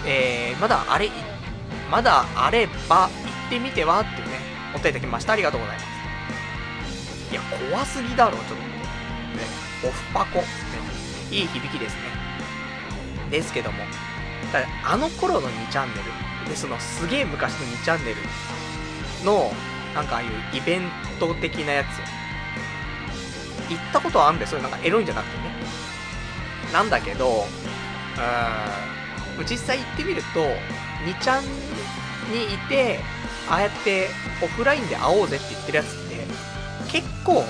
[0.06, 1.10] えー、まだあれ、
[1.90, 3.10] まだあれば
[3.50, 4.02] ってみては？
[4.02, 4.40] っていうね、
[4.76, 5.34] お便りいただきました。
[5.34, 5.88] ありがとうございます。
[7.32, 8.56] いや、怖すぎだろ、ちょっと。
[8.56, 8.62] ね、
[9.86, 10.38] オフパコ。
[10.38, 10.46] ね、
[11.32, 12.02] いい響きですね。
[13.32, 13.84] ですけども、
[14.52, 18.18] ただあの頃の2チャンネル、で、そのすげえ昔の2チャンネル
[19.26, 19.52] の、
[19.96, 20.82] なんかああいうイベン
[21.20, 21.88] ト的なやつ、
[23.72, 24.62] 行ったことはあるんですよ。
[24.62, 25.52] なんかエロいんじゃなくてね。
[26.72, 30.42] なんだけど、うーん、実際行ってみると、
[31.06, 33.00] 2ちゃんにいて、
[33.50, 34.10] ああやって
[34.44, 36.26] オフラインで会おうぜって言ってるやつって、
[36.92, 37.44] 結構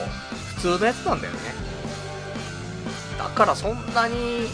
[0.55, 1.39] 普通のやつなんだよね。
[3.17, 4.47] だからそんなに、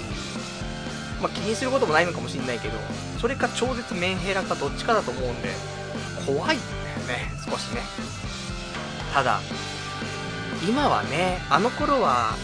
[1.21, 2.77] まあ、気にすることもないのかもしんないけど、
[3.21, 5.49] それか超絶メンヘラかどっちかだと思うんで、
[6.25, 7.81] 怖いんだよね、少しね。
[9.13, 9.39] ただ、
[10.67, 12.35] 今はね、あの頃は、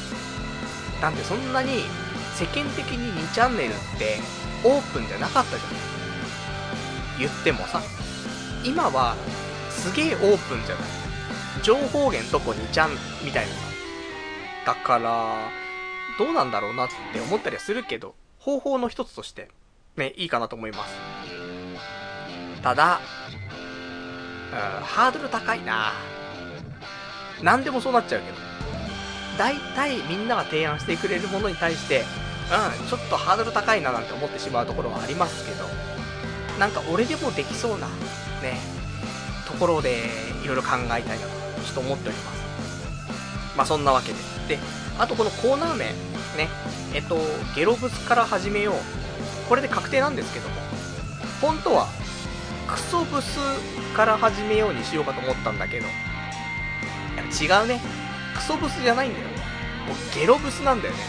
[1.01, 1.83] なんてそんなに
[2.35, 4.19] 世間的に2チャンネルって
[4.63, 5.71] オープンじゃなかったじゃん。
[7.19, 7.81] 言ってもさ、
[8.63, 9.15] 今は
[9.69, 10.85] すげえオープンじゃない。
[11.63, 12.91] 情報源どこ2ちゃん
[13.23, 14.73] みたいな。
[14.73, 15.49] だから、
[16.17, 19.49] どうなんだろうなって思ったりはするけど、方法の一つとして、
[19.95, 20.93] ね、いいかなと思います。
[22.61, 22.99] ただ、
[24.51, 25.93] うん、ハードル高いな
[27.41, 28.37] 何でもそうなっちゃうけど。
[29.37, 32.03] 大体みんなが提案してくれるものに対して、
[32.79, 35.65] うん、ちょっとハードル高いななんて思ってしまうところはありますけど、
[36.59, 37.87] なんか俺でもできそうな、
[38.41, 38.59] ね、
[39.47, 40.09] ところで
[40.43, 41.11] いろいろ考えたいなと、
[41.63, 42.41] ちょっと思っております。
[43.55, 44.13] まあそんなわけ
[44.47, 44.55] で。
[44.55, 44.59] で、
[44.97, 46.49] あとこのコーナー名、ね、
[46.93, 47.17] えっと、
[47.55, 48.75] ゲロブスから始めよう。
[49.49, 50.55] これで確定なんですけども、
[51.41, 51.87] 本当は、
[52.67, 53.37] クソブス
[53.95, 55.87] から始めようにしようかと思ったんだけど、
[57.31, 57.81] 違うね。
[58.35, 59.27] クソブスじゃないんだよ。
[59.27, 60.99] もうゲロブスなんだよね。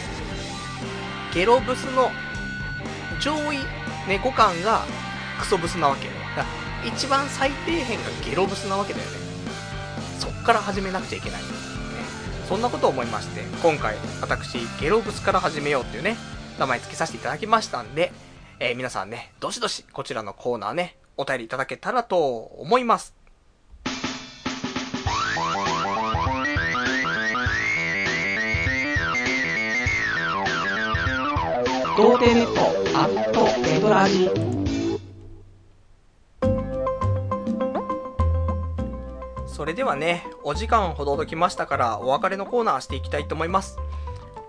[1.32, 2.10] ゲロブスの
[3.20, 3.58] 上位
[4.08, 4.84] 猫感が
[5.38, 6.12] クソブスなわけよ。
[6.84, 9.16] 一番最底辺がゲロブスなわけだよね。
[10.18, 11.42] そっから始めなくちゃいけない。
[11.42, 11.48] ね、
[12.48, 16.16] そんなことを思いまして、今回、私、ゲロブスから始めようっていうね、
[16.58, 18.12] 名前付けさせていただきましたんで、
[18.58, 23.14] えー、皆さんね、どしどし、こちらのコーナーね、お便りいただけたらと思います。
[31.96, 34.30] 童貞ネットアットネトラジ
[39.52, 43.78] それではね、お時間ほどときましたから、お別れのコーナーしていきたいと思います。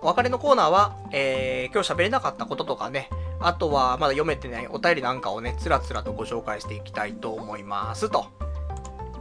[0.02, 3.10] お別れのコーナーは、えー、今日喋れなかったこととかね、
[3.42, 8.28] あとはまだ読めてないお便りなんかをね、つらつらとご紹介していきたいと思いますと。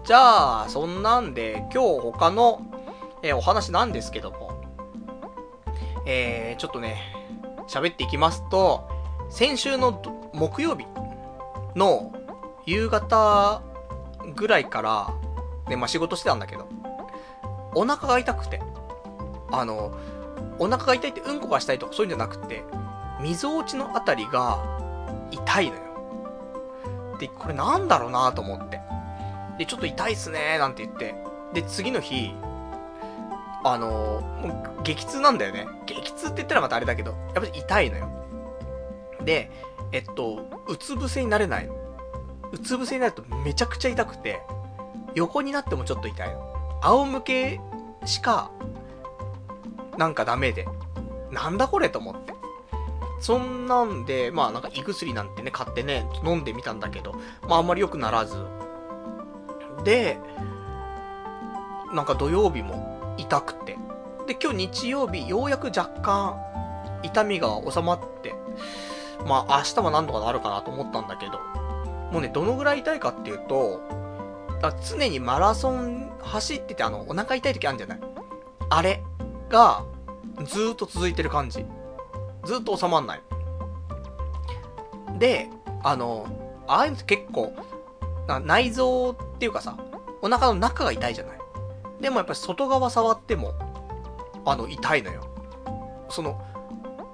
[0.04, 2.62] じゃあ、そんなんで、今日他の、
[3.24, 4.62] えー、お話なんですけども、
[6.06, 7.02] えー、ちょっとね、
[7.66, 8.88] 喋っていきますと、
[9.30, 10.00] 先週の
[10.32, 10.86] 木曜日
[11.74, 12.12] の
[12.66, 13.62] 夕方
[14.36, 15.31] ぐらいから、
[15.72, 16.68] ね、まあ、仕事してたんだけど、
[17.74, 18.60] お腹が痛くて、
[19.50, 19.92] あの、
[20.58, 22.62] お腹が痛いってうんこがしたいとかそういうんじゃなくて、
[23.20, 24.62] 溝落ちのあたりが
[25.30, 25.82] 痛いのよ。
[27.18, 28.80] で、これなんだろうなと思って。
[29.58, 31.14] で、ちょっと痛いっすねなんて言って。
[31.52, 32.34] で、次の日、
[33.64, 33.88] あの
[34.42, 35.66] もう激痛なんだよね。
[35.86, 38.08] 激痛って言ったらまたあれだけど、やっぱり痛いのよ。
[39.24, 39.50] で、
[39.92, 41.74] えっと、うつ伏せになれないの。
[42.50, 44.42] うつ伏せになるとめちゃくちゃ痛くて、
[45.14, 46.80] 横になってもちょっと痛いの。
[46.82, 47.60] 仰向け
[48.04, 48.50] しか、
[49.98, 50.66] なんかダメで。
[51.30, 52.34] なんだこれと思って。
[53.20, 57.14] そんなんで、まあなんか胃薬なんてね、買ってね、飲んでみたんだけど、
[57.48, 58.36] まああんまり良くならず。
[59.84, 60.18] で、
[61.92, 63.78] なんか土曜日も痛くて。
[64.26, 66.40] で、今日日曜日、ようやく若干、
[67.02, 68.34] 痛みが収まって、
[69.26, 71.38] まあ、明日は何とかなるかなと思ったんだけど、
[72.10, 73.80] もうね、どのぐらい痛いかっていうと、
[74.70, 78.00] 常にマラソン走ってて、あの、お腹痛い時あるんじゃない？
[78.70, 79.02] あれ
[79.48, 79.84] が、
[80.44, 81.66] ずーっと続いてる感じ。
[82.44, 83.22] ずっと収まんない。
[85.18, 85.48] で、
[85.82, 86.26] あの、
[86.68, 87.52] ああいうのって結構、
[88.44, 89.76] 内臓っていうかさ、
[90.20, 91.38] お腹の中が痛いじゃない？
[92.00, 93.54] でもやっぱり外側触っても、
[94.44, 95.26] あの、痛いのよ。
[96.08, 96.40] その、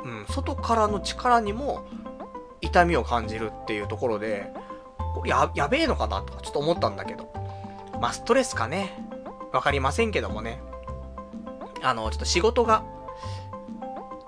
[0.04, 1.86] うん、外からの力にも
[2.60, 4.52] 痛みを感じるっていうところで、
[5.24, 7.32] や、やべえのかなとかちょっと思ったんだけど。
[8.00, 9.04] まあ、ストレスかね。
[9.52, 10.60] わかりませんけどもね。
[11.82, 12.84] あの、ちょっと仕事が、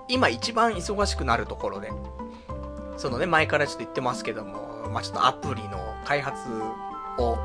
[0.07, 1.91] 今一番忙しくなるところで、
[2.97, 6.49] そのね、前からちょっと言ってますけども、まあ、ちょっとアプリの開発
[7.17, 7.37] を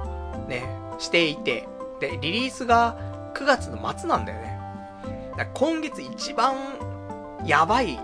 [0.48, 0.64] ね、
[0.98, 1.68] していて、
[2.00, 2.98] で、リリースが
[3.34, 4.56] 9月の末なんだよね。
[5.36, 6.54] だ今月一番
[7.44, 8.00] やばい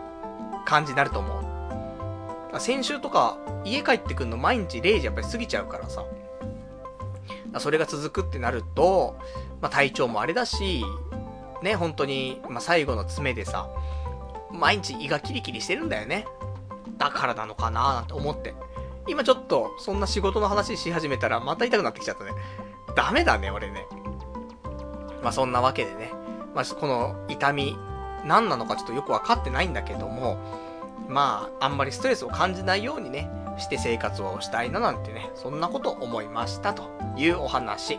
[0.67, 1.41] 感じになると思
[2.55, 2.61] う。
[2.61, 6.05] 先週とか家帰ってくんの毎日0時やっぱり過ぎちゃうからさ。
[7.59, 9.19] それが続くってなると、
[9.61, 10.85] まあ、体調もあれだし、
[11.63, 13.69] ね、本当に、まあ、最後の爪でさ、
[14.51, 16.27] 毎日胃がキリキリしてるんだよね。
[16.99, 18.55] だからなのかなーなんて思って。
[19.09, 22.31] 今ちょっと、そんな仕事の話し始めたらまた痛くなってきちゃったね。
[22.95, 23.87] ダメだね、俺ね。
[25.23, 26.11] まあそんなわけでね。
[26.55, 27.77] まあこの痛み、
[28.25, 30.39] 何なのかちょっとよくわかってないんだけども、
[31.09, 33.29] まあ、あんまりストレスを感じないようにね、
[33.63, 37.99] して生活をしたいななんてね、そんなこと思いましたというお話。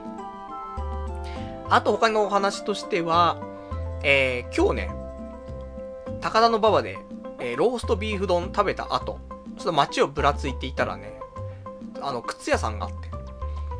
[1.69, 3.41] あと他のお話としては、
[4.03, 4.95] えー、今日ね、
[6.21, 6.99] 高田の馬場で、
[7.39, 9.19] えー、ローストビーフ丼食べた後、
[9.57, 11.19] ちょっと街をぶらついていたらね、
[12.01, 13.09] あの、靴屋さんがあって、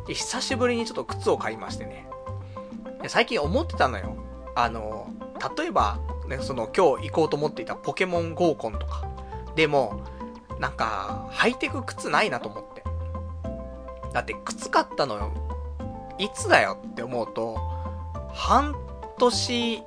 [0.08, 2.08] で、久しぶりにちょっと靴を買いましてね。
[3.08, 4.16] 最近思ってたのよ。
[4.56, 5.08] あの、
[5.58, 9.04] 例えば、ね、その今日行こうと思っていたポケモン合コンとか。
[9.56, 10.02] でも、
[10.64, 12.86] なんか、履いてく靴ないなと思って。
[14.14, 15.34] だって靴買ったのよ。
[16.18, 17.58] いつだよって思うと、
[18.32, 18.74] 半
[19.20, 19.84] 年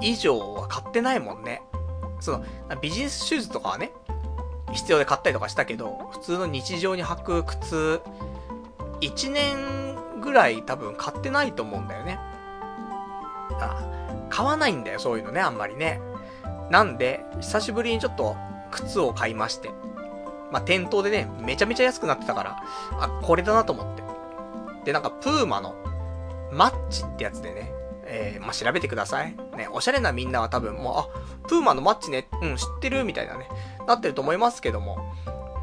[0.00, 1.62] 以上は買ってないもんね。
[2.18, 2.44] その、
[2.80, 3.92] ビジネスシューズとかはね、
[4.72, 8.00] 必要で買ったりとかしたけど、普通の日常に履く靴
[9.02, 12.18] 1年ぐらい多分買ってないと思うんだよね。
[13.60, 13.80] あ、
[14.28, 16.00] 買わないんだよ、そういうのね、あんまりね。
[16.68, 18.36] なんで、久しぶりにちょっと
[18.72, 19.70] 靴を買いまして。
[20.50, 22.62] まあ、店頭でね、めちゃめちゃ安くなってたから、
[23.00, 24.02] あ、これだなと思って。
[24.84, 25.74] で、なんか、プーマの、
[26.52, 27.72] マッチってやつでね、
[28.04, 29.36] えー、まあ、調べてください。
[29.56, 31.08] ね、おしゃれなみんなは多分もう、あ、
[31.48, 33.48] プーマのマッチね、うん、知ってるみたいなね、
[33.86, 34.98] なってると思いますけども。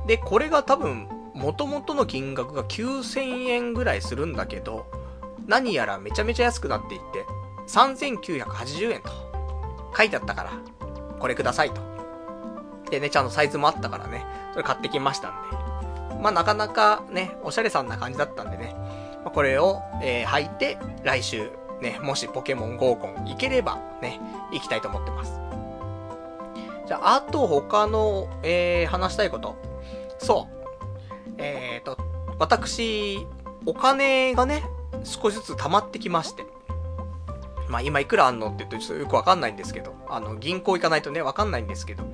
[0.07, 4.85] で、これが多分、元々の金額が9000円ぐらいするんだけど、
[5.45, 7.25] 何やらめちゃめちゃ安くなっていって、
[7.67, 9.11] 3980円と
[9.95, 10.51] 書いてあったから、
[11.19, 11.81] これくださいと。
[12.89, 14.25] でね、ちゃんとサイズもあったからね、
[14.57, 16.17] それ買ってきましたんで。
[16.19, 18.73] まあなかなかね、おしゃれさんな感じだったんでね、
[19.23, 24.19] まあ、これを、えー、履いて、来週、ね、もしポケモン合コン行ければ、ね、
[24.51, 25.39] 行きたいと思ってます。
[26.87, 29.55] じゃあ、あと他の、えー、話したいこと。
[30.17, 31.33] そう。
[31.37, 31.95] えーと、
[32.39, 33.27] 私、
[33.67, 34.63] お金がね、
[35.03, 36.47] 少しずつ溜まってきまして。
[37.69, 42.05] まあ今いくらあんのって言うとちょっとよくわかんないんですけど、あの、銀行行かないとね、わかんないんですけど、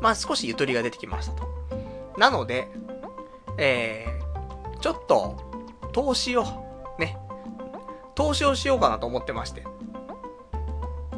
[0.00, 1.54] まあ少しゆとりが出てきましたと。
[2.16, 2.68] なので、
[3.58, 5.36] えー、ちょっと、
[5.92, 6.44] 投資を、
[6.98, 7.16] ね、
[8.14, 9.64] 投資をしようかなと思ってまして。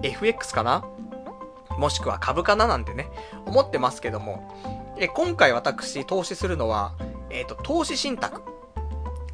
[0.03, 0.85] FX かな？
[1.79, 3.11] もしくは株かななんてね、
[3.47, 4.49] 思ってますけども、
[4.99, 6.95] え今回私投資するのは、
[7.31, 8.43] えっ、ー、と、投資信託。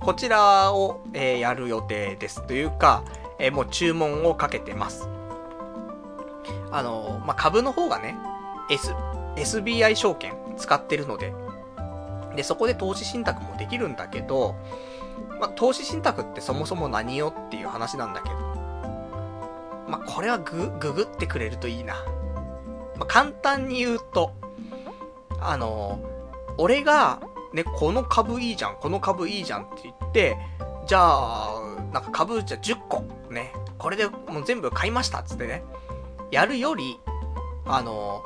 [0.00, 2.44] こちらを、えー、やる予定です。
[2.46, 3.04] というか、
[3.38, 5.08] えー、もう注文をかけてます。
[6.72, 8.16] あのまあ、株の方がね、
[8.70, 8.92] S、
[9.36, 11.32] SBI 証券使ってるので、
[12.36, 14.54] で、そこで投資信託もできるんだけど、
[15.40, 18.36] まあ、投資信託ってそもそも何よっていう話なんだけど、
[19.88, 21.94] まあ、これはぐ、ググってくれるといいな。
[22.96, 24.32] まあ、簡単に言うと、
[25.40, 26.00] あの、
[26.58, 27.20] 俺が、
[27.52, 30.36] ね、この株いいじゃん、この株いいじゃんって言って、
[30.86, 31.60] じゃあ、
[31.92, 35.64] なんか株じゃ10個、ね、これでもう全部買いましたっつってね、
[36.30, 36.98] やるより、
[37.66, 38.24] あの、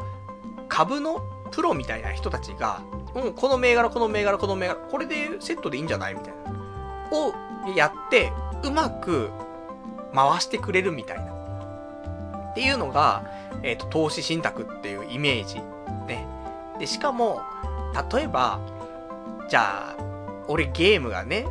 [0.69, 1.20] 株の
[1.51, 2.83] プロみたいな人たちが、
[3.17, 6.53] うん、この銘柄、この銘柄、この銘柄、これでセットでいいんじゃないみたいな。
[7.13, 7.35] を
[7.75, 8.31] やって、
[8.63, 9.31] うまく
[10.15, 11.33] 回してくれるみたいな。
[12.51, 13.25] っていうのが、
[13.63, 15.57] えっ、ー、と、投資信託っていうイメージ。
[16.07, 16.27] ね。
[16.79, 17.41] で、しかも、
[18.13, 18.61] 例えば、
[19.49, 20.07] じゃあ、
[20.49, 21.47] 俺ゲームがね、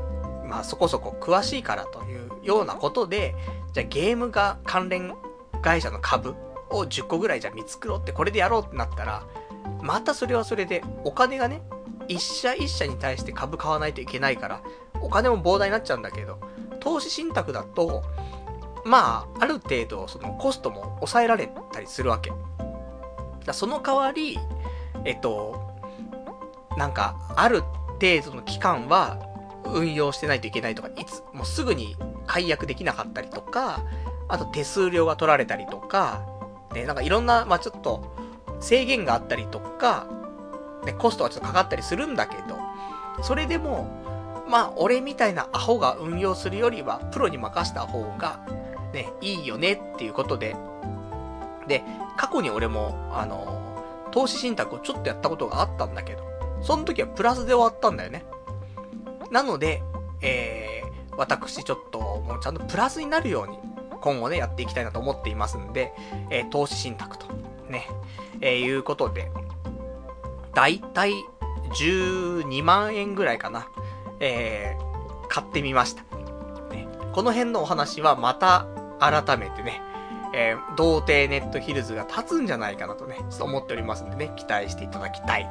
[0.45, 3.35] まあそこそこ詳しいからというようなことで、
[3.73, 5.15] じゃあゲームが関連
[5.61, 6.35] 会社の株
[6.69, 9.23] を10個ぐらいじゃ見繕ってこれでやろうってなったら、
[9.81, 11.61] またそれはそれでお金がね、
[12.07, 14.61] 一社一社に対して株買わないといけないから、
[15.01, 16.39] お金も膨大になっちゃうんだけど、
[16.79, 18.03] 投資信託だと、
[18.85, 22.31] まあ、ある程度、そのコストも抑えられたりするわけ。
[23.45, 24.39] だその代わり、
[25.03, 25.75] えっと、
[26.77, 29.19] なんか、ある程度の期間は
[29.65, 31.95] 運用してないといけないとか、いつ、もうすぐに
[32.27, 33.83] 解約できなかったりとか、
[34.27, 36.25] あと手数料が取られたりとか、
[36.73, 38.14] ね、なんかいろんな、まあちょっと、
[38.59, 40.07] 制限があったりとか、
[40.85, 42.57] ね、コストはちょっとかかったりするんだけど、
[43.23, 43.87] それでも、
[44.47, 48.39] まあ、俺みたいなアホが運用するよりは、プロに任した方が、
[48.93, 50.55] ね、いいよねっていうことで、
[51.67, 51.83] で、
[52.15, 53.61] 過去に俺も、あの、
[54.11, 56.23] 投資信託をちょっとやったことがあったんだけど、
[56.61, 58.25] その時はプラスで終わったんだよね。
[59.31, 59.81] なので、
[60.21, 63.57] えー、私ちょっともうちゃんとプラスになるように、
[64.01, 65.91] 今後ね、やっていきたいなと思っていますんで、
[66.29, 67.27] えー、投資信託と、
[67.69, 67.89] ね、
[68.45, 69.31] え、いうことで、
[70.53, 71.13] だいたい
[71.73, 73.67] 12万円ぐらいかな、
[74.19, 76.03] えー、買ってみました。
[76.69, 78.67] ね、この辺のお話はまた
[78.99, 79.81] 改めてね、
[80.33, 85.49] えー、童貞ネットヒルズが立つんじゃないかなとね、ちょっと思っておりますんでね、期待していただきたい。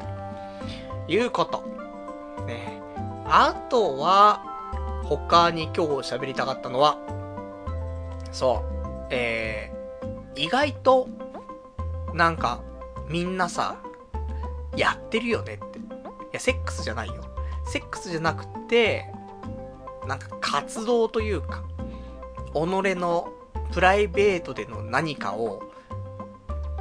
[1.06, 1.62] ということ。
[2.46, 2.80] ね。
[3.26, 4.54] あとは、
[5.04, 5.80] 他に今日
[6.14, 6.98] 喋りたかったのは、
[8.30, 11.08] そう、えー、意外と、
[12.14, 12.62] なんか、
[13.08, 13.76] みんなさ、
[14.76, 15.78] やってるよねって。
[15.78, 15.82] い
[16.32, 17.24] や、セックスじゃないよ。
[17.66, 19.06] セックスじゃなくて、
[20.06, 21.64] なんか活動というか、
[22.52, 23.32] 己の
[23.72, 25.62] プライベートでの何かを、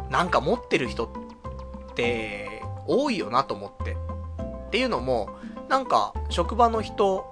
[0.09, 3.93] なんか持ってる人って多いよなと思って。
[3.93, 5.29] っていうのも、
[5.69, 7.31] なんか職場の人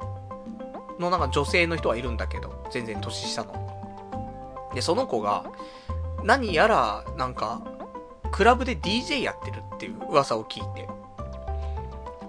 [1.00, 4.72] のなんか女性の人はいるんだけど、全然年下の。
[4.74, 5.46] で、その子が、
[6.24, 7.62] 何やら、なんか、
[8.32, 10.88] クラブで DJ やってるっていう噂を聞いて。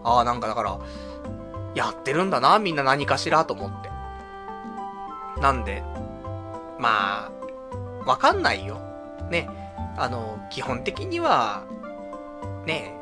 [0.04, 0.78] ああ、なんかだから、
[1.74, 3.90] やってるんだな、みんな何かしらと思って。
[5.40, 5.82] なんで、
[6.78, 7.32] まあ、
[8.04, 8.80] わかんないよ。
[9.30, 9.48] ね。
[9.96, 11.64] あの、基本的には、
[12.66, 12.98] ね、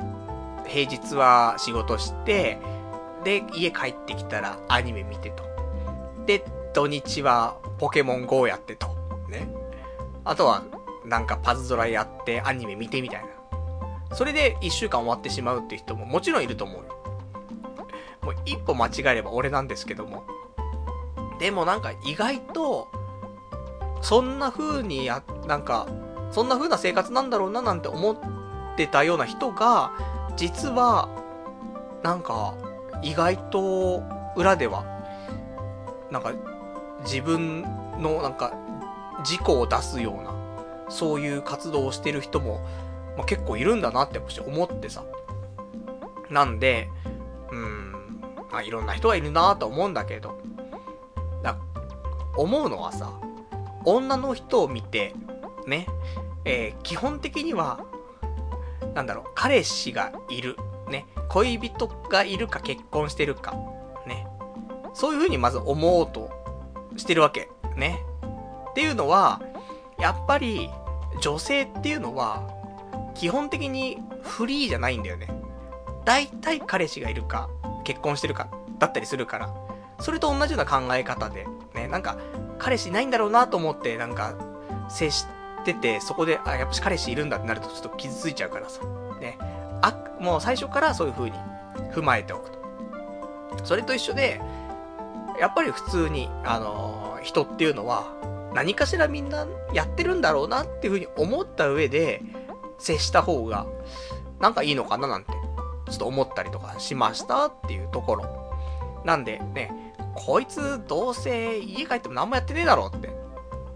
[0.67, 2.59] 平日は仕事して、
[3.25, 5.45] で、家帰ってきたらアニメ見てと。
[6.27, 8.89] で、土日はポケモン GO やってと。
[9.29, 9.49] ね。
[10.25, 10.63] あとは、
[11.05, 13.29] なんかパズドラやってアニメ見てみたいな。
[14.15, 16.83] それで一週間終わってしまうっていう人ももちろんいると思う。
[18.25, 20.25] もう一歩間違えれば俺なんですけども。
[21.39, 22.89] でもなんか意外と、
[24.03, 25.87] そんな風にや、なんか、
[26.31, 28.17] そんな風な生活なんだろうななんて思っ
[28.77, 29.93] てたような人が、
[30.37, 31.09] 実は、
[32.03, 32.55] なんか、
[33.03, 34.03] 意外と
[34.37, 34.85] 裏では、
[36.11, 36.33] なんか、
[37.05, 37.63] 自分
[37.99, 38.53] のなんか、
[39.25, 40.35] 事故を出すような、
[40.91, 42.61] そういう活動をしてる人も、
[43.17, 45.05] まあ、結構いるんだなって思ってさ。
[46.29, 46.89] なんで、
[47.51, 47.93] うん、
[48.51, 50.41] まあいろんな人がいるなと思うんだけど、
[51.43, 51.57] だ
[52.37, 53.13] 思うのはさ、
[53.85, 55.15] 女の人を見て、
[55.67, 55.87] ね、
[56.45, 57.85] えー、基本的には、
[58.95, 60.57] なんだろう、彼氏がいる、
[60.89, 63.55] ね、恋人がいるか結婚してるか、
[64.07, 64.27] ね、
[64.95, 66.31] そういう風にまず思おうと
[66.97, 68.05] してるわけ、ね。
[68.71, 69.41] っていうのは、
[69.99, 70.71] やっぱり、
[71.21, 72.49] 女性っていうのは、
[73.15, 75.29] 基本的にフリーじゃないんだよね。
[76.05, 77.49] 大体彼氏がいるか、
[77.85, 79.55] 結婚してるか、だったりするから。
[80.01, 82.17] それと同じような考え方で、ね、なんか、
[82.59, 84.35] 彼氏いないんだろうなと思って、なんか、
[84.89, 85.27] 接し
[85.65, 88.81] てて、そこで、あ、やっぱし彼氏いるんだってなるとちょっと傷ついちゃうからさ。
[89.21, 89.39] ね。
[89.83, 91.37] あ、もう最初からそういう風に
[91.93, 92.59] 踏まえておくと。
[93.65, 94.41] それと一緒で、
[95.39, 98.13] やっぱり普通に、あのー、人っていうのは、
[98.55, 102.23] 何かしらみんなやってるんだろうなっていう風に思った上で、
[102.79, 103.67] 接した方が、
[104.41, 105.33] なんかいいのかななんて、
[105.91, 108.51] ちょっと思ったりとかしましたっていうところ。
[109.05, 113.11] なんでね、こいつどうせ家帰っても何もやってねえだろうって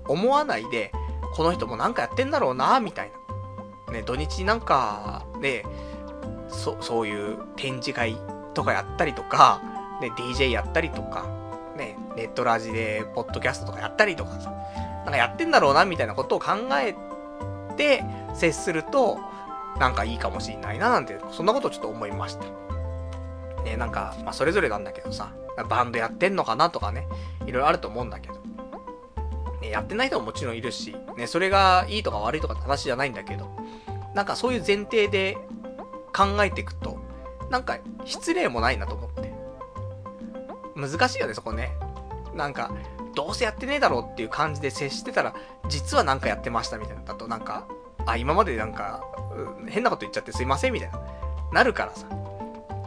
[0.09, 0.91] 思わないで、
[1.35, 3.11] この人もなんかやってんだろうな、みたい
[3.89, 3.93] な。
[3.93, 5.65] ね、土日なんか、ね、
[6.49, 8.17] そ、そういう展示会
[8.55, 9.61] とかやったりとか、
[10.01, 11.27] ね、DJ やったりとか、
[12.17, 14.53] ネットラジでポッドキャストとかやったりとかさ、
[15.05, 16.95] なんかやってんだろうな、みたいなことを考え
[17.77, 18.05] て
[18.35, 19.19] 接すると、
[19.79, 22.45] なんかいいかもしんないな、なんて、そんなことをちょっと思いました。
[23.65, 25.33] ね、なんか、まあ、それぞれなんだけどさ、
[25.69, 27.09] バンドやってんのかなとかね、
[27.47, 28.35] いろいろあると思うんだけど。
[29.61, 33.49] ね、やってない人ももちろんいるし、ね、それがいいとか悪いとかって話じゃないんだけど、
[34.15, 35.37] なんかそういう前提で
[36.15, 36.99] 考えていくと、
[37.51, 39.33] なんか失礼もないなと思って。
[40.77, 41.73] 難しいよね、そこね。
[42.35, 42.71] なんか、
[43.15, 45.35] どうせやってねえだろうっていう感じで接してたら、
[45.69, 47.03] 実はなんかやってましたみたいな。
[47.05, 47.67] だとなんか、
[48.07, 49.05] あ、今までなんか、
[49.69, 51.01] 変なこと言っちゃってすいませんみたいな。
[51.53, 52.07] なるからさ。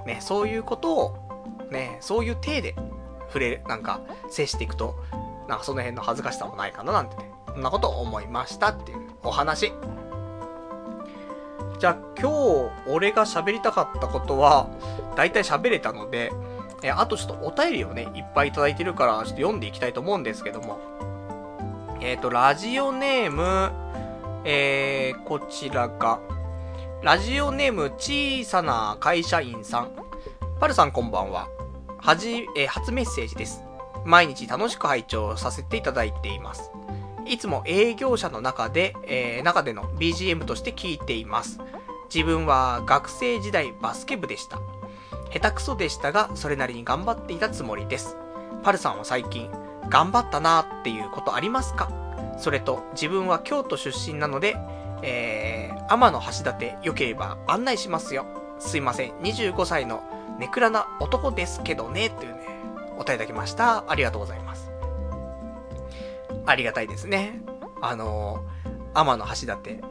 [0.05, 2.75] ね、そういうことを、ね、そういう体で
[3.27, 4.95] 触れ、なんか、接していくと、
[5.47, 9.71] なんかその辺の恥ずかしさもないかななんてね、そんなことを思いましたっていうお話。
[11.79, 14.67] じゃあ今日俺が喋りたかったことは、
[15.15, 16.31] だいたい喋れたので、
[16.83, 20.79] え、あとちょっとお便りをね、いっぱいいただいてるから、ちょっと読んでいきたいと思うんですけども。
[22.01, 23.71] えっ、ー、と、ラジオネーム、
[24.43, 26.19] えー、こちらが、
[27.01, 29.91] ラジオネーム小さな会社員さん。
[30.59, 31.47] パルさんこんばんは。
[31.99, 33.63] はじ、えー、初メッセージです。
[34.05, 36.71] 毎日楽しく拝聴させていただいています。
[37.25, 41.59] いつも営業者の中で、えー、中での BGM として聞いています。
[42.13, 44.59] 自分は学生時代バスケ部でした。
[45.31, 48.17] 下手くそでしたが、それなりに頑張っていたつもりです。
[48.63, 49.49] パルさんは最近、
[49.89, 51.89] 頑張ったなーっていうことありますか？
[52.37, 54.57] それと、自分は京都出身なので、
[55.03, 58.25] えー、天の橋立良ければ案内しますよ。
[58.59, 60.03] すいません、25歳の
[60.39, 62.47] ネクラな男ですけどね、というね、
[62.95, 63.83] お答えいただきました。
[63.87, 64.71] ありがとうございます。
[66.45, 67.41] ありがたいですね。
[67.81, 69.81] あのー、天の橋立、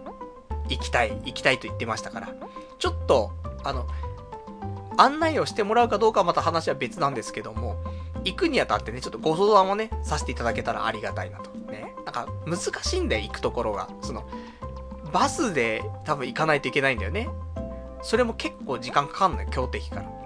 [0.69, 2.35] 行きたい、行きたいと言ってましたから。
[2.79, 3.31] ちょっと、
[3.63, 3.87] あの、
[4.97, 7.77] 案内をしてもらうかどうかはまた話は別なんですけども、
[8.25, 11.51] 行くにあたってね、ちょっとご相談をね、させていただけたらありがたいなと。
[11.71, 11.95] ね。
[12.05, 13.89] なんか、難しいんだよ、行くところが。
[14.03, 14.29] その、
[15.13, 17.29] バスで多分行かないといけないんだよね。
[18.03, 20.17] それも結構時間かかんのよ、京都駅から。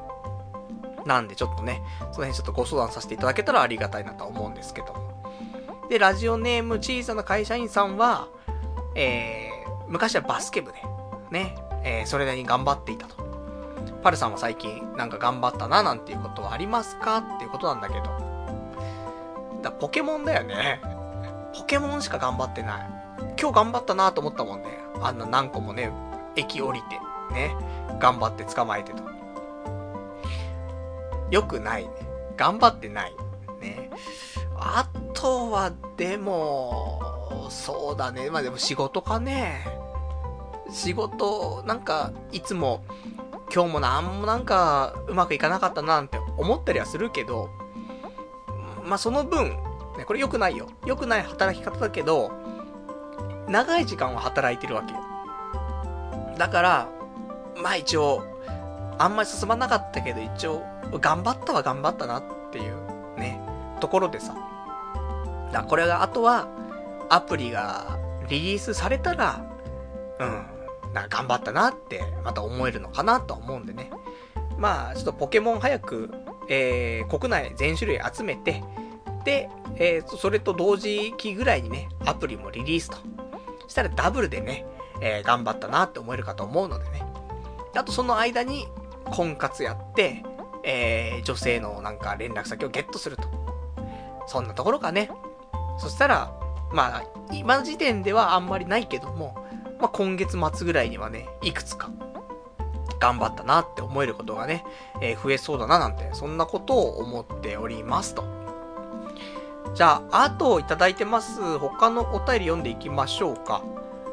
[1.06, 1.82] なんでちょっとね、
[2.12, 5.10] その辺ちょっとご相談させていただけたらありがたいなと思うんですけども。
[5.88, 8.28] で、ラジオネーム小さな会社員さんは、
[8.94, 10.78] えー、昔はバスケ部で、
[11.30, 13.19] ね、えー、それなりに頑張っていたと。
[14.02, 18.30] パルさんは最近なんか頑張ったななんていうことはありますかっていうことなんだけど。
[19.62, 20.80] だポケモンだよね。
[21.54, 22.90] ポケモンしか頑張ってない。
[23.40, 24.68] 今日頑張ったなと思ったもんね。
[25.02, 25.92] あんな何個もね、
[26.36, 26.98] 駅降りて、
[27.34, 27.54] ね、
[27.98, 29.02] 頑張って捕まえてと。
[31.30, 31.90] よくないね。
[32.36, 33.14] 頑張ってない。
[33.60, 33.90] ね。
[34.56, 37.00] あとは、でも、
[37.50, 38.30] そうだね。
[38.30, 39.66] まあでも仕事かね。
[40.70, 42.82] 仕事、なんか、いつも、
[43.52, 47.50] 今日もなんもなんか、うまくいかなかったななんて思ったりはするけど、
[48.84, 49.50] まあその分、
[49.98, 50.68] ね、これ良くないよ。
[50.86, 52.30] 良くない働き方だけど、
[53.48, 55.00] 長い時間は働いてるわけよ。
[56.38, 56.88] だから、
[57.62, 58.22] まあ一応、
[58.98, 60.62] あんまり進まなかったけど、一応、
[61.00, 62.22] 頑張ったは頑張ったなっ
[62.52, 62.74] ていう
[63.18, 63.40] ね、
[63.80, 64.34] ところでさ。
[65.52, 66.48] だこれが、あとは、
[67.08, 67.98] アプリが
[68.28, 69.44] リリースされたら、
[70.20, 70.46] うん、
[70.92, 73.90] な頑張ったなって、また思えるのかなと思うんでね。
[74.58, 76.10] まあ、ちょっとポケモン早く、
[76.48, 78.62] えー、国内全種類集めて、
[79.24, 82.98] で、えー、それと同時期ぐらいにね、アプリもリリースと。
[83.68, 84.66] したらダブルでね、
[85.00, 87.02] えー、頑張ったなって思えるかと思うのでね。
[87.76, 88.66] あとその間に、
[89.04, 90.22] 婚活やって、
[90.62, 93.28] えー、女性のなんか連絡先をゲットすると。
[94.26, 95.10] そんなところかね。
[95.78, 96.32] そしたら、
[96.72, 99.46] まあ、今時点ではあんまりないけども、
[99.80, 101.90] まあ、今月末ぐらいにはね、いくつか、
[102.98, 104.64] 頑張ったなって思えることがね、
[105.00, 108.24] えー、増えそうだななんて、そんなことを思っておりますと。
[109.74, 113.62] じゃあ、あといただいてます、他のお便り読んでいきましょうか。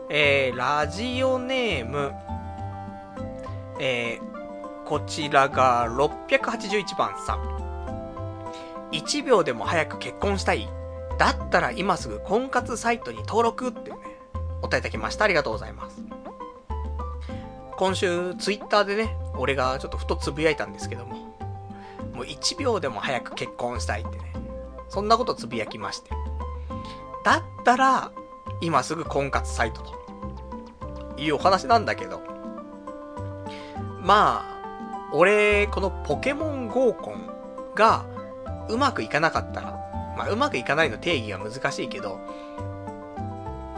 [0.10, 2.14] えー、ラジオネーム、
[3.80, 7.58] えー、こちらが681番さん。
[8.92, 10.70] 1秒でも早く結婚したい
[11.18, 13.98] だったら今すぐ婚活サイトに登録ってね、
[14.62, 15.26] お答えいただきました。
[15.26, 16.02] ありがとうございます。
[17.78, 21.16] 今週、ツイッターでね、俺がちょっとふとつぶやいたんですけども、
[22.14, 24.34] もう1秒でも早く結婚したいってね、
[24.90, 26.10] そんなことつぶやきまして。
[27.24, 28.12] だったら、
[28.62, 29.98] 今すぐ婚活サイトと、
[31.18, 32.22] いうお話なんだけど、
[34.02, 37.30] まあ、俺、このポケモン合コン
[37.76, 38.06] が
[38.70, 39.72] うまくいかなかったら、
[40.18, 42.20] まあ、うまくいかないの定義は難しいけど、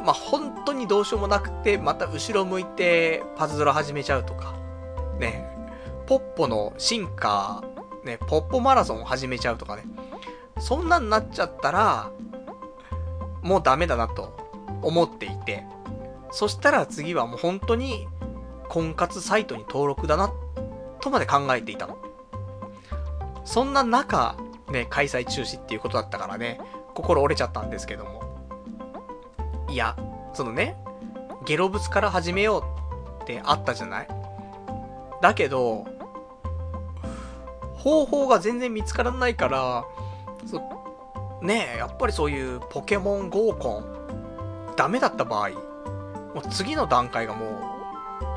[0.03, 4.55] まあ、本当にどうしようもなくて、また後ろ向いてパズドラ始めちゃうとか、
[5.19, 5.49] ね、
[6.07, 7.63] ポッポの進化、
[8.03, 9.83] ね、ポッポマラソン始めちゃうとかね、
[10.59, 12.11] そんなんなっちゃったら、
[13.41, 14.35] もうダメだなと
[14.81, 15.65] 思っていて、
[16.31, 18.07] そしたら次はもう本当に
[18.67, 20.31] 婚活サイトに登録だな、
[21.01, 21.97] とまで考えていたの。
[23.45, 24.35] そんな中、
[24.69, 26.59] ね、開催中止っていうことだったからね、
[26.93, 28.18] 心折れちゃったんですけども。
[29.69, 29.95] いや、
[30.33, 30.75] そのね、
[31.45, 32.59] ゲロブツから始めよ
[33.19, 34.07] うってあったじゃない？
[35.21, 35.85] だけど、
[37.75, 39.85] 方法が全然見つからないから、
[41.41, 43.85] ねえ、やっぱりそういうポケモン合コン、
[44.75, 45.49] ダメだった場合、
[46.33, 47.49] もう次の段階がもう、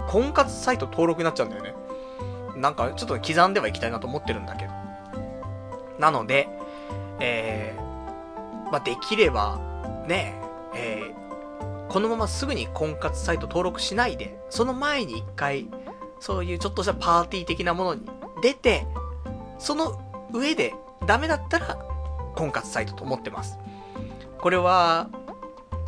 [0.09, 1.75] 婚活サイト登録になっちゃうんだよね。
[2.57, 4.73] なんかちょっと刻んではいきたいなと思ってるんだけど。
[5.99, 6.49] なので、
[7.19, 9.59] えー、まあ、できれば、
[10.07, 10.35] ね、
[10.75, 11.22] えー、
[11.93, 15.69] このまますぐに婚活サイト登録しないで、その前に一回、
[16.21, 18.01] そういうちょっとしたパーティー的なものに
[18.43, 18.87] 出て、
[19.59, 20.01] その
[20.33, 20.73] 上で
[21.07, 21.77] ダメだったら
[22.35, 23.59] 婚活サイトと思ってます。
[24.39, 25.11] これは、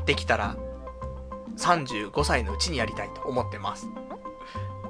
[0.05, 0.57] できたら
[1.57, 3.89] 35歳のうちにやりたいと思ってます。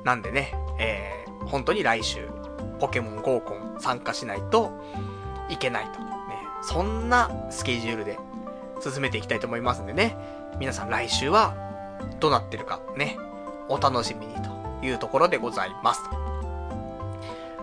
[0.02, 2.28] なんでね、えー、本当に来週、
[2.80, 4.72] ポケモン合コン参加しないと、
[5.48, 6.00] いけないと。
[6.00, 6.06] ね。
[6.60, 8.18] そんなスケジュールで
[8.80, 10.33] 進めていきたいと思いますんでね。
[10.58, 11.54] 皆さん来週は
[12.20, 13.18] どうなってるかね。
[13.68, 16.02] お楽しみにというところでございます。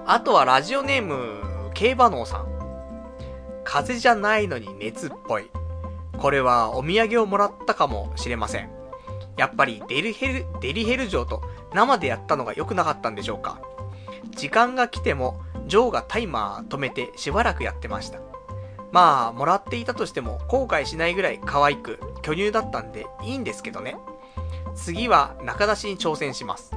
[0.05, 2.47] あとはラジオネーム、競馬能さん。
[3.63, 5.49] 風邪じゃないのに熱っぽい。
[6.17, 8.69] これはお土産をもらったかもしれません。
[9.37, 11.41] やっぱりデリヘル、デリヘル城と
[11.73, 13.61] 生でやったのが良くなかったんでしょうか。
[14.31, 18.19] 時間が来てもジョーがタイマー止めてしばらくやってました。
[18.91, 23.97] まあ、もらっていたとしても後悔しないぐらい可愛く巨乳だったんでいいんですけどね。
[24.75, 26.71] 次は中出しに挑戦します。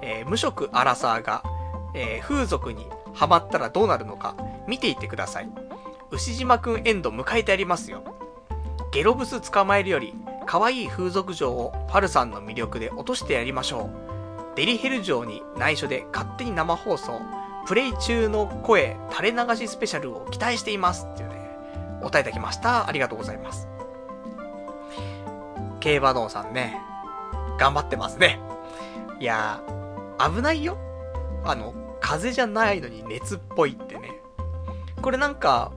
[0.00, 1.42] えー、無職アラサーが、
[1.94, 4.36] えー、風俗にハマったらどうなるのか
[4.66, 5.50] 見ていてください。
[6.10, 8.02] 牛島くんエンド迎えてやりますよ。
[8.90, 10.14] ゲロブス捕まえるより
[10.46, 13.90] 可愛い風俗嬢をファルさんの魅力で落としてやりましょ
[14.54, 14.56] う。
[14.56, 17.20] デリヘル城に内緒で勝手に生放送。
[17.68, 21.36] プレイ中の声、垂れ流しスペシャルを期待していますっていうね、
[22.00, 22.88] お答えいただきました。
[22.88, 23.68] ありがとうございます。
[25.78, 26.80] 競馬道さんね、
[27.58, 28.40] 頑張ってますね。
[29.20, 30.78] いやー、危ないよ。
[31.44, 34.22] あの、風邪じゃないのに熱っぽいってね。
[35.02, 35.70] これなんか、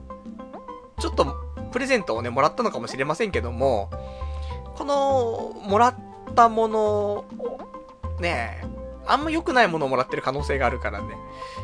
[0.98, 1.26] ちょっと
[1.72, 3.90] プレゼントをね、もらったのかもしれませんけども、
[4.76, 5.96] この、もらっ
[6.34, 7.24] たものを、
[8.18, 8.64] ね、
[9.06, 11.16] あんま良くないものをもらってる可能性があるからね。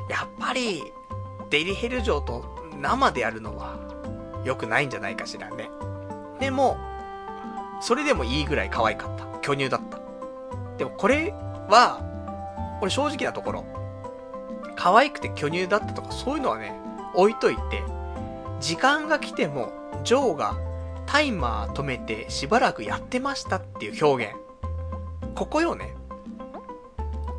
[0.08, 0.92] やっぱり、
[1.50, 2.44] デリヘル城と
[2.80, 3.78] 生でやるのは
[4.44, 5.70] 良くないんじゃないかしらね。
[6.40, 6.78] でも、
[7.80, 9.26] それでもいいぐらい可愛かった。
[9.40, 9.98] 巨乳だった。
[10.76, 11.32] でもこれ
[11.68, 12.00] は、
[12.80, 13.64] 俺正直なところ、
[14.76, 16.72] 可愛くて巨乳だったとかそういうのはね、
[17.14, 17.82] 置いといて、
[18.60, 19.72] 時間が来ても、
[20.04, 20.56] ジョーが
[21.06, 24.36] タイマー止めてしばらくやってましたっていう表現。
[25.34, 25.97] ここよね。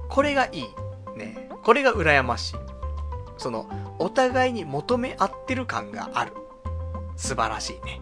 [0.09, 1.17] これがいい。
[1.17, 1.49] ね。
[1.63, 2.55] これが羨ましい。
[3.37, 3.69] その、
[3.99, 6.33] お互いに求め合ってる感がある。
[7.15, 8.01] 素晴らしいね。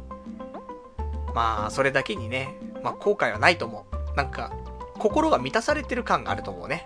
[1.35, 4.15] まあ、それだけにね、まあ、後悔はないと思う。
[4.15, 4.51] なんか、
[4.97, 6.85] 心が満たされてる感があると思うね。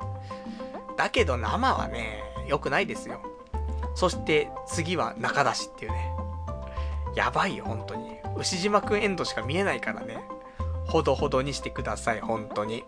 [0.98, 3.22] だけど生はね、良くないですよ。
[3.96, 6.12] そして次は中出しっていうね。
[7.16, 8.18] やばいよ、本当に。
[8.38, 10.24] 牛島くんエンドしか見えないからね。
[10.88, 12.84] ほどほどにしてください、本当に。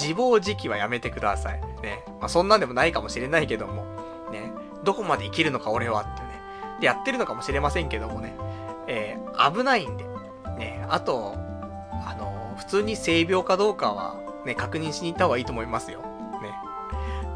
[0.00, 1.60] 自暴自棄はやめてください。
[1.82, 2.04] ね。
[2.20, 3.84] まあ、そんなんでもないかもしれないけども、
[4.30, 4.52] ね。
[4.84, 6.40] どこまで生きるのか俺はってね。
[6.80, 8.36] で、やってるのかもしれませんけどもね。
[8.86, 10.04] えー、危ないんで、
[10.58, 16.00] ね、あと、あのー、普通に性病かどうかは、ね、確認しに行った方がいいと思いますよ。
[16.00, 16.06] ね。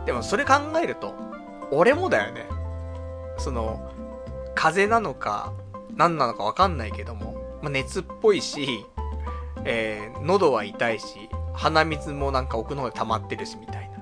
[0.06, 1.14] でもそれ考えると、
[1.70, 2.46] 俺もだよね。
[3.38, 3.90] その、
[4.54, 5.52] 風邪なのか、
[5.96, 8.86] 何なのかわかんないけども、まあ、熱っぽいし、
[9.64, 13.98] えー、喉は痛いし、鼻水もなんか奥の方で溜まってるし、みたいな。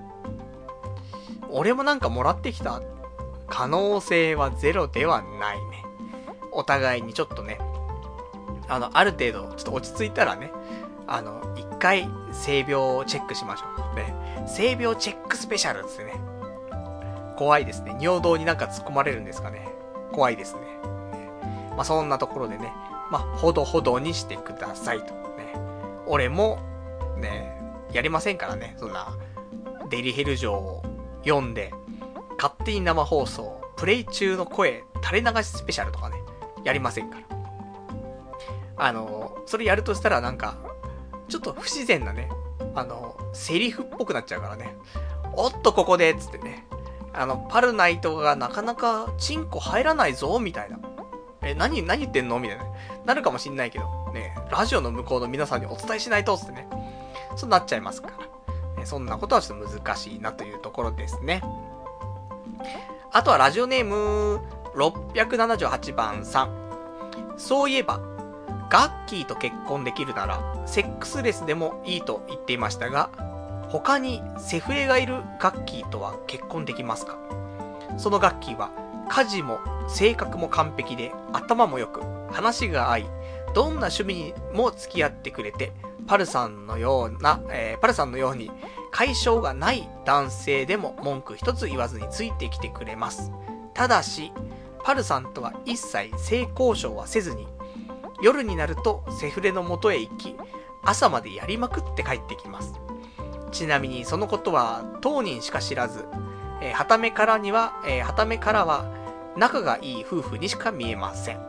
[1.51, 2.83] 俺もなんかもらってきた
[3.47, 5.85] 可能性はゼロではないね。
[6.53, 7.59] お互いにちょっとね、
[8.69, 10.53] あの、ある程度、ちょっと落ち着いたらね、
[11.07, 13.97] あの、一回、性病をチェックしましょう。
[13.97, 14.15] ね。
[14.47, 16.15] 性病チェックスペシャルですね。
[17.37, 17.97] 怖いですね。
[18.01, 19.69] 尿道になんか突っ込まれるんですかね。
[20.13, 20.61] 怖いですね。
[20.61, 21.31] ね
[21.77, 22.73] まあ、そんなところでね、
[23.11, 25.07] まあ、ほどほどにしてくださいと。
[25.07, 25.55] ね。
[26.07, 26.59] 俺も、
[27.19, 27.61] ね、
[27.93, 28.75] やりませんからね。
[28.79, 29.17] そんな、
[29.91, 30.83] デリヘル城を
[31.25, 31.73] 読んで、
[32.37, 36.17] 勝手に生放送、プレイ中の声、垂れ流しスペシャルとかね、
[36.65, 37.25] やりませんから。
[38.77, 40.57] あの、それやるとしたらなんか、
[41.29, 42.29] ちょっと不自然なね、
[42.75, 44.77] あの、セリフっぽくなっちゃうからね。
[45.35, 46.67] おっとここで、つってね。
[47.13, 50.79] あの、パルナイトがなかなかチンコ入らないぞ、みたいな。
[51.43, 52.39] え、何、何言ってんの？
[52.39, 52.65] みたいな。
[53.05, 56.69] なるかもしんないけど、ね、ラジオの向こうの皆さんにお伝えしないと、つってね。
[57.37, 58.11] そうなっちゃいますか
[58.79, 58.87] ら。
[58.87, 61.43] そんなことはちょっと難しいなというところですね。
[63.13, 64.41] あとはラジオネーム
[64.77, 66.69] 678番さん。
[67.37, 68.01] そういえば、
[68.71, 73.11] ガッキーと結婚できるなら、セックスレスでもいいと言っていましたが、
[73.69, 77.19] 他にセフレがいるガッキーとは結婚できますか？
[77.97, 78.71] そのガッキーは、
[79.09, 83.07] 家事も性格も完璧で、頭も良く、話が合い、
[83.55, 85.73] どんな趣味にも付き合ってくれて、
[86.09, 88.51] パルさんのような、えー、パルさんのように
[88.91, 93.31] 解消がない男性でも文句一つ言わずについてきてくれます。
[93.75, 94.33] ただし、
[94.83, 97.47] パルさんとは一切性交渉はせずに、
[98.23, 100.35] 夜になるとセフレの元へ行き、
[100.83, 102.73] 朝までやりまくって帰ってきます。
[103.53, 106.07] ちなみにそのことは当人しか知らず、
[106.63, 108.91] えー、はためからには、えー、はためからは
[109.37, 111.41] 仲がいい夫婦にしか見えません。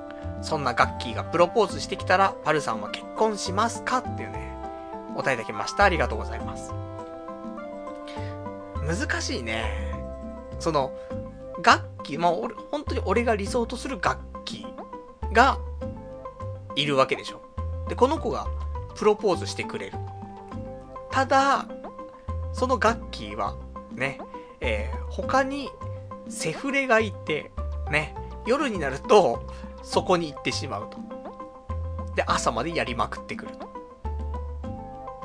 [0.41, 3.97] そんなガッキーがプロポーズしてきたら、パルさんは結婚しますか？
[3.97, 4.48] っていうね、
[5.19, 5.83] 答えいただきました。
[5.83, 6.73] ありがとうございます。
[8.87, 9.93] 難しいね。
[10.59, 10.91] その、
[11.61, 14.65] 楽器、まあ、俺、本当に俺が理想とする楽器
[15.33, 15.59] が
[16.75, 17.41] いるわけでしょ。
[17.89, 18.47] で、この子が
[18.95, 19.97] プロポーズしてくれる。
[21.11, 21.67] ただ、
[22.53, 23.57] その楽器は、
[23.91, 24.19] ね、
[24.61, 25.69] えー、他に
[26.29, 27.51] セフレがいて、
[27.91, 28.15] ね、
[28.45, 29.43] 夜になると、
[29.83, 30.97] そこに行ってしまうと。
[32.15, 33.68] で、朝までやりまくってくると。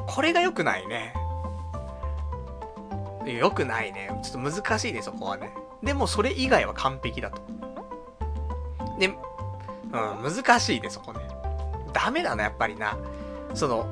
[0.06, 1.14] これが良くないね。
[3.26, 4.10] 良くないね。
[4.22, 5.52] ちょっと難しいね、そこはね。
[5.82, 7.43] でもそれ以外は完璧だと。
[8.98, 9.16] で、うん、
[9.93, 11.20] 難しいね、そこね。
[11.93, 12.97] ダメだな、やっぱりな。
[13.55, 13.86] その、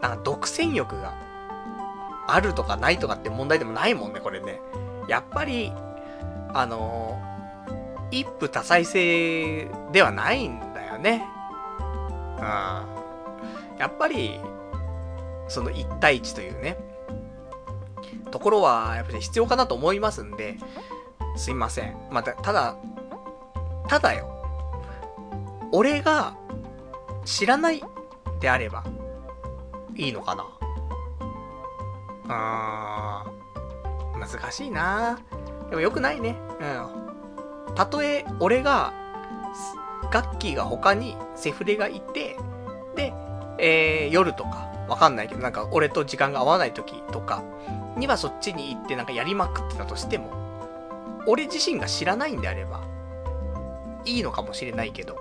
[0.00, 1.14] なんか独占欲が
[2.26, 4.60] あるとかないとかって問題でもないもんね、これね。
[5.08, 5.72] やっぱり、
[6.54, 7.20] あの、
[8.10, 11.26] 一夫多妻制ではないんだよね。
[12.38, 12.44] うん。
[13.78, 14.40] やっぱり、
[15.50, 16.78] その一対一というね、
[18.30, 20.56] ところは、やっぱり必要かなと思いますんで、
[21.36, 21.96] すいません。
[22.10, 22.76] また、ただ、
[23.88, 24.28] ただよ。
[25.72, 26.36] 俺が
[27.24, 27.82] 知らない
[28.38, 28.84] であれば、
[29.96, 30.46] いいのかな
[32.24, 34.20] うーん。
[34.20, 35.18] 難しいな
[35.68, 36.36] でも良くないね。
[37.68, 37.74] うん。
[37.74, 38.92] たとえ、俺が、
[40.12, 42.36] ガッキーが他にセフレがいて、
[42.94, 43.12] で、
[43.58, 47.44] えー、夜とか、わかんないけど、なんか俺と時間が合わない時とか、
[47.96, 50.30] にはそっちに行ってなんかやりまくってたとしても、
[51.26, 52.82] 俺自身が知らないんであれば、
[54.04, 55.16] いいのかもしれないけど、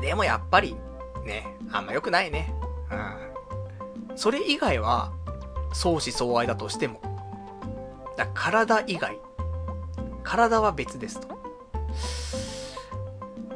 [0.00, 0.76] でもやっぱり、
[1.24, 2.54] ね、あんま良くないね。
[2.92, 4.16] うん。
[4.16, 5.12] それ以外は、
[5.72, 7.00] 相思相愛だとしても、
[8.16, 9.18] だ体以外、
[10.22, 11.36] 体は別ですと。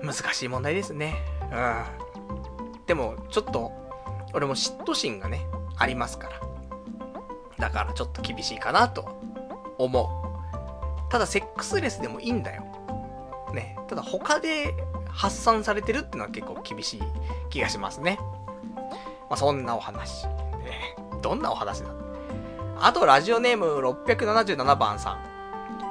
[0.03, 1.15] 難しい問題ですね。
[1.53, 1.85] うん。
[2.87, 3.82] でも、ちょっと、
[4.35, 5.47] 俺も嫉妬心がね、
[5.77, 6.41] ありますから。
[7.59, 9.21] だからちょっと厳しいかなと
[9.79, 11.11] 思う。
[11.11, 12.65] ただセックスレスでもいいんだよ。
[13.55, 13.77] ね。
[13.89, 14.75] ただ他で
[15.09, 17.03] 発散されてるってのは結構厳しい
[17.51, 18.19] 気がしますね。
[19.29, 20.27] まあ、そんなお話。
[20.27, 21.89] ね、どんなお話だ
[22.81, 25.33] あと、ラジオネーム677番さん。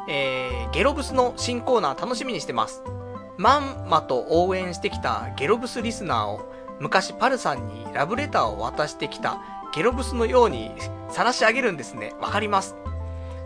[0.09, 2.83] えー、ゲロブスの新コーナー楽しみにしてます。
[3.37, 6.51] まんまと応援してきたゲロブスリスナーを
[6.81, 9.39] 昔パルさんにラブレターを渡してきた
[9.73, 10.71] ゲロブスのように
[11.09, 12.13] 晒し上げるんですね。
[12.19, 12.75] わかります？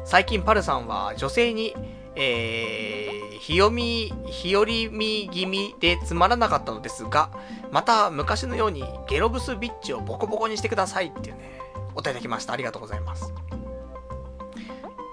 [0.06, 1.76] 最近パルさんは女性に
[2.18, 7.30] えー、日読み、日和み気味でつまらなかったのですが、
[7.72, 11.60] また昔のようにゲロブスビッチをボコボコにしてくださいっていうね、
[11.94, 12.54] お答えいただきました。
[12.54, 13.34] ありがとうございます。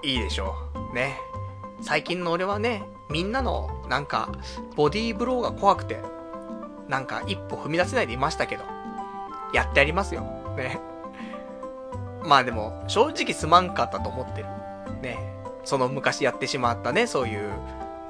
[0.01, 0.55] いいでしょ
[0.93, 0.95] う。
[0.95, 1.17] ね。
[1.81, 4.29] 最近の俺はね、みんなの、なんか、
[4.77, 5.99] ボディーブローが怖くて、
[6.87, 8.63] なんか一歩踏み出せないでいましたけど、
[9.53, 10.21] やってやりますよ。
[10.57, 10.79] ね。
[12.23, 14.47] まあでも、正直すまんかったと思ってる。
[15.01, 15.17] ね。
[15.63, 17.51] その昔やってしまったね、そういう、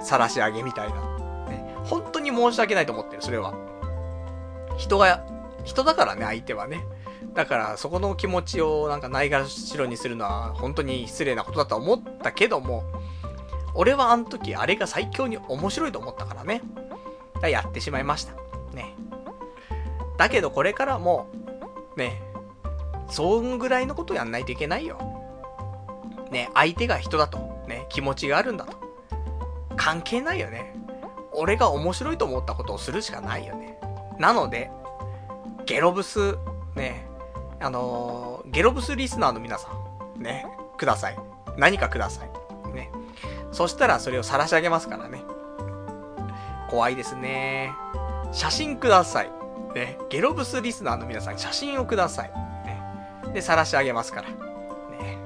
[0.02, 0.96] 晒し上げみたいな。
[1.50, 3.54] ね、本当に申し訳ないと思ってる、それは。
[4.78, 5.24] 人が、
[5.64, 6.86] 人だからね、相手はね。
[7.34, 12.84] だから、そこの気持ちをなんかないがしろにするのは、本当に失礼なことだと思ったけども、
[13.76, 16.62] 俺はあの時、あれが最強に面白いと思ったからね。
[17.42, 18.43] だやってしまいました。
[20.18, 21.28] だけど、これからも、
[21.98, 22.22] ね、
[23.10, 24.98] そんぐらいのことやんないといけないよ。
[26.32, 27.38] ね、相手が人だと、
[27.68, 28.78] ね、気持ちがあるんだと。
[29.76, 30.76] 関係ないよね。
[31.34, 33.80] 俺が面白いと思ったことをするしかないよね。
[34.20, 34.72] なので、
[35.66, 36.38] ゲロブス、
[36.76, 37.08] ね、
[37.60, 39.70] あのー、ゲロブスリスナーの皆さ
[40.18, 40.46] ん、ね、
[40.78, 41.18] ください。
[41.58, 42.74] 何かください。
[42.74, 42.92] ね。
[43.52, 45.24] そしたらそれを晒し上げますからね。
[46.70, 47.72] 怖いですね。
[48.32, 49.43] 写真ください。
[49.74, 49.98] ね。
[50.10, 52.32] ゲロブスリスナーの皆さん、写真をください。
[52.66, 52.82] ね。
[53.34, 54.30] で、晒し上げますから。
[54.30, 55.18] ね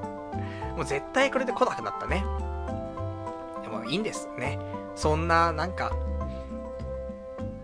[0.76, 2.24] もう絶対これで来なくなったね。
[3.64, 4.60] でもいいんですね。
[4.95, 5.91] そんな、なんか、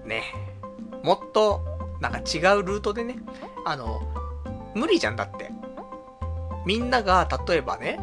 [0.05, 0.23] ね、
[1.03, 1.61] もっと、
[1.99, 3.15] なんか違うルートでね、
[3.65, 4.01] あの、
[4.75, 5.51] 無理じゃんだって。
[6.65, 7.99] みんなが、例えばね、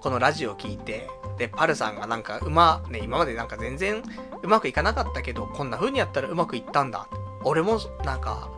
[0.00, 4.02] このラジオ聞いて、で、パルさんがなんか、うま、ね、今までなんか全然
[4.42, 7.06] うまくいかなかったけど、こんな風にやったらうまくいったんだ。
[7.44, 8.48] 俺も、なんか、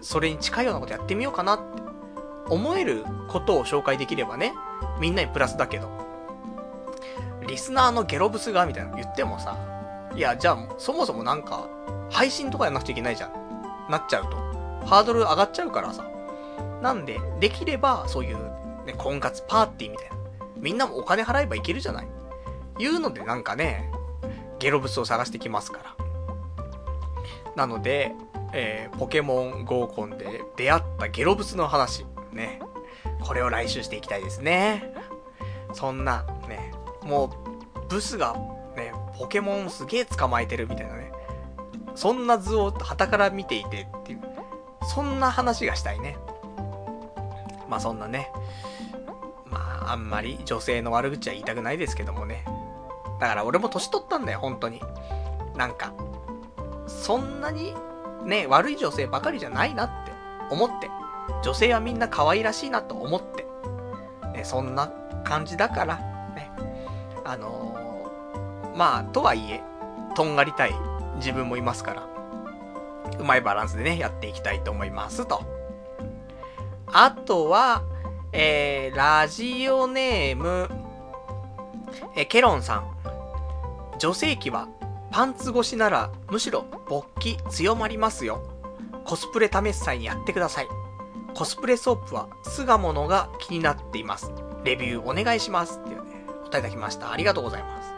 [0.00, 1.82] それに近いようなことやってみようかなって
[2.48, 4.54] 思えることを紹介できればね、
[5.00, 5.88] みんなにプラスだけど、
[7.46, 9.56] リスナーのゲロブスがみたいなの言ってもさ、
[10.14, 11.68] いや、じゃあ、そもそもなんか、
[12.10, 13.90] 配信とかやんなくちゃいけないじゃん。
[13.90, 14.36] なっちゃうと。
[14.86, 16.04] ハードル上がっちゃうからさ。
[16.82, 18.36] なんで、できれば、そういう、
[18.86, 20.16] ね、婚活パーティーみたいな。
[20.56, 22.06] みんなもお金払えばいけるじゃない。
[22.78, 23.90] いうのでなんかね、
[24.58, 26.05] ゲロブスを探してきますから。
[27.56, 28.14] なので、
[28.52, 32.60] えー、ポケモン合コンで出会ったゲロブスの話、ね。
[33.20, 34.92] これを来週していきたいですね。
[35.72, 36.72] そんな、ね、
[37.02, 38.36] もう、ブスが、
[38.76, 41.12] ね、ポケモンすげえ捕まえてるみたいなね。
[41.94, 44.20] そんな図を旗から見ていてっていう、
[44.86, 46.16] そんな話がしたいね。
[47.68, 48.30] まあそんなね。
[49.46, 52.44] まあ、あんまり女性の悪口は言いたくないですけどもね。
[53.18, 54.82] だから俺も年取ったんだよ、本当に。
[55.56, 55.94] なんか、
[56.86, 57.74] そんなに、
[58.24, 60.12] ね、悪い女性ばかりじゃないなって
[60.50, 60.90] 思って。
[61.42, 63.46] 女性はみんな可愛らしいなと思って、
[64.32, 64.92] ね、そんな
[65.24, 65.96] 感じだから、
[66.34, 66.50] ね、
[67.24, 69.62] あのー、まあ、とはいえ、
[70.14, 70.74] とんがりたい
[71.16, 72.08] 自分もいますから、
[73.18, 75.42] うまいバランスでね、やっていきたいと思いますと。
[76.86, 77.82] あとは、
[78.32, 80.68] えー、ラジオネーム、
[82.14, 82.96] えー、ケロンさん。
[83.98, 84.68] 女性器は
[85.16, 88.42] パンツ越しならむしろ勃起強まりますよ。
[89.06, 90.68] コスプレ試す際にやってください。
[91.32, 94.30] コスプレソープは巣鴨のが気になっています。
[94.62, 95.80] レビューお願いします。
[95.82, 97.12] っていうね、答えいただきました。
[97.12, 97.94] ありがとうございます。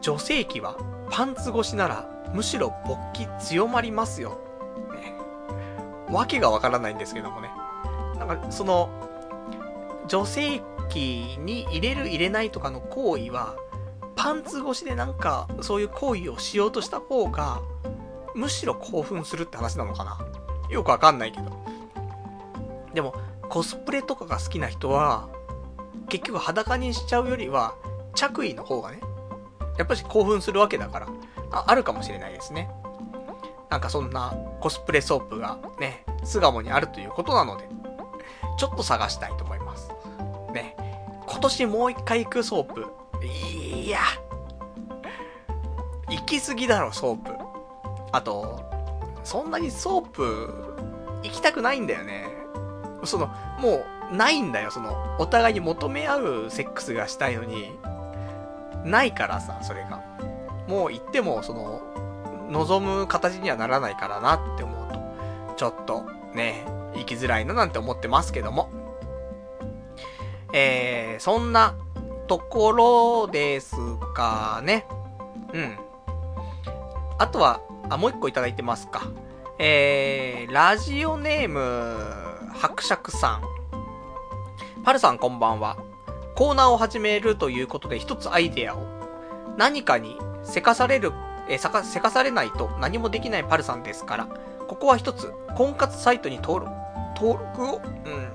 [0.00, 0.76] 女性器は
[1.10, 4.40] パンツ越しならむしろ勃起強まりますよ。
[4.92, 5.14] ね。
[6.10, 7.50] わけがわからないんですけどもね。
[8.18, 8.90] なんか、その、
[10.08, 13.54] 女性器に入れる入れないとかの行為は、
[14.16, 17.60] パンツ越しでなんか、そういう行為をしようとした方が、
[18.34, 20.18] むしろ興奮するって話なのかな
[20.70, 21.52] よくわかんないけど。
[22.94, 23.14] でも、
[23.48, 25.28] コスプレとかが好きな人は、
[26.08, 27.74] 結局裸にしちゃうよりは、
[28.14, 29.00] 着衣の方がね、
[29.78, 31.08] やっぱり興奮するわけだから、
[31.52, 32.70] ああるかもしれないですね。
[33.70, 37.68] なんかそんなコスプレソープがね、巣鴨にあるということなので、
[38.58, 39.90] ちょっと探したいと思います。
[40.52, 40.76] ね。
[41.26, 42.86] 今年もう一回行くソープ。
[43.26, 44.00] いや、
[46.08, 47.32] 行き過ぎだろ、ソープ。
[48.12, 48.62] あと、
[49.24, 50.76] そんなにソープ、
[51.22, 52.28] 行きたくないんだよね。
[53.04, 53.26] その、
[53.60, 57.76] もう、ないんだよ、その、お互いに求め合うセックスがしたいのに、
[58.84, 60.02] ないからさ、それが。
[60.68, 61.82] もう行っても、その、
[62.50, 68.70] 望む形にはならないからなって思うと、ちょっと、ね、行きづらいななんて思ってますけども。
[70.52, 71.74] えー、そんな
[72.26, 73.76] ところです
[74.14, 74.86] かね。
[75.52, 75.78] うん。
[77.18, 79.08] あとは、あ、もう一個いただいてますか。
[79.58, 81.96] えー、ラジオネーム、
[82.52, 83.42] 伯爵さん。
[84.84, 85.78] パルさんこんばんは。
[86.34, 88.84] コーナーを始めるということで一つアイデアを。
[89.56, 91.12] 何かにせかされる、
[91.48, 94.28] えせか、せかされないと何もできないパルさんですから、
[94.68, 96.76] ここは一つ、婚活サイトに登録、
[97.16, 98.28] 登録を、うん、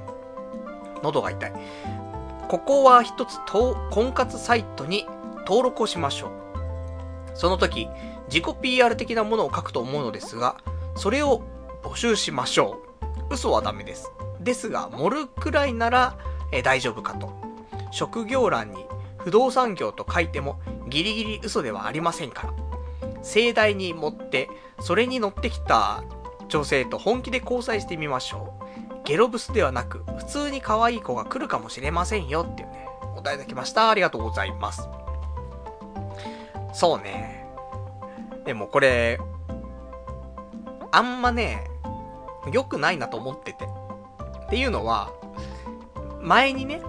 [1.03, 1.53] 喉が痛い。
[2.51, 3.39] ここは一つ、
[3.91, 5.05] 婚活サイトに
[5.47, 6.31] 登録をしましょう。
[7.33, 7.87] その時、
[8.27, 10.57] 自己 PR 的なものを書くと思うのですが、
[10.97, 11.43] それを
[11.81, 12.81] 募集しましょ
[13.29, 13.35] う。
[13.35, 14.11] 嘘はダメです。
[14.41, 16.17] ですが、盛るくらいなら、
[16.51, 17.31] え大丈夫かと。
[17.89, 18.85] 職業欄に
[19.19, 20.59] 不動産業と書いても
[20.89, 22.53] ギリギリ嘘ではありませんから。
[23.23, 24.49] 盛大に持って、
[24.81, 26.03] それに乗ってきた
[26.49, 28.60] 女性と本気で交際してみましょう。
[29.03, 32.87] ゲロブスではなく、普通に可愛い子が来るかもしれませんよっていうね、
[33.17, 33.89] お題いただきました。
[33.89, 34.87] ありがとうございます。
[36.73, 37.45] そうね。
[38.45, 39.19] でもこれ、
[40.91, 41.63] あんまね、
[42.51, 43.65] 良くないなと思ってて。
[44.45, 45.11] っていうのは、
[46.19, 46.81] 前にね、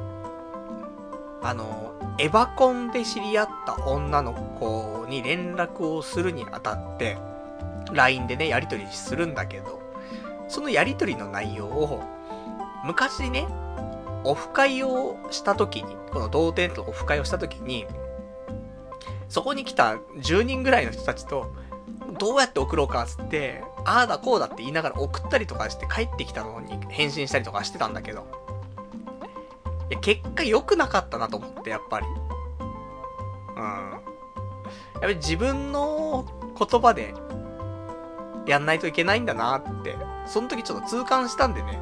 [1.42, 7.18] あの、エヴァコンで知り合った女の子に連絡をするにあたって、
[7.92, 9.81] LINE でね、やりとりするんだけど、
[10.52, 12.02] そのやりとりの内容を、
[12.84, 13.46] 昔ね、
[14.22, 17.86] オフ会をした時に、この童貞とオフ会をした時に、
[19.30, 21.54] そこに来た10人ぐらいの人たちと、
[22.18, 28.26] どうやって送ろうかっつって、ああだこうだって言いながら送ったりとかして帰ってきたのに返信したりとかしてたんだけど、
[29.90, 32.06] いや、結果良くなかったなと思って、やっぱり。
[33.56, 33.62] うん。
[33.62, 33.98] や
[34.98, 36.26] っぱり自分の
[36.58, 37.14] 言葉で
[38.46, 39.96] やんないといけないんだなって、
[40.26, 41.80] その時ちょっと痛感したんでね。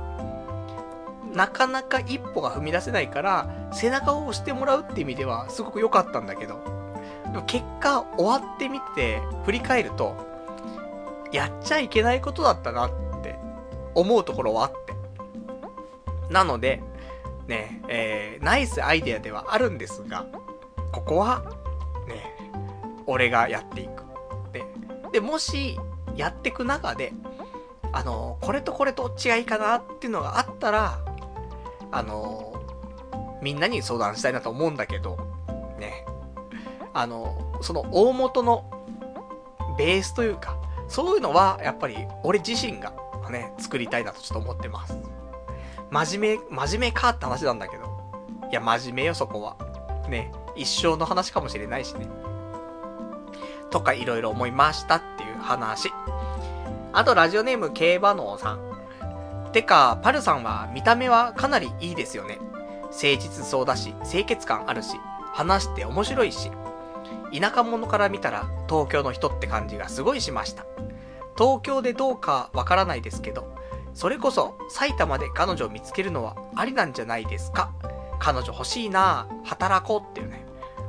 [1.34, 6.60] なかなか一歩が踏み出せないから、背中を押してもらうって意味ではすごく良かったんだけど、
[7.24, 10.16] でも結果終わってみて振り返ると、
[11.32, 12.90] やっちゃいけないことだったなっ
[13.22, 13.38] て
[13.94, 14.94] 思うところはあって。
[16.32, 16.82] なので、
[17.46, 20.26] ね、えー、ナイスアイデアではあるんですが、
[20.92, 21.42] ここは、
[22.08, 22.36] ね、
[23.06, 24.04] 俺がやっていく。
[24.52, 24.64] で、
[25.12, 25.78] で、もし、
[26.16, 27.12] やってく中で、
[27.92, 30.98] あの、これとこれどっちがいいかなっていうのがあったら、
[31.90, 32.52] あの、
[33.42, 35.16] みんなに相談したいなと思うんだけど、
[35.78, 36.04] ね、
[36.92, 38.64] あの、その大元の
[39.76, 40.56] ベースというか、
[40.88, 42.92] そういうのは、やっぱり、俺自身が、
[43.30, 44.98] ね、作りたいなとちょっと思ってます。
[45.90, 47.84] 真面目、真面目かって話なんだけど。
[48.50, 49.56] いや、真面目よ、そこは。
[50.08, 52.08] ね、一生の話かもしれないしね。
[53.70, 55.92] とか、いろいろ思いましたっていう話。
[56.92, 59.50] あと、ラジオネーム、競馬のさん。
[59.52, 62.38] てか、パルさんは見た目はかなりいいですよね。
[62.82, 64.96] 誠実そうだし、清潔感あるし、
[65.32, 66.50] 話して面白いし、
[67.32, 70.64] 田舎者から見たら東京の人って感じがすごいしました。
[71.38, 73.56] 東京でどうかわからないですけど、
[73.94, 77.72] それこそ埼玉で彼女を見つけるのはありなんじゃないですか。
[78.18, 80.44] 彼女欲しいな働こうっていうね、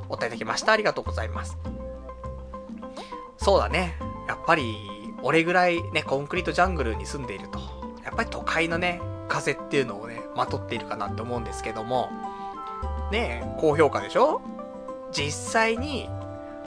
[0.10, 0.72] お答えいただきました。
[0.72, 1.57] ありがとうございます。
[3.38, 3.98] そうだね。
[4.28, 7.60] やっぱり、俺ぐらいね、コンクリートジャングルに住んでいると、
[8.03, 12.10] やっぱり都会のね、風っていうのをね、まとっているかなって思うんですけども、
[13.11, 14.41] ねえ、高評価でしょ？
[15.11, 16.10] 実際に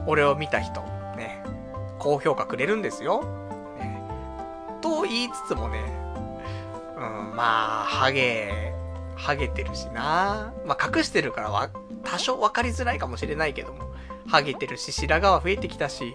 [0.07, 0.83] 俺を見た人、
[1.17, 1.43] ね、
[1.99, 3.23] 高評価くれるんですよ。
[3.79, 4.03] ね、
[4.81, 5.83] と言いつつもね、
[6.97, 8.73] うん、まあ、ハゲ、
[9.17, 10.53] ハゲてるしな。
[10.65, 11.71] まあ、隠してるからは、
[12.05, 13.91] 多少分かりづらいかもしれないけども、
[14.29, 16.15] ハゲてるし、白髪は増えてきたし、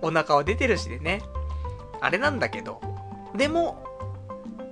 [0.00, 1.22] お腹は出てるしでね。
[2.00, 2.80] あれなんだけど、
[3.34, 3.84] でも、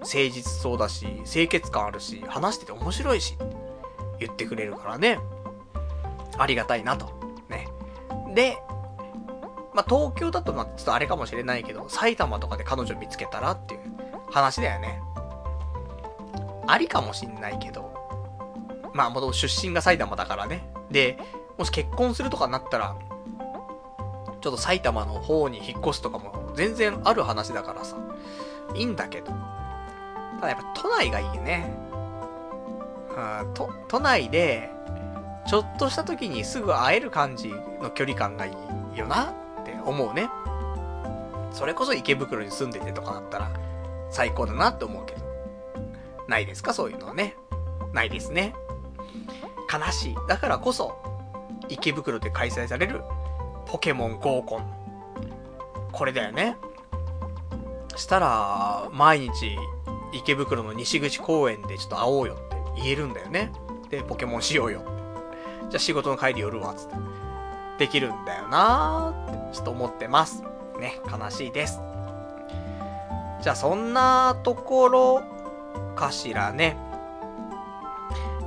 [0.01, 3.37] 誠実そうだし、清潔感あるし、話してて面白いし、
[4.19, 5.19] 言ってくれるからね。
[6.39, 7.07] ありがたいなと。
[7.49, 7.69] ね
[8.35, 8.59] で、
[9.75, 13.81] まあ、東京だとまちょっとあれかもしれないけど、埼玉とかで彼女見つけたらっていう
[14.31, 15.03] 話だよね。
[16.67, 17.95] ありかもしんないけど、
[18.93, 20.69] まあ、もと出身が埼玉だからね。
[20.91, 21.19] で、
[21.59, 22.97] もし結婚するとかになったら、
[24.41, 27.97] ちょっと埼玉の方に引っ越すとかも全然ある話だからさ、
[28.75, 29.33] いいんだけど。
[30.41, 31.73] ただやっぱ都内がいいね。
[33.11, 34.71] うん、都、都内で、
[35.47, 38.57] ちょっとした時にすぐ会える感じの距離感がい
[38.95, 40.29] いよなって思うね。
[41.53, 43.51] それこそ池袋に住んでてとかだったら
[44.11, 45.25] 最高だなって思うけど。
[46.27, 46.75] ないですか？
[46.75, 47.37] そういうのはね。
[47.93, 48.55] ないですね。
[49.73, 50.17] 悲しい。
[50.29, 51.01] だからこそ、
[51.69, 53.03] 池袋で開催される
[53.65, 54.76] ポケモン合コン。
[55.97, 56.59] これだよね。
[57.97, 59.57] したら、毎日
[60.13, 63.51] 池袋の西口公園でちょっと会おうよって言えるんだよね。
[63.89, 64.83] で、ポケモンしようよ
[65.71, 66.97] じゃあ仕事の帰り寄るわ、つって。
[67.79, 70.43] できるんだよなーって、ちょっと思ってます。
[70.79, 71.81] ね、悲しいです。
[73.41, 75.23] じゃあそんなところ
[75.95, 76.77] かしらね。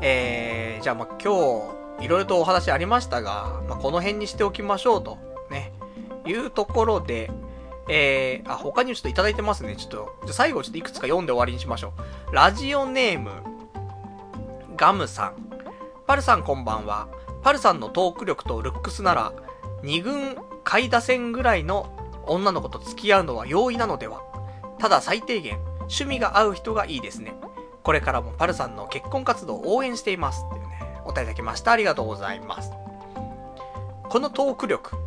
[0.02, 1.66] えー、じゃあまあ今
[2.00, 5.18] 日、いろいろとお話ありましたが、まあこの辺にしておきましょうと、
[6.30, 7.32] いうところで、
[7.90, 9.76] えー、あ、他にもちょっといただいてますね。
[9.76, 11.94] ちょっと、じゃ最後ちょっといくつか読んで終わりにしましょ
[12.32, 12.36] う。
[12.36, 13.32] ラジオネーム、
[14.76, 15.50] ガムさん。
[16.06, 17.08] パルさんこんばんは。
[17.42, 19.34] パルさんのトーク力とルックスなら、
[19.84, 21.92] 二軍下位打線ぐらいの
[22.28, 24.22] 女の子と付き合うのは容易なのでは？
[24.78, 27.34] ただ最低限、趣味が合う人がいいですね。
[27.84, 30.44] これからもパルさんの結婚活動を応援しています。
[30.48, 31.72] っていうね、お便りいただきました。
[31.72, 32.72] ありがとうございます。
[34.10, 34.98] このトーク力、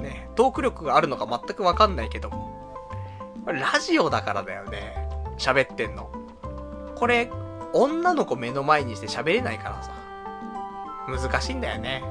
[0.00, 2.54] ね、トーク力があるのか全くわかんないけども、
[3.46, 5.08] ラジオだからだよね。
[5.38, 6.10] 喋ってんの。
[6.94, 7.30] これ、
[7.72, 9.92] 女の子目の前にして喋れないからさ。
[11.06, 12.02] 難しいんだよね。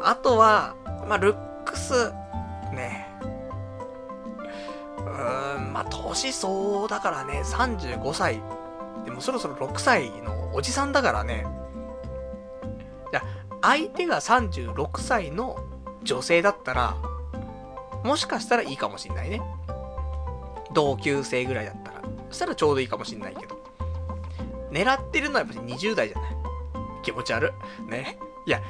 [0.00, 0.76] あとは、
[1.08, 2.12] まあ、ルックス、
[2.72, 3.08] ね。
[4.98, 8.40] うーん、まあ、年相応だからね、35歳。
[9.04, 11.46] でもそろそろ6歳のおじさんだからね。
[13.10, 13.22] じゃ
[13.60, 15.56] 相手が36歳の
[16.02, 16.96] 女性だったら、
[18.04, 19.40] もしかしたらいいかもしんないね。
[20.72, 22.02] 同級生ぐらいだったら。
[22.30, 23.56] そしたらちょうどいいかもしんないけど。
[24.70, 26.36] 狙ってるのはやっぱり20代じゃない。
[27.02, 27.52] 気持ち悪。
[27.88, 28.18] ね。
[28.46, 28.60] いや、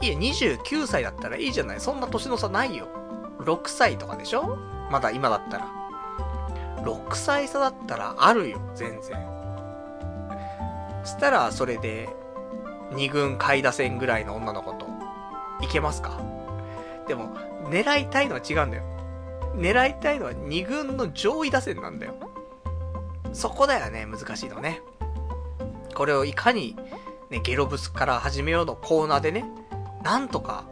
[0.00, 1.80] いや、29歳だったらいいじゃない。
[1.80, 2.86] そんな年の差ないよ。
[3.40, 4.56] 6歳とかでしょ
[4.90, 5.66] まだ今だったら。
[6.82, 9.16] 6歳差だったらあるよ、全然。
[11.04, 12.08] したら、それで、
[12.92, 14.86] 2軍下位打線ぐらいの女の子と、
[15.60, 16.20] いけますか？
[17.06, 17.34] でも、
[17.68, 18.82] 狙いたいのは違うんだよ。
[19.56, 22.14] 狙いたいのは2軍の上位打線なんだよ。
[23.32, 24.80] そこだよね、難しいのね。
[25.94, 26.76] これをいかに、
[27.30, 29.44] ね、ゲロブスから始めようのコーナーでね、
[30.02, 30.64] なんとか、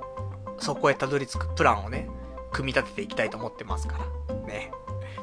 [0.59, 2.09] そこへたどり着くプランをね、
[2.52, 3.98] 組み立てていきたいと思ってますか
[4.28, 4.34] ら。
[4.46, 4.72] ね。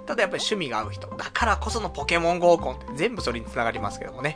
[0.06, 1.08] ただやっぱり趣味が合う人。
[1.08, 4.36] だからこそのポケモン合コンって全部それに繋がりますけどもね。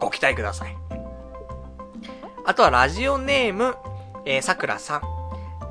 [0.00, 0.76] ご期待ください。
[2.44, 3.76] あとはラジオネーム、
[4.24, 5.17] えー、さくらさん。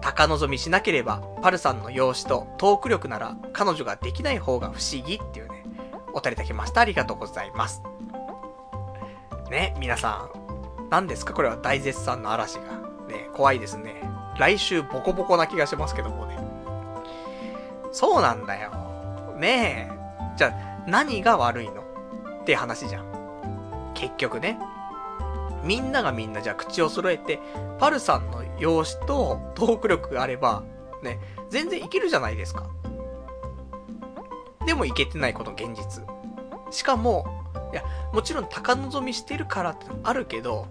[0.07, 5.63] 高望みしなければ、パルさんの容姿とトーク力なら彼女ができない方が不思議っていうね、
[6.13, 6.81] お便りいただきました。
[6.81, 7.81] ありがとうございます。
[9.49, 11.33] ね、皆さん、何ですか？
[11.33, 12.61] これは大絶賛の嵐が。
[13.07, 14.01] ね、怖いですね。
[14.37, 16.37] 来週ボコボコな気がしますけどもね。
[17.91, 18.71] そうなんだよ。
[19.37, 20.37] ねえ。
[20.37, 21.81] じゃあ、何が悪いの？
[21.81, 23.91] って話じゃん。
[23.93, 24.59] 結局ね。
[25.63, 27.39] みんながみんなじゃあ口を揃えて、
[27.79, 30.63] パルさんの容姿とトーク力があれば、
[31.03, 31.19] ね、
[31.49, 32.67] 全然いけるじゃないですか。
[34.65, 36.03] でもいけてないこの現実。
[36.71, 37.25] しかも、
[37.71, 40.67] いや、もちろん高望みしてるからってあるけど、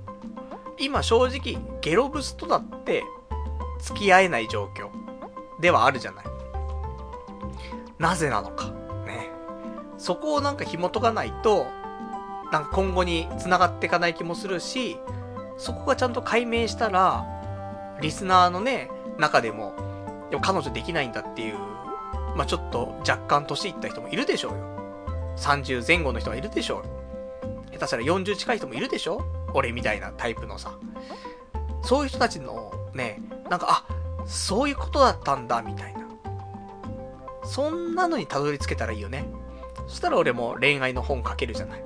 [0.78, 3.02] 今正直、ゲロブスとだって
[3.78, 4.90] 付き合えない状況
[5.60, 6.24] ではあるじゃない。
[7.98, 8.66] なぜなのか。
[9.06, 9.30] ね。
[9.96, 11.66] そこをなんか紐解かないと、
[12.52, 14.98] なんか今後に繋がっていかない気もするし、
[15.56, 17.24] そこがちゃんと解明したら、
[18.00, 19.74] リスナーのね、中でも、
[20.30, 21.58] でも彼女できないんだっていう、
[22.36, 24.58] まあ、ちょっと若干年いった人もいるでしょうよ。
[25.36, 27.72] 30前後の人がいるでしょう。
[27.72, 29.24] 下手したら40近い人もいるでしょ
[29.54, 30.78] 俺みたいなタイプのさ。
[31.82, 33.94] そういう人たちのね、なんか、あ、
[34.26, 36.06] そういうことだったんだ、みたいな。
[37.44, 39.26] そんなのにたどり着けたらいいよね。
[39.86, 41.84] そしたら俺も恋愛の本書けるじゃない。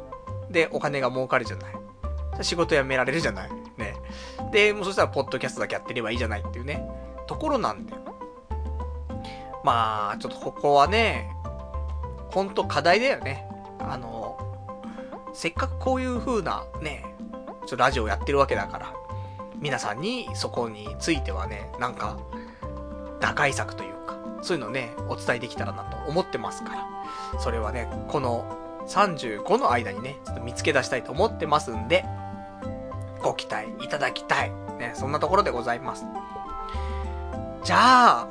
[0.51, 1.74] で、お金が儲かるじゃない。
[2.43, 3.51] 仕事辞められるじゃない。
[3.77, 3.95] ね。
[4.51, 6.89] で、もうそしたらポッドキャストだけやってればいいじゃないっていうね、
[7.27, 8.03] ところなんだよ。
[9.63, 11.31] まあ、ちょっとここはね、
[12.31, 13.47] ほんと課題だよね。
[13.79, 14.39] あの、
[15.33, 18.95] せっかくこういう風なね、ちょっとラジオやってるわけだから、
[19.61, 22.19] 皆さんにそこについてはね、なんか、
[23.21, 26.71] 打開策というか、そういうのね、お伝えできたらなと思ってますか
[27.35, 28.57] ら、それはね、この
[28.89, 32.05] 35の間にね、ちょっと見つけ出したいと思ってますんで、
[33.23, 34.51] ご期待いただきたい。
[34.79, 36.07] ね、そんなところでございます。
[37.63, 38.29] じゃあ、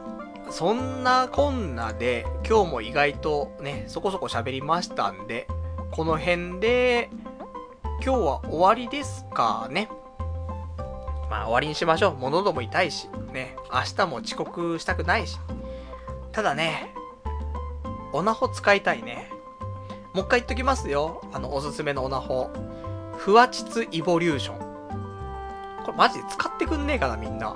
[0.49, 5.47] そんなこんなで、今日も意外とね、そこそこ喋りましたんで、
[5.91, 7.09] この辺で、
[8.03, 9.89] 今日は終わりですかね。
[11.29, 12.15] まあ終わりにしましょう。
[12.15, 15.37] 物ども痛いし、ね、明日も遅刻したくないし。
[16.31, 16.93] ただね、
[18.13, 19.29] オナホ使いたいね。
[20.13, 21.21] もう一回言っときますよ。
[21.31, 22.49] あの、おすすめのオナホ。
[23.17, 24.68] フワチツイボリューション。
[25.85, 27.55] これマジで使ってくんねえかな、みんな。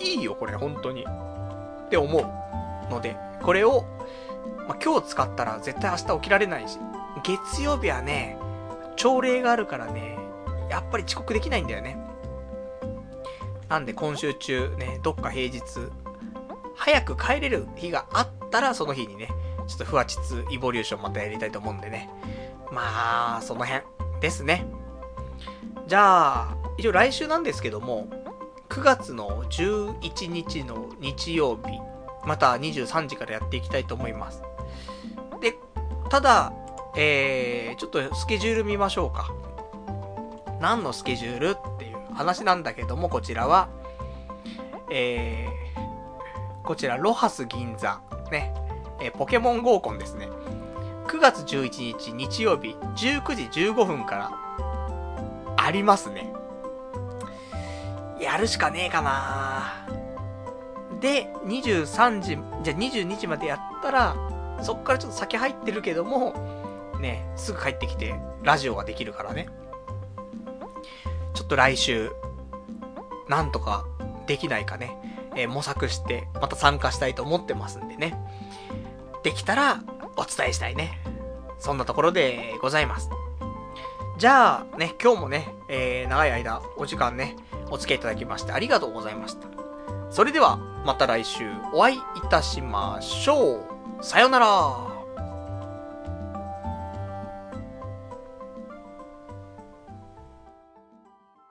[0.00, 1.04] いいよ、これ、本当に。
[1.04, 2.44] って思う。
[2.90, 3.84] ので、これを、
[4.68, 6.78] まあ、今日使ったら絶対明日起きられないし、
[7.22, 8.38] 月曜日はね、
[8.96, 10.18] 朝礼があるからね、
[10.70, 11.98] やっぱり遅刻できないんだよね。
[13.68, 15.62] なんで今週中ね、どっか平日、
[16.76, 19.28] 早く帰れる日があったら、その日にね、
[19.66, 22.10] ちょっとふわちつイボリューションまたやりたいと思うんでね。
[22.70, 23.84] まあ、その辺
[24.20, 24.66] ですね。
[25.86, 28.08] じゃあ、一応来週なんですけども、
[28.68, 31.78] 9月の11日の日曜日、
[32.26, 34.42] また23時からやっていきたいと思います。
[35.40, 35.54] で、
[36.08, 36.52] ただ、
[36.96, 39.32] えー、ちょっとスケジュール見ましょうか。
[40.60, 43.68] 何のスケジュールっていう話なんだけども、こちらは、
[44.90, 48.52] えー、こちら、ロハス銀座、ね、
[49.00, 50.28] えー、ポケモン合コンですね。
[51.06, 56.33] 9月11日日曜日19時15分からありますね。
[58.20, 59.86] やるしかねえかな
[61.00, 64.16] で、23時、じゃあ22時までやったら、
[64.62, 66.34] そっからちょっと先入ってるけども、
[67.00, 69.48] ね、すぐ帰ってきて、ラジオができるからね。
[71.34, 72.12] ちょっと来週、
[73.28, 73.84] なんとか
[74.26, 74.96] できないかね、
[75.36, 78.16] えー、模索して、また参加したいと思ってますんでね。
[79.22, 79.82] できたら、
[80.16, 81.00] お伝えしたいね。
[81.58, 83.10] そんなところでございます。
[84.24, 87.36] じゃあ、ね、今日もね、えー、長い間、お時間ね、
[87.68, 89.48] お付き合いいただきましてありがとうございました。
[90.08, 90.56] それでは、
[90.86, 91.44] また来週
[91.74, 94.02] お会いいたしましょう。
[94.02, 94.93] さよなら。